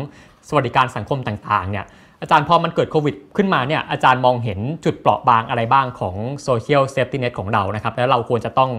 [0.49, 1.85] สวัสดิการสังคมต่างๆ เนี่ย
[2.25, 6.17] อาจารย์พอมันเกิดโควิดขึ้นมาเนี่ยอาจารย์มองเห็นจุดเปราะบางอะไรบ้างของ
[6.49, 8.71] social safety net ของเรานะครับ แล้วเราควรจะต้อง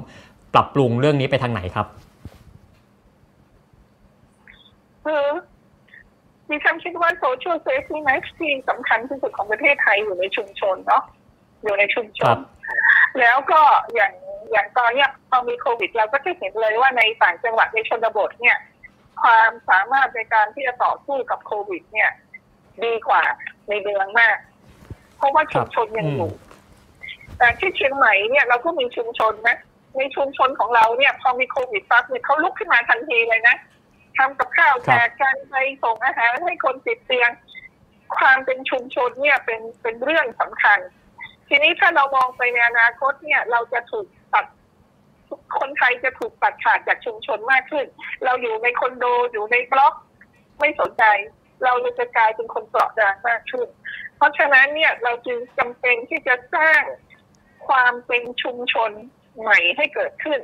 [0.54, 1.88] ปรับปรุงเรื่องนี้ไปทางไหนครับ
[5.06, 5.26] คือ
[6.50, 11.04] ดิฉันคิดว่า social safety net ที่สำคัญที่สุดของประเทศไทยอยู่ในชุมชนเนาะ
[11.64, 12.40] อยู่ในชุมชนครับ
[13.20, 13.62] แล้วก็
[13.96, 14.14] อย่าง
[14.52, 18.58] อย่างตอนเนี้ยพอมีโควิดเราก็จะเห็นเลยว่าในต่างจังหวัดในชนบทเนี่ย
[19.24, 22.12] ความสามารถในการที่จะต่อสู้กับโควิด เนี่ย
[22.84, 23.24] ดีกว่า
[23.70, 24.38] ในเมืองมาก
[25.18, 26.32] เพราะว่าชุมชนยังอยู่
[27.38, 29.58] แต่ที่เชียงใหม่เนี่ยเราก็มีชุมชนนะ
[29.98, 33.56] ในชุมชนของเราเนี่ย พอมีโควิดปั๊บเนี่ยเขาลุกขึ้นมาทันทีเลยนะ
[34.18, 37.30] ทำกับข้าวแจกกันไปส่งอาหารให้คนติดเตียง
[38.18, 40.80] ความเป็นชุมชนเนี่ยเป็นเป็นเรื่องสำคัญ
[41.48, 44.46] ทีนี้ถ้าเรามองไปในอนาคตเนี่ย เราจะถูกตัด
[45.60, 47.86] คนไทยจะถูกตัดขาดจากชุมชนมากขึ้น
[48.26, 49.94] เราอยู่ในคอนโดอยู่ในบล็อก
[50.60, 51.04] ไม่สนใจ
[51.64, 53.68] เราเลยจะกลายเป็นคนเปราะบางมากขึ้น
[54.18, 56.82] เพราะฉะนั้นเนี่ยเราจึงจำเป็นที่จะสร้าง
[57.68, 58.92] ความเป็นชุมชน
[59.40, 60.40] ใหม่ให้เกิดขึ้น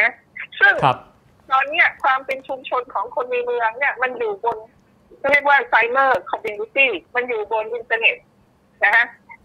[0.00, 0.10] นะ
[0.60, 0.98] ซึ่งครับ
[1.50, 4.58] ตอนเนี้ยความเป็นชุมชนของคนในเมืองเนี่ย มันอยู่บน
[5.30, 8.16] เรียกว่า cyber community มันอยู่บนอินเทอร์เน็ต
[8.84, 9.04] นะฮะ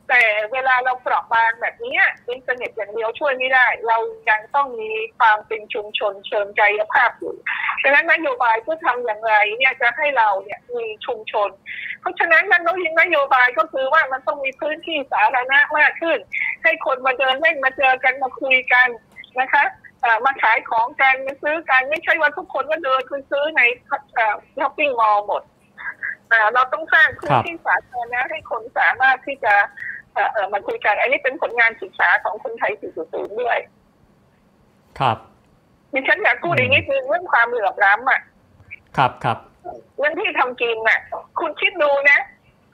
[0.10, 0.24] แต่
[0.54, 1.98] เวลาเราเปราะบางแบบนี้
[2.30, 3.98] อินเทอร์เน็ตอย่างเดียวช่วยไม่ได้ เรา
[4.30, 7.36] ยังต้องมีความเป็นชุมชนเชิงกายภาพอยู่
[7.84, 11.50] ฉะนั้นนโยบายจะทำอย่างไรเนี่ยจะให้เราเนี่ยมีชุมชน
[12.02, 16.20] เพราะฉะนั้นมันต้องยินนโยบายก็คือว่ามันต้องมีพื้นที่สาธารณะมากขึ้น
[16.64, 18.88] ให้คนมาเดินเล่นมาเจอกันมาคุยกัน
[19.40, 19.66] นะคะ
[20.26, 23.62] มาขายของกันมาซื้อกันไม่ใช่ว่าทุกคนก็เดินไปซื้อใน
[24.60, 25.44] ช้อปปิ้งมอลล์หมด
[26.54, 29.54] เราต้องสร้างพื้นที่สาธารณะให้คนสามารถที่จะ
[30.54, 32.72] มาคุยกัน อันนี้เป็นผลงานศึกษาของคนไทย
[33.06, 33.58] 4.0 ด้วย
[35.00, 35.18] ครับ
[35.94, 38.22] ดิฉันอยากพูดอีกนิดนึงเรื่องความเหลื่อมล้ำอะ
[38.98, 39.38] ครับครับ
[39.98, 41.00] เรื่องที่ทำกินน่ะ
[41.40, 42.20] คุณคิดดูนะ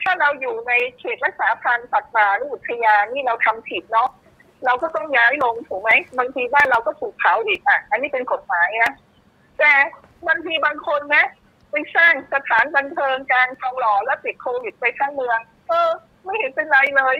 [0.01, 4.09] ถ้าเราอยู่ในเขตรักษาพันธุ์สัตว์ป่าหรืออุทยานนี่เราทำผิดเนาะ
[4.65, 8.93] เราก็ต้องย้ายลงถูกไหมบางทีบ้านเราก็ถูกเผาอีกอะ อันนี้เป็นกฎหมายนะ
[9.59, 9.71] แต่
[10.27, 11.25] บางทีบางคนนะ
[11.71, 15.89] ไปสร้างสถานบันเทิงการทองหล่อแล้วติดโควิดไปทั้งเมือง เออ
[16.25, 17.17] ไม่เห็นเป็นไรเลย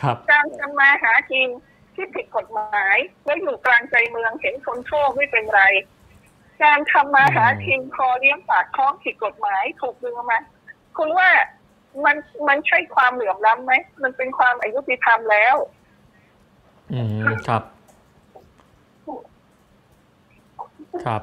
[0.00, 1.48] ครับ การทำมาหากิน
[1.94, 5.62] ที่ผิดกฎหมายแล้วอยู่กลางใจเมืองเห็นคนโชคไม่เป็นไร
[6.64, 10.38] การทำมาหากินพอเลี้ยงปากท้องผิดกฎหมายถูกดึงมา
[10.96, 11.28] คุณว่า
[12.04, 12.16] มัน
[12.48, 13.72] มันใช่ความเหลื่อมล้ำไหม
[14.02, 15.56] มันเป็นความอายุติธรรมแล้ว
[16.92, 17.08] อืม
[17.46, 17.62] ครับ
[21.04, 21.22] ครับ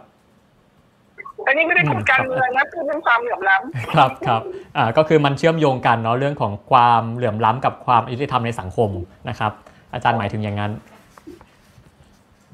[1.50, 4.42] อันนี้ไม่ได้พูดการเมืองนะพูดเรื่องความเหลื่อมล้ำครับครับ
[4.78, 8.90] อ่าก็คือมันเชื่อมโยงกันเนาะเรื่องของความเหลื่อมล้ำกับความยุติธรรมในสังคม
[9.30, 9.52] นะครับ
[9.94, 10.72] อาจารย์หมายถึงอย่างนั้น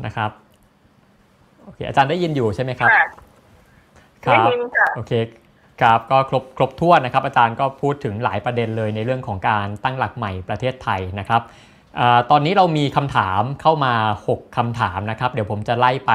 [0.05, 0.31] นะครับ
[1.63, 3.05] โอเคอาจารย์ได้ยินอยู่ใช่ไหมครับค่ะ
[4.25, 5.11] ครัได้บยินค่ะโอเค
[5.81, 11.41] ครับก็ครบครบถ้วนนะครับ อาจารย์ก็พูดถึงหลายประเด็นเลยในเรื่องของการตั้งหลักใหม่ประเทศไทยนะครับ
[11.99, 13.93] อาตอนนี้เรามีคำถามเข้ามา
[14.27, 16.11] 6คำถามนะครับ เดี๋ยวผมจะไล่ไป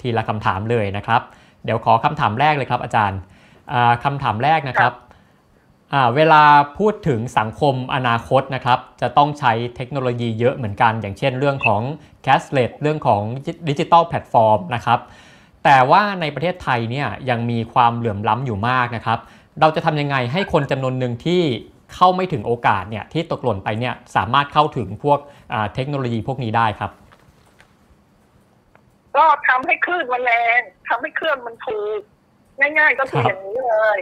[0.00, 1.22] ทีละคำถามเลยนะครับ
[1.64, 3.18] เดี๋ยวขอคำถามแรกเลยครับอาจารย์
[3.72, 4.92] อ่าคำถามแรกนะครับ
[5.94, 6.42] อ่าเวลา
[6.78, 11.82] พูดถึงสังคมอนาคตนะครับ จะต้องใช้เทคโนโลยีเยอะเหมือนกัน อย่างเช่นเรื่องของ
[12.26, 13.22] cashless เรื่องของ
[13.68, 15.00] ดิจิ t a ลแพลตฟอร์มนะครับ
[15.64, 19.18] แต่ว่าในประเทศไทยเนี่ยยังมีความเหลื่อมล้ำอยู่มากนะครับ
[19.60, 21.42] เราจะทำยังไงให้คนจำนวนหนึ่งที่
[21.94, 25.18] เข้าไม่ถึงโอกาสเนี่ยที่ตกหล่นไปเนี่ยสามารถเข้าถึงพวก
[25.52, 26.90] อ่าเทคโนโลยีพวกนี้ได้ครับ
[29.20, 32.00] ก็ทำให้คลื่นมันแรงทำให้เครื่องมันถูก
[32.58, 34.00] ง่ายๆก็คือครับอย่างนี้เลย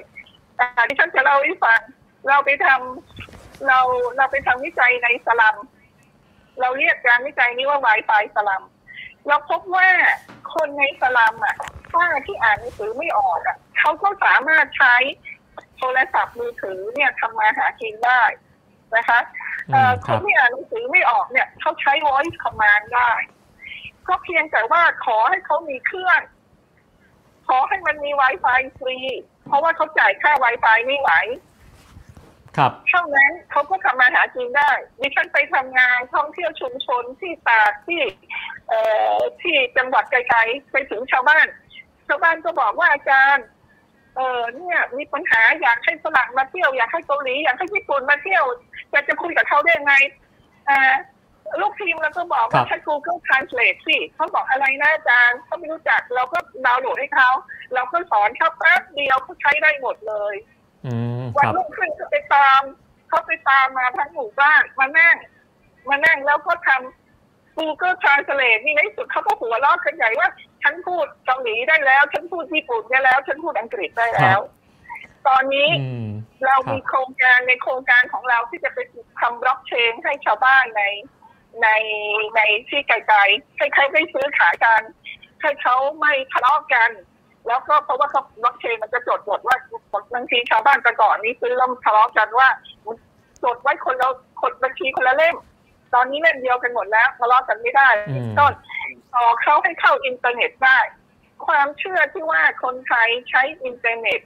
[0.59, 1.81] อ่าที่ฉันจะเล่าให้ฟัง
[2.29, 3.81] เราไปทำเรา
[4.17, 5.57] เราไปทำวิจัยในสลัม
[6.61, 8.63] เราเรียกการวิจัยนี้ว่า Wi-Fi สลัม
[9.29, 9.89] เราพบว่า
[10.55, 11.57] คนในสลัมอะ
[11.95, 14.95] ป้าที่อ่านหนังสือไม่ออกอะเขาก็สามารถใช้
[15.79, 18.23] โทรศัพท์มือถือเนี่ยทำมาหากินได้
[18.97, 19.21] นะคะ
[19.73, 23.13] เอ่ออืมคครันบที่อ่านหนังสือไม่ออกเนี่ยเขาใช้ voice command ได้
[24.09, 26.21] ก็เพียงแต่ว่าขอให้เขามีเครื่อง
[27.49, 28.97] ขอให้มันมี Wi-Fi ฟรี
[29.47, 31.11] เพราะว่าเขาจ่ายค่า Wi-Fi ไม่ไหว
[32.57, 38.03] ครับ เท่านั้นเขาก็ทำมาหากินได้ดิฉันไปทำงานท่องเที่ยวชุมชนที่ตากที่
[38.69, 38.81] เอ่
[39.15, 41.47] อที่จังหวัดไกลๆไปถึงชาวบ้าน
[42.09, 43.47] ชาวบ้านก็บอกว่าอาจารย์
[44.17, 48.45] เออเนี่ยมีปัญหาอยากให้ฝรั่งมาเที่ยวอยากให้เกาหลีอยากให้ญี่ปุ่นมาเที่ยว
[48.93, 49.95] จะจะคุยกับเขาได้ยังไง
[50.69, 50.95] อ่า
[51.61, 57.31] ลูกทีมเราก็บอกครัว่าบใช้ Google Translate สิเขาบอกอะไรนะอาจารย์เขาไม่รู้จักเราก็ดาวน์โหลดให้เขา
[57.75, 60.35] เราก็สอนเขาแป๊บเดียวเขาใช้ได้หมดเลย
[60.87, 62.61] อืมวัคนรับรุ่งขึ้นก็ไปตาม
[63.09, 65.17] เขาไปตามมาทั้งหมู่บ้านมานั่ง
[65.89, 70.29] มานั่งแล้วก็ทำ Google Translate นี่ในที่สุดเขาก็หัวเราะกันใหญ่ว่า
[70.63, 74.41] ฉันพูดเกาหลีได้แล้ว ฉันพูดญี่ปุ่นได้แล้ว ฉันพูดอังกฤษได้แล้ว
[75.29, 76.09] ตอนนี้อืม
[76.47, 78.79] เราครับมีโครงการในโครงการของเราที่จะไป
[79.21, 80.83] ทำบล็อกเชนให้ชาวบ้านใน
[81.63, 81.69] ใน
[82.37, 84.83] ในที่ไกลๆให้เขาได้ซื้อขายกัน
[85.43, 86.91] ให้เขาไม่ทะเลาะกัน
[87.47, 89.57] แล้วก็เพราะว่าเขาบล็อกเชนมันจะจดจดว่า
[90.15, 92.49] บางทีชาวบ้านแต่ก่อนนี้ซื้อแล้วทะเลาะกันว่า
[93.45, 94.09] จดไว้คนละ
[94.41, 95.37] คนบัญชีคนละเล่ม
[95.95, 98.53] ตอนนี้เล่มเดียวกันหมดแล้วทะเลาะกันไม่ได้อืมต้น
[99.15, 100.79] ต่อเขาให้เข้าอินเทอร์เน็ตได้
[101.47, 104.21] ความเชื่อที่ว่าคนไทยใช้อินเทอร์เน็ต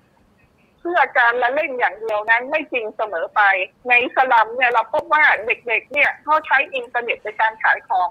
[0.82, 3.42] เพื่อการละเล่นอย่างเดียวนั้นไม่จริงเสมอไป
[3.88, 8.08] ในสลัมเนี่ยเราพบว่าเด็กๆเนี่ยเขาใช้อินเทอร์เน็ตในการขายของ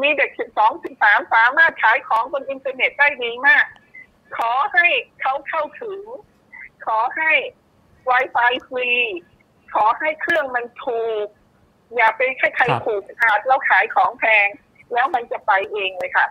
[0.00, 3.64] มีเด็ก 12 13 สามารถขายของบนอินเทอร์เน็ตได้ดีมาก
[4.36, 4.86] ขอให้
[5.20, 6.00] เขาเข้าถึง
[6.86, 7.32] ขอให้
[8.10, 8.90] Wi-Fi ฟรี
[9.74, 11.26] ขอให้เครื่องมันถูก
[11.96, 14.48] อย่าไปให้ใครครับผูกขาดแล้วขายของแพง
[14.94, 16.26] แล้วมันจะไปเองเลยค่ะ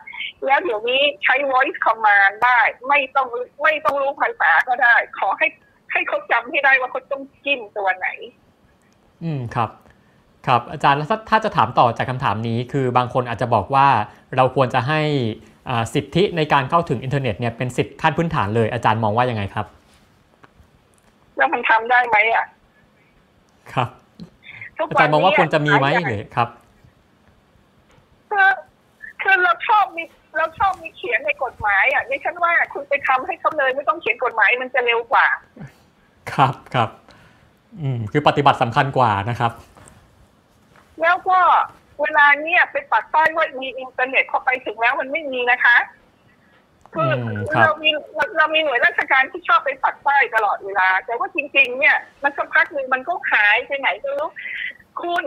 [0.45, 3.27] แล้วเดี๋ยวนี้ใช้ voice command ได้ ไม่ต้อง
[3.63, 5.47] ไม่ต้องรู้ภาษาก็ได้ ขอให้
[5.95, 8.07] ให้เขาจำให้ได้ว่าเขาต้องจิ้มตัวไหน
[9.23, 9.69] อืมครับ
[10.47, 13.87] ครับ อาจารย์แล้วถ้าถ้าจะถามต่อจากคำถามนี้ คือบางคนอาจจะบอกว่า
[14.35, 15.01] เราควรจะให้
[15.69, 19.65] อ่าสิทธิในการเข้าถึงอินเทอร์เน็ตเนี่ยเป็นสิทธิขั้นพื้นฐานเลยอาจารย์มองว่ายังไงครับ
[21.37, 22.45] แล้วมันทำได้ไหมอะ
[23.73, 23.89] ครับ
[24.77, 26.49] ทุกอาจารย์มองว่าควรจะมีไหมหลายอย่างหรือครับ
[28.31, 28.49] คือ
[29.21, 30.03] คือเราชอบมี
[30.37, 35.27] เราชอบมีเขียนในกฎหมายอะดิฉันว่าคุณไปทำให้เขาเลยไม่ต้องเขียนกฎหมายมันจะเร็วกว่า
[36.33, 36.89] ครับครับ
[37.81, 39.51] อืมคือปฏิบัติสำคัญกว่านะครับ
[41.01, 41.39] แล้วก็
[42.01, 45.77] เวลาเนี้ยไปปักป้ายว่ามีอินเทอร์เน็ตเข้าไปถึงแล้วมันไม่มีนะคะ
[46.93, 54.31] คืออมครับเรามีเราเรามีหน่วยราชการที่ชอบไปปักป้ายตลอดเวลา แต่ว่าจริง ๆ เนี่ยมันสักพักหนึ่งมันก็หายไปไหนก็ไม่รู้
[55.01, 55.23] คุณ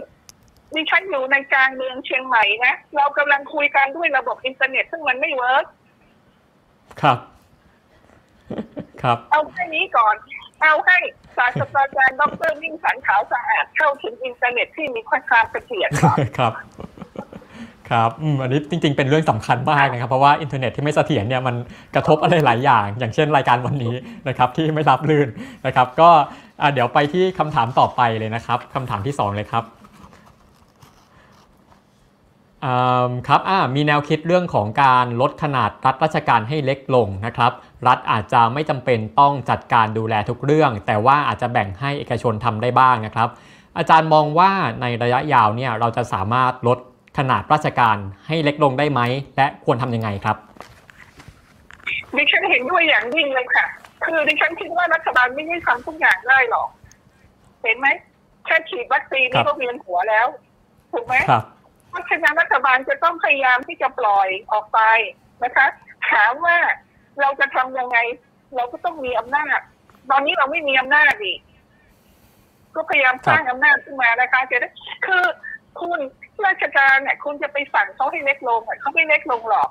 [0.75, 5.67] ดิฉันอยู่ในกลางเมืองเชียงใหม่นะเรากำลังคุยกันด้วยระบบอินเทอร์เน็ตซึ่งมันไม่ work
[7.03, 7.19] ครับ
[9.03, 10.15] ครับ เอาแค่นี้ก่อน
[10.63, 10.99] เอาให้
[11.37, 15.91] ศาสตราจารย์ดร.มิ่งสรรพ์ ขาวสอาดเข้าถึงอินเทอร์เน็ตที่มีความเสถียร
[16.39, 16.53] ครับ
[17.91, 18.11] ครับ
[18.43, 21.57] อันนี้จริงๆ เป็นเรื่องสำคัญมากนะครับ เพราะว่าอินเทอร์เน็ตที่ไม่เสถียรเนี่ยมัน
[21.95, 23.95] กระทบอะไรหลายอย่าง อย่างเช่นรายการวันนี้
[24.29, 25.29] นะครับที่ไม่รับลื่น
[25.67, 26.11] นะครับ ก็
[26.75, 29.65] เดี๋ยวไปที่คำถามต่อไปเลยนะครับคำถามที่สองเลยครับ
[33.29, 33.41] ครับ
[33.77, 37.53] มีแนวคิดเรื่องของการลดขนาดรัฐราชการให้เล็กลงนะครับ
[37.87, 43.29] รัฐอาจจะไม่จำเป็นต้องจัดการดูแลทุกเรื่อง แต่ว่าอาจจะแบ่งให้เอกชนทำได้บ้างนะครับ
[43.79, 44.51] อาจารย์มองว่า
[44.81, 46.79] ในระยะยาวเนี่ยเราจะสามารถลด
[47.19, 49.01] ขนาดราชการให้เล็กลงได้ไหม
[49.37, 50.37] และควรทำยังไงครับ
[52.17, 53.67] ดิฉันเห็นด้วยอย่างยิ่งเลยค่ะ
[54.05, 56.69] คือดิฉันคิดว่ารัฐบาลไม่ได้ทำทุกอย่างได้หรอก
[57.63, 57.89] เห็นไหม
[58.47, 60.27] แค่ฉีดวัคซีนครันี่บก็เวียนหัวแล้ว
[60.93, 61.45] ถูกไหมครับ
[61.91, 64.81] เพราะฉะนั้นรัฐบาลจะต้องพยายามที่จะปล่อยออกไป
[65.43, 65.67] นะคะ
[66.11, 66.57] ถามว่า
[67.21, 67.99] เราจะทำยังไง
[68.57, 69.61] เราก็ต้องมีอำนาจ
[70.11, 71.41] ตอนนี้เราไม่มีอำนาจอีก
[72.75, 74.69] ก็พยายามสร้างอำนาจขึ้นมานะคะจะได้
[75.07, 75.25] คือ
[75.81, 76.01] คุณ
[76.47, 79.69] ราชการเนี่ยคุณจะไปสั่งเขาให้เล็กลงเขาไม่เล็กลงหรอก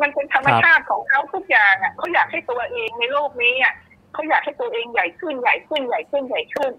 [0.00, 3.74] มันเป็นธรรมชาติของเขาทุกอย่างอะเขาอยากให้ตัวเองในโลกนี้อะ
[4.12, 6.72] เขาอยากให้ตัวเองใหญ่ขึ้นใหญ่ขึ้นใหญ่ขึ้นใหญ่ขึ้น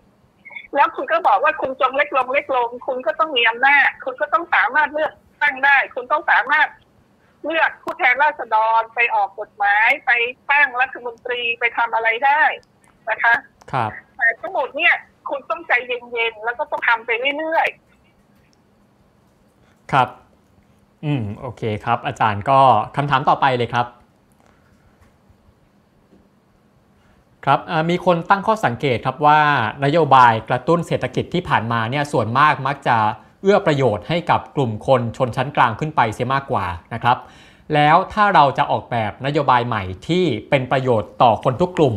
[0.75, 6.67] แล้วคุณก็บอกว่าคุณจงเล็กลงเล็กลง คุณก็ต้องมีอำนาจคุณก็ต้องสามารถเลือกตั้งได้ คุณต้องสามารถ
[7.45, 10.11] เลือกผู้แทนราษฎรไปออกกฎหมายไป
[10.51, 12.41] ตั้งรัฐมนตรีไปทำอะไรได้
[13.09, 13.33] นะคะ
[13.71, 14.93] ครับแต่ทั้งหมดเนี่ย
[15.29, 20.07] คุณต้องใจเย็นๆแล้วก็ต้องทำไปเรื่อยๆครับ
[21.05, 22.59] อืมโอเคครับ อาจารย์ก็
[22.95, 23.87] คำถามต่อไปเลยครับ
[27.45, 29.39] ครับอ่ามีคนตั้งข้อสังเกตครับว่า
[29.85, 32.97] นโยบายกระตุ้นเศรษฐกิจที่ผ่านมาเนี่ยส่วนมากมักจะ
[33.41, 37.17] เอื้อประโยชน์ให้กับกลุ่มคนชนชั้นกลางขึ้นไปเสียมากกว่านะครับ
[37.73, 41.95] แล้วถ้าเราจะออกแบบนโยบายใหม่ที่เป็นประโยชน์ต่อคนทุกกลุ่ม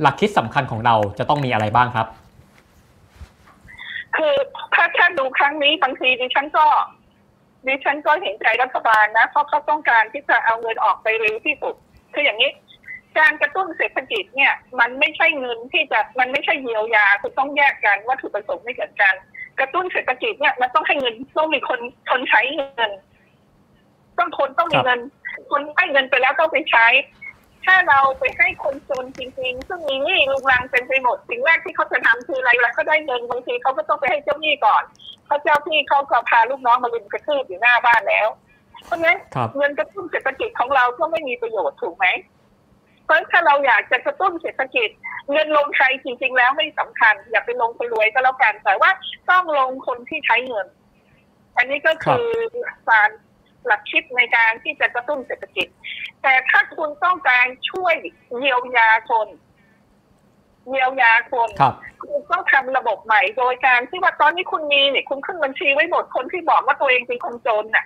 [0.00, 2.06] หลักคิดสำคัญของเราจะต้องมีอะไรบ้างครับ
[4.16, 4.34] คือ
[4.74, 6.66] ถ้าแค่ดูครั้งนี้บางทีดิฉันก็
[7.66, 11.74] ดิฉันก็เห็นใจรัฐบาลนะเพราะเขาต้องการที่จะเอาเงินออกไปเร็วที่สุด
[12.14, 12.50] คืออย่างนี้
[13.18, 19.14] การกระตุ้นเศรษฐกิจเนี่ย มันไม่ใช่เงินที่จะมันไม่ใช่เยียวยาคุณต้องแยกกันวัตถุประสงค์ไม่เหมือนกัน
[19.60, 21.80] กระตุ้นเศรษฐกิจเนี่ยมันต้องให้เงินต้องมีคน
[22.10, 22.92] คนใช้เงิน
[24.18, 25.00] ต้องคนต้องมีเงิน
[25.50, 26.86] คนให้เงินไปแล้วต้องไปใช้
[27.64, 34.82] ถ้าเราไปให้คนจนจริงๆ ซึ่งมีหนี้ลุงรังเต็มไปหมดสิ่งแรกที่เขาจะทำคืออะไรเวลาเขาได้เงินบางทีเขาก็ต้องไปให้เจ้าหนี้ก่อน
[35.26, 38.28] เพราะเจ้าหนี้เขาก็พาลูกน้องมาลุมกระทืบอยู่หน้าบ้านแล้ว
[38.84, 42.06] เพราะฉะนั้นครับเงินกระตุ้นเศรษฐกิจของเราก็ไม่มีประโยชน์ถูกไหม
[43.06, 44.88] เพราะถ้าเราอยากจะกระตุ้นเศรษฐกิจ
[45.32, 48.90] เงินลงใครจริง ๆ แล้วไม่สำคัญ อย่าไปลงคนรวยก็แล้วกันแต่ว่า
[49.30, 50.66] ต้องลงคนที่ใช้เงิน
[51.56, 52.26] อันนี้ก็คือ
[52.62, 53.08] หลักการ
[53.66, 55.68] หลักคิดในการที่จะกระตุ้นเศรษฐกิจ
[56.22, 57.94] แต่ถ้าคุณต้องการช่วย
[58.38, 59.28] เยียวยาคน
[60.68, 67.84] เยียวยาคนครับคุณต้องทำระบบใหม่ โดยการที่ว่าตอนนี้คุณมีเนี่ยคุณขึ้นบัญชีไว้หมดคนที่บอกว่าตัวเองเป็นคนจนน่ะ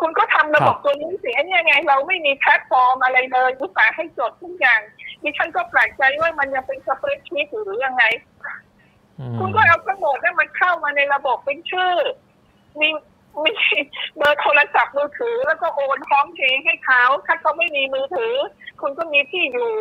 [0.00, 4.80] คุณก็ทำระบบครับตัวนี้สิไอ้เนี่ยไง เราไม่มีแพลตฟอร์มอะไรเลยอุตส่าห์ให้จดทุกอย่าง
[5.22, 8.04] ดิฉันก็แปลกใจว่ามันยังเป็นสเปรดชีตหรือยังไง
[9.18, 11.94] อืมคุณก็เอาทั้งหมดนั้นมันเข้ามาในระบบเป็นชื่อ
[12.80, 12.88] มี
[13.44, 13.52] มี
[14.16, 18.34] เบอร์โทรศัพท์มือถือ แล้วก็โอนพร้อมเพย์ให้เขาถ้าเขาไม่มีมือถือ
[18.80, 19.72] คุณก็มีที่อยู่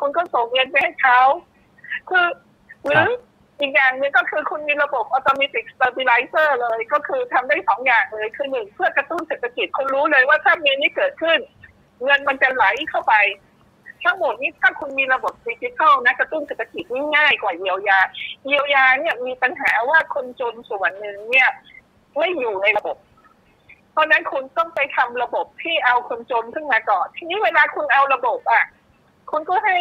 [0.00, 1.20] คุณก็ส่งเงินไปให้เขา
[2.08, 2.26] คือ
[2.86, 3.08] หรือ
[3.60, 11.38] อีกอย่างหนึงก็คือคุณมีระบบอัตโนมัติ stabilizer เลย ก็คือทำได้สองอย่างเลย คือหนึ่งเพื่อกระตุ้นเศรษฐกิจคุณรู้เลยว่าถ้ามีนี้เกิดขึ้น
[12.04, 13.14] เงินมันจะไหลเข้าไป
[14.04, 17.98] ทั้งหมดนี้ถ้าคุณมีระบบดิจิทัลนะกระตุ้นเศรษฐกิจนี่ง่ายกว่าเยียวยา
[18.46, 21.48] เยียวยาเนี่ยมีปัญหาว่าคนจนส่วนหนึ่งเนี่ย
[22.18, 22.96] ไม่อยู่ในระบบ
[23.92, 28.64] เพราะนั้นคุณต้องไปทำระบบที่เอาคนจนขึ้นมาก่อน ทีนี้เวลาคุณเอาระบบอะ
[29.30, 29.78] คุณก็ให้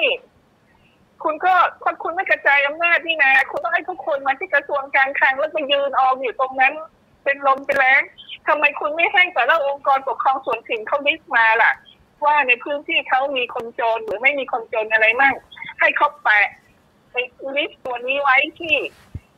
[1.23, 6.73] คุณก็ถ้าคุณไม่กระจายอำนาจนี่นะคุณต้องให้ทุกคนมาที่กระทรวงการคลังแล้วไปยืนออมอยู่ตรงนั้น
[7.23, 8.01] เป็นลมเป็นแรง
[8.47, 11.71] ทำไมคุณไม่ให้แต่ละองค์กรปกครองส่วนถิ่นเขาลิสต์มาล่ะ
[12.25, 15.35] ว่าในพื้นที่เขามีคนจนหรือไม่มีคนจนอะไรมั่ง
[15.79, 16.47] ให้เขาแปะ
[17.11, 17.15] ไป
[17.57, 18.75] ลิสต์ตัวนี้ไว้ที่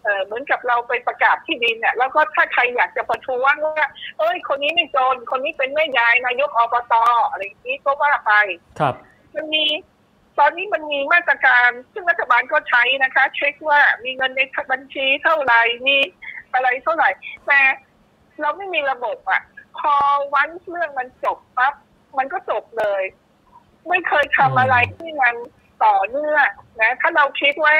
[0.03, 3.87] เออเหมือนกับเราไปประกาศที่ดินเนี่ยแล้วก็ถ้าใครอยากจะประท้วงว่า
[4.19, 6.93] เอ้ย คนนี้ไม่จน คนนี้เป็นแม่ยายนายกอบต
[7.29, 8.33] อะไรอย่างนี้ก็ว่าไป
[8.79, 8.95] ครับ
[9.35, 9.65] มันมี
[10.39, 14.41] ตอนนี้มันมีมาตรการซึ่งรัฐบาลก็ใช้นะคะ เช็คว่ามีเงินใน
[14.71, 15.97] บัญชีเท่าไหร่มี
[16.53, 17.09] อะไรเท่าไหร่
[17.47, 17.59] แต่
[18.41, 19.41] เราไม่มีระบบอะ
[19.79, 19.93] พอ
[20.33, 21.73] วันเรื่องมันจบปั๊บ
[22.17, 23.03] มันก็จบเลย
[23.89, 25.35] ไม่เคยทำอะไรที่มัน
[25.85, 26.47] ต่อเนื่อง
[26.81, 27.75] นะ ถ้าเราคิดว่า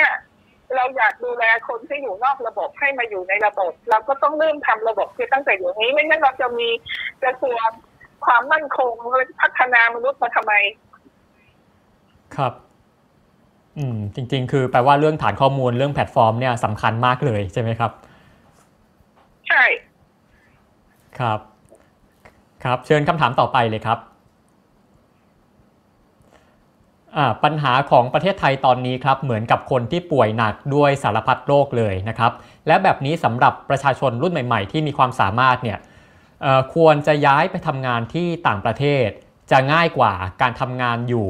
[0.75, 6.69] เราอยากดูแลคนที่อยู่นอกระบบให้มาอยู่ในระบบ เราก็ต้องเริ่มทำระบบคือตั้งแต่เดี๋ยวนี้ ไม่งั้นเราจะมี
[7.23, 7.65] กระทรวง
[8.25, 10.53] ความมั่นคงและพัฒนามนุษย์มาทำไม
[12.37, 12.53] ครับ
[13.77, 17.91] อืมจริง ๆ คือแปลว่าเรื่องฐานข้อมูลเรื่องแพลตฟอร์มเนี่ยสำคัญมากเลยใช่ไหมครับ
[19.47, 19.63] ใช่
[21.19, 21.39] ครับ
[22.63, 23.99] ครับเชิญคำถามต่อไปเลยครับ
[27.17, 32.31] อ่าปัญหาของประเทศไทยตอนนี้ครับเหมือนกับคนที่ป่วยหนักด้วยสารพัดโรคเลยนะครับ
[32.67, 35.77] และแบบนี้สำหรับประชาชนรุ่นใหม่ ๆ ที่มีความสามารถเนี่ย
[36.41, 39.09] เอ่อควรจะย้ายไปทำงานที่ต่างประเทศ
[39.51, 41.27] จะง่ายกว่าการทำงานอยู่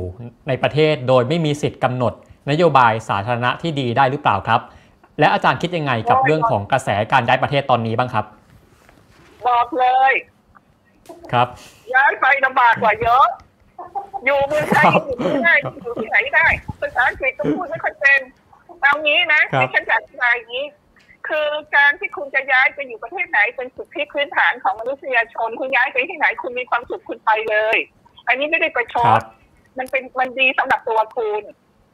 [0.47, 2.13] ในประเทศโดยไม่มีสิทธิ์กำหนด
[2.51, 4.61] นโยบายสาธารณะที่ดีได้หรือเปล่าครับ
[5.19, 8.25] และอาจารย์คิดยังไงกับเรื่องของกระแสการย้ายประเทศตอนนี้บ้างครับ
[9.47, 10.13] บอกเลย
[11.33, 11.47] ครับ
[11.93, 13.25] ย้ายไปลำบากกว่าเยอะ
[14.25, 16.47] อยู่เมืองไทยครับอยู่ไม่ได้อยู่ที่ไหนได้
[16.81, 18.21] ภาษาอังกฤษก็พูดไม่ค่อยเป็น
[18.81, 20.65] เอางี้นะครับที่ฉันจะอธิบายอย่างนี้
[21.27, 27.77] คือการที่คุณจะย้ายไปอยู่ประเทศไหนเป็นสิทธิพื้นฐานของมนุษยชน คุณย้ายไปที่ไหนคุณมีความสุขคุณไปเลย
[28.27, 29.23] อันนี้ไม่ได้ไปชครัดบ
[29.77, 31.43] มันเป็นมันดีสำหรับตัวคุณ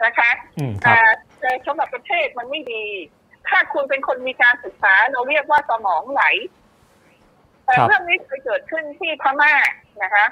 [0.03, 0.99] นะคะอืมครับแต่
[1.39, 2.85] แต่สำหรับประเทศมันไม่ดี
[3.47, 6.23] ถ้าคุณเป็นคนมีการศึกษา เราเรียกว่าสมองไหล
[7.65, 9.53] แต่ครับเรื่องนี้เคยเกิดขึ้นที่พม่า
[10.03, 10.25] นะคะ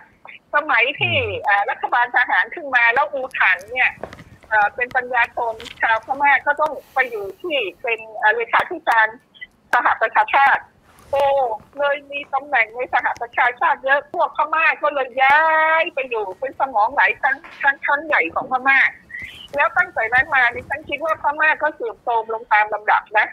[0.55, 1.15] สมัยที่
[1.47, 3.91] อ่ารัฐบาลทหารขึ้นมาแล้วอูถันเนี่ย
[4.49, 9.07] เอ่อเป็นปัญญาชนชาวพม่าก็ต้องไปอยู่ที่เป็นอ่าเลขาธิการ
[9.73, 10.63] สหประชาชาติ
[11.11, 11.23] โอ้
[11.77, 15.41] เลยมีตำแหน่งในสหประชาชาติเยอะพวกพม่าก็เลยย้า
[15.81, 18.79] ยไปอยู่เป็นสมองไหลชั้นชั้นชั้นใหญ่ของพม่า
[19.55, 23.27] แล้วตั้งแต่นั้นมาดิฉันคิดว่าพม่าก็เสื่อมโทรมลงตามลำดับนะ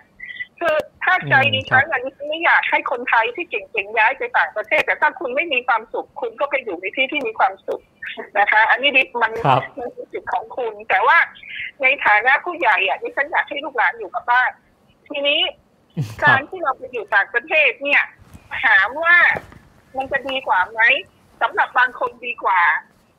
[0.61, 7.83] คือถ้าใจดิฉันอันนี้ไม่อยากให้คนไทยที่เก่งๆย้ายไปต่างประเทศ แต่ถ้าคุณไม่มีความสุข คุณก็ไปอยู่ในที่ที่มีความสุข
[8.39, 11.19] นะคะ อันนี้ดิมันครับมันเป็นสิทธิ์ของคุณ แต่ว่า
[11.83, 14.51] ในฐานะผู้ใหญ่อะดิฉันอยากให้ลูกหลานอยู่กับบ้าน
[15.09, 15.66] ทีนี้ครั
[16.23, 18.05] กาบรที่เราไปอยู่ต่างประเทศเนี่ย
[18.65, 19.17] ถามว่า
[19.97, 20.81] มันจะดีกว่าไหม
[21.43, 22.61] สำหรับบางคนดีกว่า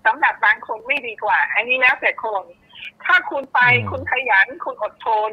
[0.06, 2.44] สำหรับบางคนไม่ดีกว่า อันนี้แล้วแต่คน
[3.06, 5.32] ถ้าคุณไปอืมคุณขยันคุณอดทน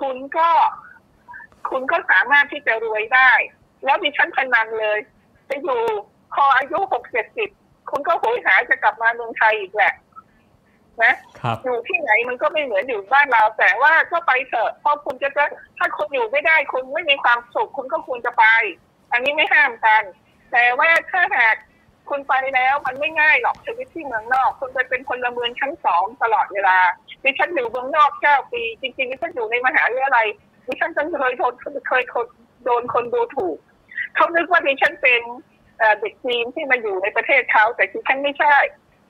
[0.00, 0.48] คุณก็
[1.70, 3.30] คุณก็สามารถที่จะรวยได้
[3.84, 4.98] แล้วดิฉันพนันเลย
[5.48, 5.82] จะอยู่
[6.34, 7.50] พออายุหกเจ็ดสิบ
[7.90, 9.94] คุณก็โหยหาจะกลับมาเมืองไทยอีกแหละ
[11.02, 15.44] นะครับอยู่ที่ไหนมันก็ไม่เหมือนอยู่บ้านเรา แต่ว่าก็ไปเถอะเพราะคุณจะจะ
[15.78, 18.44] ถ้าคุณอยู่ไม่ได้คุณไม่มีความสุขคุณก็ควรจะไป
[19.12, 20.02] อันนี้ไม่ห้ามกัน
[20.52, 21.56] แต่ว่าถ้าหาก
[22.10, 26.78] คุณไปแล้วมันไม่ง่ายหรอกชีวิตที่เมืองนอก คุณไปเป็นพลเมืองชั้นสองตลอดเวลา
[27.24, 30.26] ดิฉันอยู่เมืองนอกเก้าปี จริงๆดิฉันอยู่ในมหาวิทยาลัย
[30.66, 31.54] ดิฉันเคยโดน
[31.88, 32.02] เคย
[32.64, 33.56] โดนคนดูถูก
[34.14, 35.22] เขานึกว่าดิฉันเป็น
[35.78, 38.54] เอ่อเด็กจีนที่มาอยู่ในประเทศเขาแต่ดิฉันไม่ใช่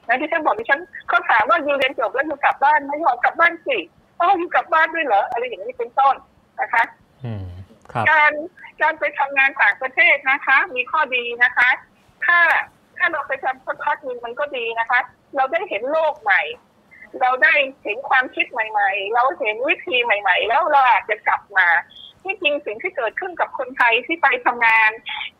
[0.08, 3.78] นะดิฉันบอกดิฉันเขาถามว่าอยู่เรียนจบแล้วอยู่กลับบ้านไหม่ยอมกลับบ้านสิ
[4.20, 6.14] อ๋ออยู่กลับบ้านด้วยเหรออะไรอย่างนี้เป็นต้น
[6.60, 6.82] นะคะ
[7.24, 7.44] อืม
[7.92, 8.32] ครับการ
[8.82, 11.68] การไปทำงานต่างประเทศนะคะ มีข้อดีนะคะ
[12.24, 12.38] ถ้า
[12.96, 15.00] ถ้าเราไปทำสักพักหนึ่งมันก็ดีนะคะ
[15.36, 16.42] เราได้เห็นโลกใหม่
[17.20, 17.54] เราได้
[17.84, 21.68] เห็นความคิดใหม่ ๆ เราเห็นวิธีใหม่ ๆ แล้วเราอาจจะกลับมา
[22.24, 24.90] ที่จริงสิ่งที่เกิดขึ้นกับคนไทยที่ไปทำงาน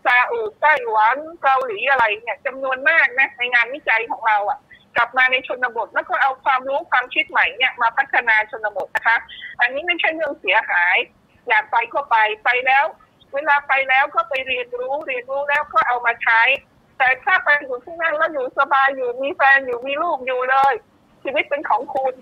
[0.04, 4.58] ซาอุไต้หวันเกาหลีอะไรเนี่ยจำนวนมากนะในงานวิจัยของเราอะ
[4.96, 9.16] กลับมาในชนบทแล้วก็เอาความรู้ความคิดใหม่เนี่ยมาพัฒนาชนบทนะคะ
[9.60, 10.96] อันนี้ไม่ใช่เรื่องเสียหาย
[11.48, 12.84] อยากไปก็ไปไปแล้ว
[13.34, 16.40] เวลาไปแล้วก็ไปเรียนรู้เรียนรู้แล้วก็เอามาใช้
[16.98, 20.74] แต่ถ้าไปอยู่ที่นั่นแล้วอยู่สบายอยู่มีแฟนอยู่มีลูกอยู่เลย
[21.22, 22.14] ชีวิตเป็นของคุณ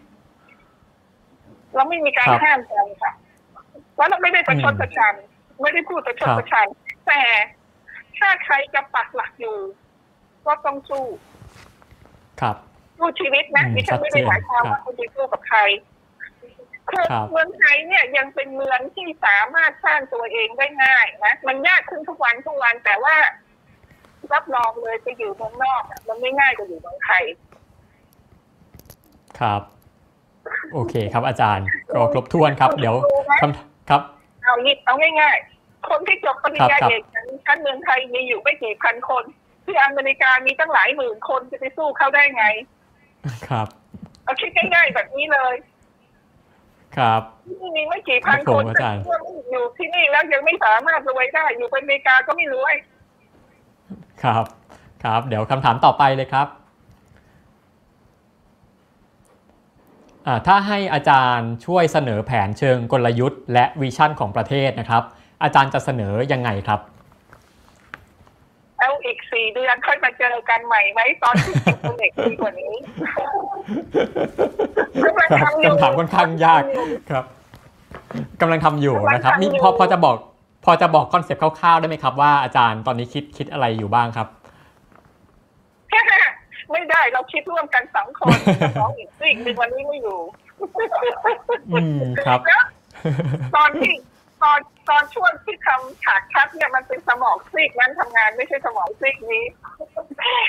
[1.75, 3.13] เราไม่มีการครับห้ามกันค่ะ
[4.03, 5.15] แล้วเราไม่ได้ประชดอืมประชัน
[5.63, 6.67] ไม่ได้พูดประชดครับประชัน
[7.07, 7.23] แต่
[8.19, 9.57] ถ้าใครจะปักหลักอยู่
[10.47, 11.05] ก็ต้องสู้
[12.41, 12.57] ครับ
[12.99, 15.61] สู้ชีวิตนะอืมดิฉันไม่ได้ชัดเจนหมายความครัว่าบคุณจะสู้กับใคร
[16.91, 23.17] คือครับเมืองไทยเนี่ยยังเป็นเมืองที่สามารถสร้างตัวเองได้ง่ายนะมันยากขึ้นทุกวันทุกวันแต่ว่า
[24.33, 27.25] รับรองเลยไปอยู่เมืองนอกอะมันไม่ง่ายกว่าอยู่เมืองไทย
[29.41, 29.63] ครับ
[30.73, 32.97] โอเคครับอาจารย์ก็ครบถ้วนครับ เดี๋ยว
[33.43, 34.03] คำ ครับ
[34.43, 37.03] เอางี้เอาง่าย ๆ คนที่จบปริญญาครับเอก
[37.47, 39.25] ชั้นเมืองไทยมีอยู่ไม่กี่พันคน
[39.65, 42.45] ที่อเมริกามีตั้งหลายหมื่นคนจะไปสู้เขาได้ไง
[43.49, 43.67] ครับ
[44.25, 45.55] เอาคิดง่ายๆแบบนี้เลย
[46.97, 47.23] ครับ
[47.61, 49.17] ที่มีไม่กี่พันครับผคมนอาจารย์แต่
[49.51, 52.75] อยู่ที่นี่แล้วยังไม่สามารถรวยได้ อยู่อเมริกาก็ไม่รวย
[54.23, 54.45] ครับ
[55.05, 56.51] ครับ เดี๋ยวคำถามต่อไปเลยครับอ่า
[60.47, 65.03] ถ้าให้อาจารย์ช่วยเสนอแผนเชิงกลยุทธ์ และวิชั่นของประเทศนะครับ
[65.43, 66.81] อาจารย์จะเสนอยังไงครับ
[68.79, 72.75] เอาอีกสี่เดือนค่อยมาเจอกันใหม่ไหมตอนที่เป็นเด็กดีกว่านี้
[75.43, 76.63] ครับคำถามค่อนข้างยาก
[77.11, 77.25] ครับ
[78.41, 80.17] กำลังทำอยู่นะครับนี่พอพอจะบอก
[80.65, 84.29] พอจะบอก concept คร่าวๆได้ไหมครับว่าอาจารย์ตอนนี้คิดคิดอะไรอยู่บ้างครับ
[86.73, 88.37] ไม่ได้เราคิดร่วมกันสองคน
[88.81, 90.21] น้องอีกซีกหนึ่งวันนี้ไม่อยู่
[91.73, 92.65] อืมครับแล้ว
[93.57, 93.95] ตอนที่
[94.43, 94.59] ตอน
[94.89, 99.45] ตอนช่วงที่ทำฉากทัศน์เนี่ยมันเป็นสมองซีกนั้นทำงานไม่ใช่สมองซีกนี้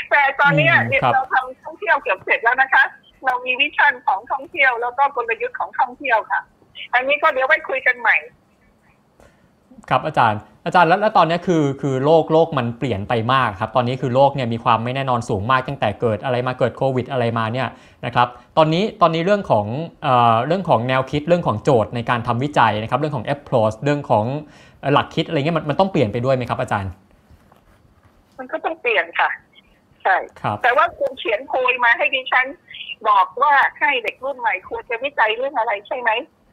[0.09, 2.83] แต่ตอนเนี้ยอืมเนี่ยครับเราทำท่องเที่ยวเกือบเสร็จแล้วนะคะ
[3.25, 6.41] เรามี vision ของท่องเที่ยวแล้วก็กลยุทธ์ของท่องเที่ยวค่ะ
[6.93, 8.17] อันนี้ก็เดี๋ยวไว้คุยกันใหม่
[9.89, 17.67] ครับอาจารย์อาจารย์แล้วแล้วตอนนี้คือคือโลกโลกมันเปลี่ยนไปมากครับตอนนี้คือโลกเนี่ยมีความไม่แน่นอนสูงมากตั้งแต่เกิดอะไรมาเกิดโควิดอะไรมาเนี่ย
[18.05, 18.27] นะครับ
[18.57, 19.65] ตอนนี้ตอนนี้เรื่องของ
[20.03, 24.25] เอ่อเรื่องของแนวคิดเรื่องของโจทย์ในการทำวิจัยนะครับเรื่องของ approach เรื่องของ
[24.79, 26.91] เอ่อหลักคิดอะไรเงี้ยมันมันต้องเปลี่ยนไปด้วยไหมครับอาจารย์
[28.37, 29.29] มันก็ต้องเปลี่ยนค่ะ
[30.03, 32.45] ใช่ครับแต่ว่าคุณเขียนโพยมาให้ดิฉัน
[33.09, 36.09] บอกว่าให้เด็กรุ่นใหม่ควรจะวิจัยเรื่องอะไรใช่ไหม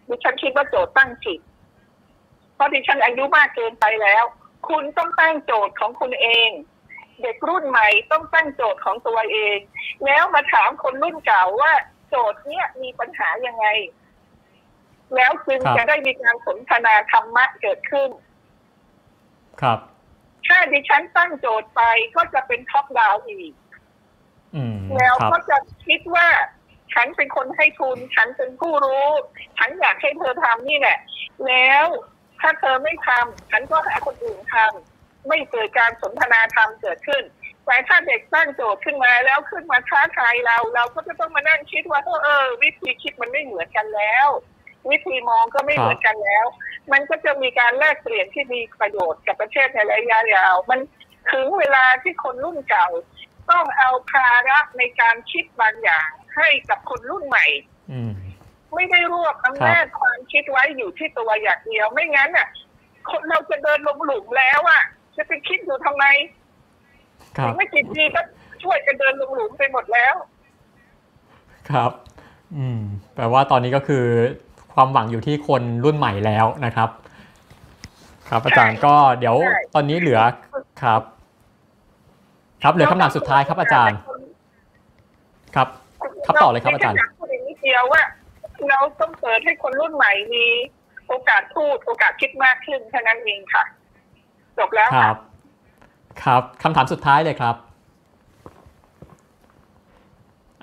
[0.09, 1.50] ดิฉันคิดว่าโจทย์ตั้งผิดเพ
[2.61, 4.25] ราะดิฉันอายุมากเกินไปแล้ว
[4.69, 6.51] คุณต้องตั้งโจทย์ของคุณเอง
[7.23, 9.59] เด็กรุ่นใหม่ต้องตั้งโจทย์ของตัวเอง
[10.05, 11.73] แล้วมาถามคนรุ่นเก่าว่า
[12.09, 13.67] โจทย์เนี้ยมีปัญหายังไง
[15.15, 18.11] แล้วจึงครับจะได้มีการสนทนาธรรมะเกิดขึ้น
[19.63, 19.79] ครับ
[20.47, 21.83] ถ้าดิฉันตั้งโจทย์ไป
[22.17, 23.53] ก็จะเป็นท็อปดาวอีก
[24.55, 25.57] อืมแล้วครับก็จะ
[25.87, 26.29] คิดว่า
[26.95, 29.09] ฉันเป็นคนให้ทุน ฉันเป็นผู้รู้
[29.59, 30.99] ฉันอยากให้เธอทำนี่แหละ
[31.47, 31.87] แล้ว
[32.41, 37.23] ถ้าเธอไม่ทำฉันก็หาคนอื่นทำไม่เกิดการสนทนาธรรมเกิดขึ้น
[37.67, 44.29] แต่ถ้าเด็กตั้งโจทย์ขึ้นมาแล้วขึ้นมาท้าทายเรา เราก็จะต้องมานั่งคิดว่าเออเออ วิธีคิดมันไม่เหมือนกันแล้ว
[44.91, 46.47] วิธีมองก็ไม่เหมือนกันแล้ว
[46.93, 50.81] มันก็จะมีการแลกเปลี่ยนที่มีประโยชน์กับประเทศในระยะยาว มัน
[51.33, 52.89] ถึงเวลาที่คนรุ่นเก่า
[53.51, 57.47] ต้องเอาภาระในการคิดบางอย่างให้กับคนรุ่นใหม่
[57.93, 58.01] อื
[58.75, 62.49] ไม่ได้รวบอำนาจความคิดไว้อยู่ที่ตัวอย่างเดียว ไม่งั้นอะ
[63.11, 64.83] คนเราจะเดินลงหลุมแล้วอะ
[65.17, 66.05] จะไปคิดอยู่ทำไม
[67.39, 68.21] ครับไม่กี่ปีก็
[68.63, 70.15] ช่วยกันเดินลงหลุมไปหมดแล้ว
[71.71, 71.91] ครับ
[72.57, 72.81] อืม
[73.15, 74.05] แปลว่าตอนนี้ก็คือ
[74.75, 76.91] ความหวังอยู่ที่คนรุ่นใหม่แล้วนะครับ
[78.29, 80.21] ครับอาจารย์ก็เดี๋ยวใช่ตอนนี้เหลือ
[80.83, 81.03] ครับ
[82.63, 83.99] ครับเหลือคำถามสุดท้ายครับอาจารย์
[85.55, 85.69] ครับ
[86.27, 88.03] ครับต่อเลยครับอาจารย์ดิฉันอยากพูดอีกนิดเดียวว่า
[88.69, 90.47] เราต้องเปิดให้คนรุ่นใหม่มี
[91.09, 93.65] โอกาสพูดโอกาสคิดมากขึ้นแค่นั้นเองค่ะ
[94.59, 95.17] จบแล้วคค่ะรับ
[96.23, 97.57] ครับคำถามสุดท้ายเลยครับ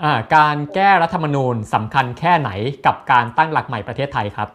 [0.04, 2.50] อ่าการแก้รัฐธรรมนูญสำคัญแค่ไหน
[2.86, 4.50] กับการตั้งหลักใหม่ประเทศไทยครับ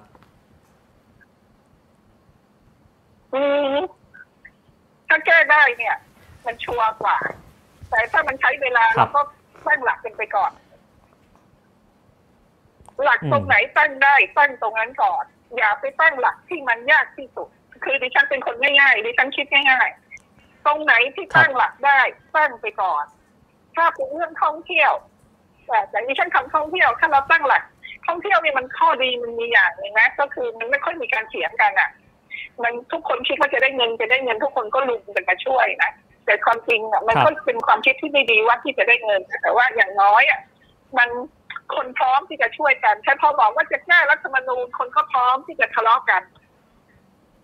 [3.34, 3.42] อื
[3.74, 3.76] ม
[5.08, 5.96] ถ้าแก้ได้เนี่ย
[6.46, 7.18] มันชัวร์กว่า
[7.90, 9.20] แต่ถ้ามันใช้เวลาครัเราบก็
[9.66, 10.52] ตั้งหลักกันไปก่อน
[13.04, 15.24] หลักตรงไหนตั้งได้ตั้งตรงนั้นก่อน
[15.56, 17.48] อย่าไปตั้งหลักที่มันยากที่สุด
[17.84, 19.88] คือดิฉันเป็นคนง่ายๆดิฉันคิดง่าย
[20.28, 22.00] ๆ ตรงไหนที่ตั้งหลักได้
[22.36, 23.04] ตั้งไปก่อน
[23.76, 24.92] ถ้าเป็นเรื่องท่องเที่ยว
[25.66, 27.62] แต่แต่ดิฉันทำท่องเที่ยวถ้าเราตั้งหลัก
[28.06, 31.90] ท่องเที่ยวเนี่ยมันข้อดีมันมีอย่างหนึ่งนะก็คือมันไม่ค่อยมีการเถียงกันอะ
[32.62, 35.90] มันทุกคนคิดว่าจะได้เงินจะได้เงินทุกคนก็ลุมกันมาช่วยนะ
[36.26, 40.40] แต่ความจริงอะมันก็เป็นความคิดที่ไม่ดีว่าที่จะได้เงินแต่ว่าอย่างน้อยอะ
[40.98, 41.08] มัน
[41.76, 46.22] คนพร้อมที่จะช่วยกันถ้าพอบอกว่าจะแก้รัฐธรรมนูญคนก็พร้อมที่จะทะเลาะกัน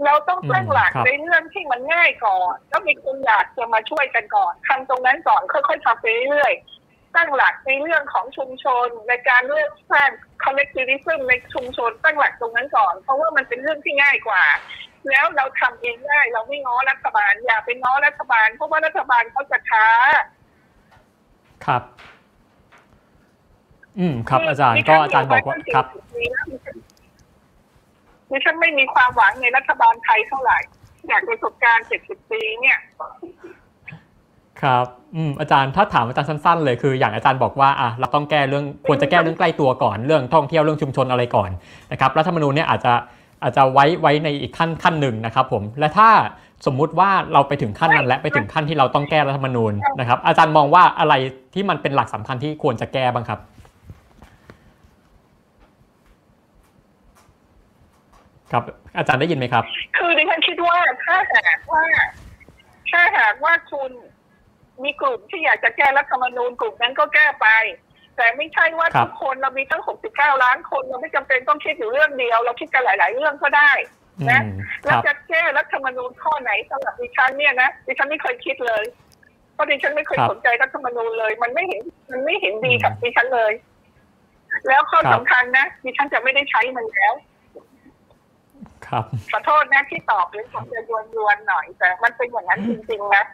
[0.05, 10.11] เราต้องตั้งหลักอืมครับในเรื่องที่มันง่ายก่อนแล้วมีคนอยากจะมาช่วยกันก่อนทำตรงนั้นก่อนค่อยๆทำไปเรื่อยๆตั้งหลักในเรื่องของชุมชน ในการเลือกสร้าง
[10.45, 14.45] collectivism ในชุมชนตั้งหลักตรงนั้นก่อน เพราะว่ามันเป็นเรื่องที่ง่ายกว่า
[15.09, 19.87] แล้วเราทำเองได้เราไม่ง้อรัฐบาล อย่าไปง้อรัฐบาล เพราะว่ารัฐบาลเขาจะช้า
[21.67, 21.83] ครับ
[24.01, 25.87] อืมครับ อาจารย์ก็อาจารย์บอกว่าครับ
[28.31, 30.59] ดิฉันไม่มีความหวังในรัฐบาลไทยเท่าไหร่
[31.09, 32.79] อยากประสบการณ์เจ็ดสิบปีเนี่ย
[34.63, 41.51] ครับอืมอาจารย์ถ้าถามอาจารย์สั้นๆ เลยคืออย่างอาจารย์บอกว่าอะเราต้องแก้เรื่องควรจะแก้เรื่องใกล้ตัวก่อนเรื่องท่องเที่ยวเรื่องชุมชนอะไรก่อน
[41.93, 42.93] นะครับรัฐธรรมนูญเนี่ยอาจจะ
[43.43, 46.11] อาจจะไว้ไว้ในอีกขั้นขั้นหนึ่งนะครับผมและถ้า
[46.67, 51.15] สมมุติว่าเราไปถึงขั้นนั้นและไปถึงขั้นที่เราต้องแก้รัฐธรรมนูญนะครับอาจารย์มองว่าอะไร
[51.55, 53.41] ที่มันเป็นหลักสำคัญที่ควรจะแก้บ้างครับ
[58.53, 58.63] ครับ
[58.97, 59.65] อาจารย์ได้ยินไหมครับ
[59.97, 61.85] คือดิฉันคิดว่าถ้าหากว่า
[62.91, 63.91] ถ้าหากว่าคุณ
[64.85, 67.49] มีกลุ่มที่อยากจะแก้รัฐธรรมนูญกลุ่มนั้นก็แก้ไป
[68.17, 73.73] แต่ไม่ใช่ว่าครับทุกคนเรามีตั้ง 69 ล้านคนเราไม่จำเป็นต้องคิดอยู่เรื่องเดียว เราคิดกันหลาย ๆ เรื่องก็ได้
[74.21, 74.45] อืนะม
[74.85, 78.85] คแล้วรับจะแก้รัฐธรรมนูญข้อไหนสำหรับดิฉันเนี่ยนะดิฉันไม่เคยคิดเลย
[79.55, 83.53] เพราะดิฉันไม่เคยครับสนใจรัฐธรรมนูญเลย มันไม่เห็นมันไม่เห็นดีอืมกับดิฉันเลย
[84.69, 87.15] แล้วข้อครับสำคัญนะดิฉันจะไม่ได้ใช้มันแล้ว
[88.87, 93.25] ครับขอโทษนะที่ตอบหรือผมจะยวนยวนๆหน่อย แต่มันเป็นอย่างนั้นจริงๆนะ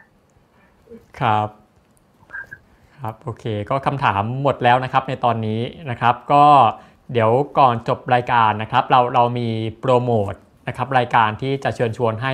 [1.19, 1.47] ครับ
[2.99, 5.59] ครับโอเค ก็คำถามหมดแล้วนะครับในตอนนี้
[5.89, 6.45] นะครับ ก็
[7.13, 9.47] เดี๋ยวก่อนจบรายการนะครับ เราเรามี
[9.79, 10.33] โปรโมท
[10.67, 12.33] นะครับรายการที่จะเชิญชวนให้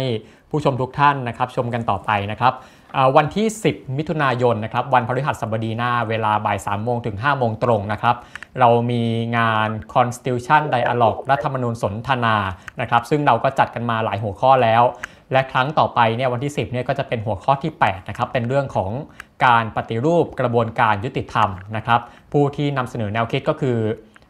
[0.49, 2.80] ผู้ชมทุกท่านนะครับ ชมกันต่อไปนะครับอ่า
[3.17, 8.15] วันที่ 10 มิถุนายนนะครับวันพฤหัสบดีหน้าเวลาบ่าย3โมงถึง5โมงตรงนะครับ
[8.59, 9.03] เรามี
[9.37, 12.35] งาน Constitution Dialogue รัฐธรรมนูญสนทนา
[12.81, 14.83] นะครับซึ่งเราก็จัดกันมาหลายหัวข้อแล้ว
[15.31, 18.91] และครั้งต่อไปเนี่ยวันที่ 10เนี่ยก็จะเป็นหัวข้อที่8นะครับเป็นเรื่องของ
[19.45, 22.01] การปฏิรูปกระบวนการยุติธรรมนะครับ
[22.33, 23.77] ผู้ที่นำเสนอแนวคิดก็คือ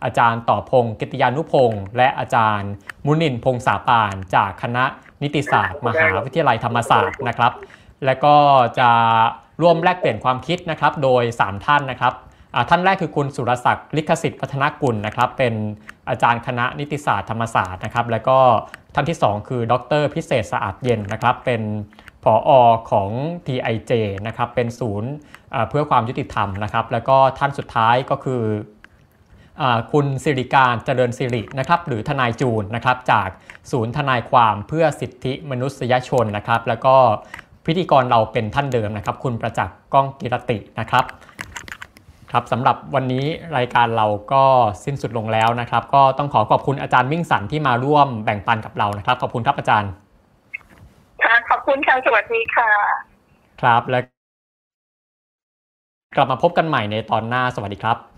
[0.04, 2.72] อาจารย์ต่อพงศ์กิตยานุพงศ์และอาจารย์
[3.06, 4.84] มุนินพงษาปาน จากคณะ
[5.24, 7.52] นิติศาสตร์ มหาวิทยาลัยธรรมศาสตร์นะครับ
[8.06, 8.36] และก็
[8.80, 8.90] จะ
[9.62, 12.14] ร่วมแลกเปลี่ยนความคิดนะครับโดย 3 ท่านนะครับ
[12.70, 15.54] ท่านแรกคือคุณสุรศักดิ์ลิขสิทธิ์พัฒนกุลนะครับเป็น
[16.10, 18.38] อาจารย์คณะนิติศาสตร์ธรรมศาสตร์นะครับ แล้วก็
[18.96, 21.62] ท่านที่ 2 คือ ดรพิเศษสะอาดเย็นนะครับ เป็น
[22.24, 22.52] ผออ
[22.92, 23.10] ของ
[23.48, 23.92] TIJ
[24.28, 25.12] นะครับเป็นศูนย์
[25.70, 28.44] เพื่อความยุติธรรมนะครับ แล้วก็ท่านสุดท้ายก็คือ
[29.62, 33.30] อคุณสิริการเจริญสิรินะครับหรือทนายจูนนะครับจาก
[33.72, 36.98] ศูนย์ทนายความเพื่อสิทธิมนุษยชนนะครับ แล้วก็
[37.66, 41.06] พิธีกรเราเป็นท่านเดิมนะครับ คุณประจักษ์ก้องกิรตินะครับ
[42.32, 43.26] ครับสำหรับวันนี้
[43.58, 44.44] รายการเราก็
[44.86, 49.92] สิ้นสุดลงแล้วนะครับ ก็ต้องขอขอบคุณอาจารย์มิ่งสันที่มาร่วมแบ่งปันกับเรานะครับ ขอบคุณครับอาจารย์
[51.24, 52.70] ค่ะขอบคุณค่ะสวัสดีค่ะ
[53.62, 54.00] ครับและ
[56.16, 58.11] กลับมาพบกันใหม่ในตอนหน้าสวัสดีครับ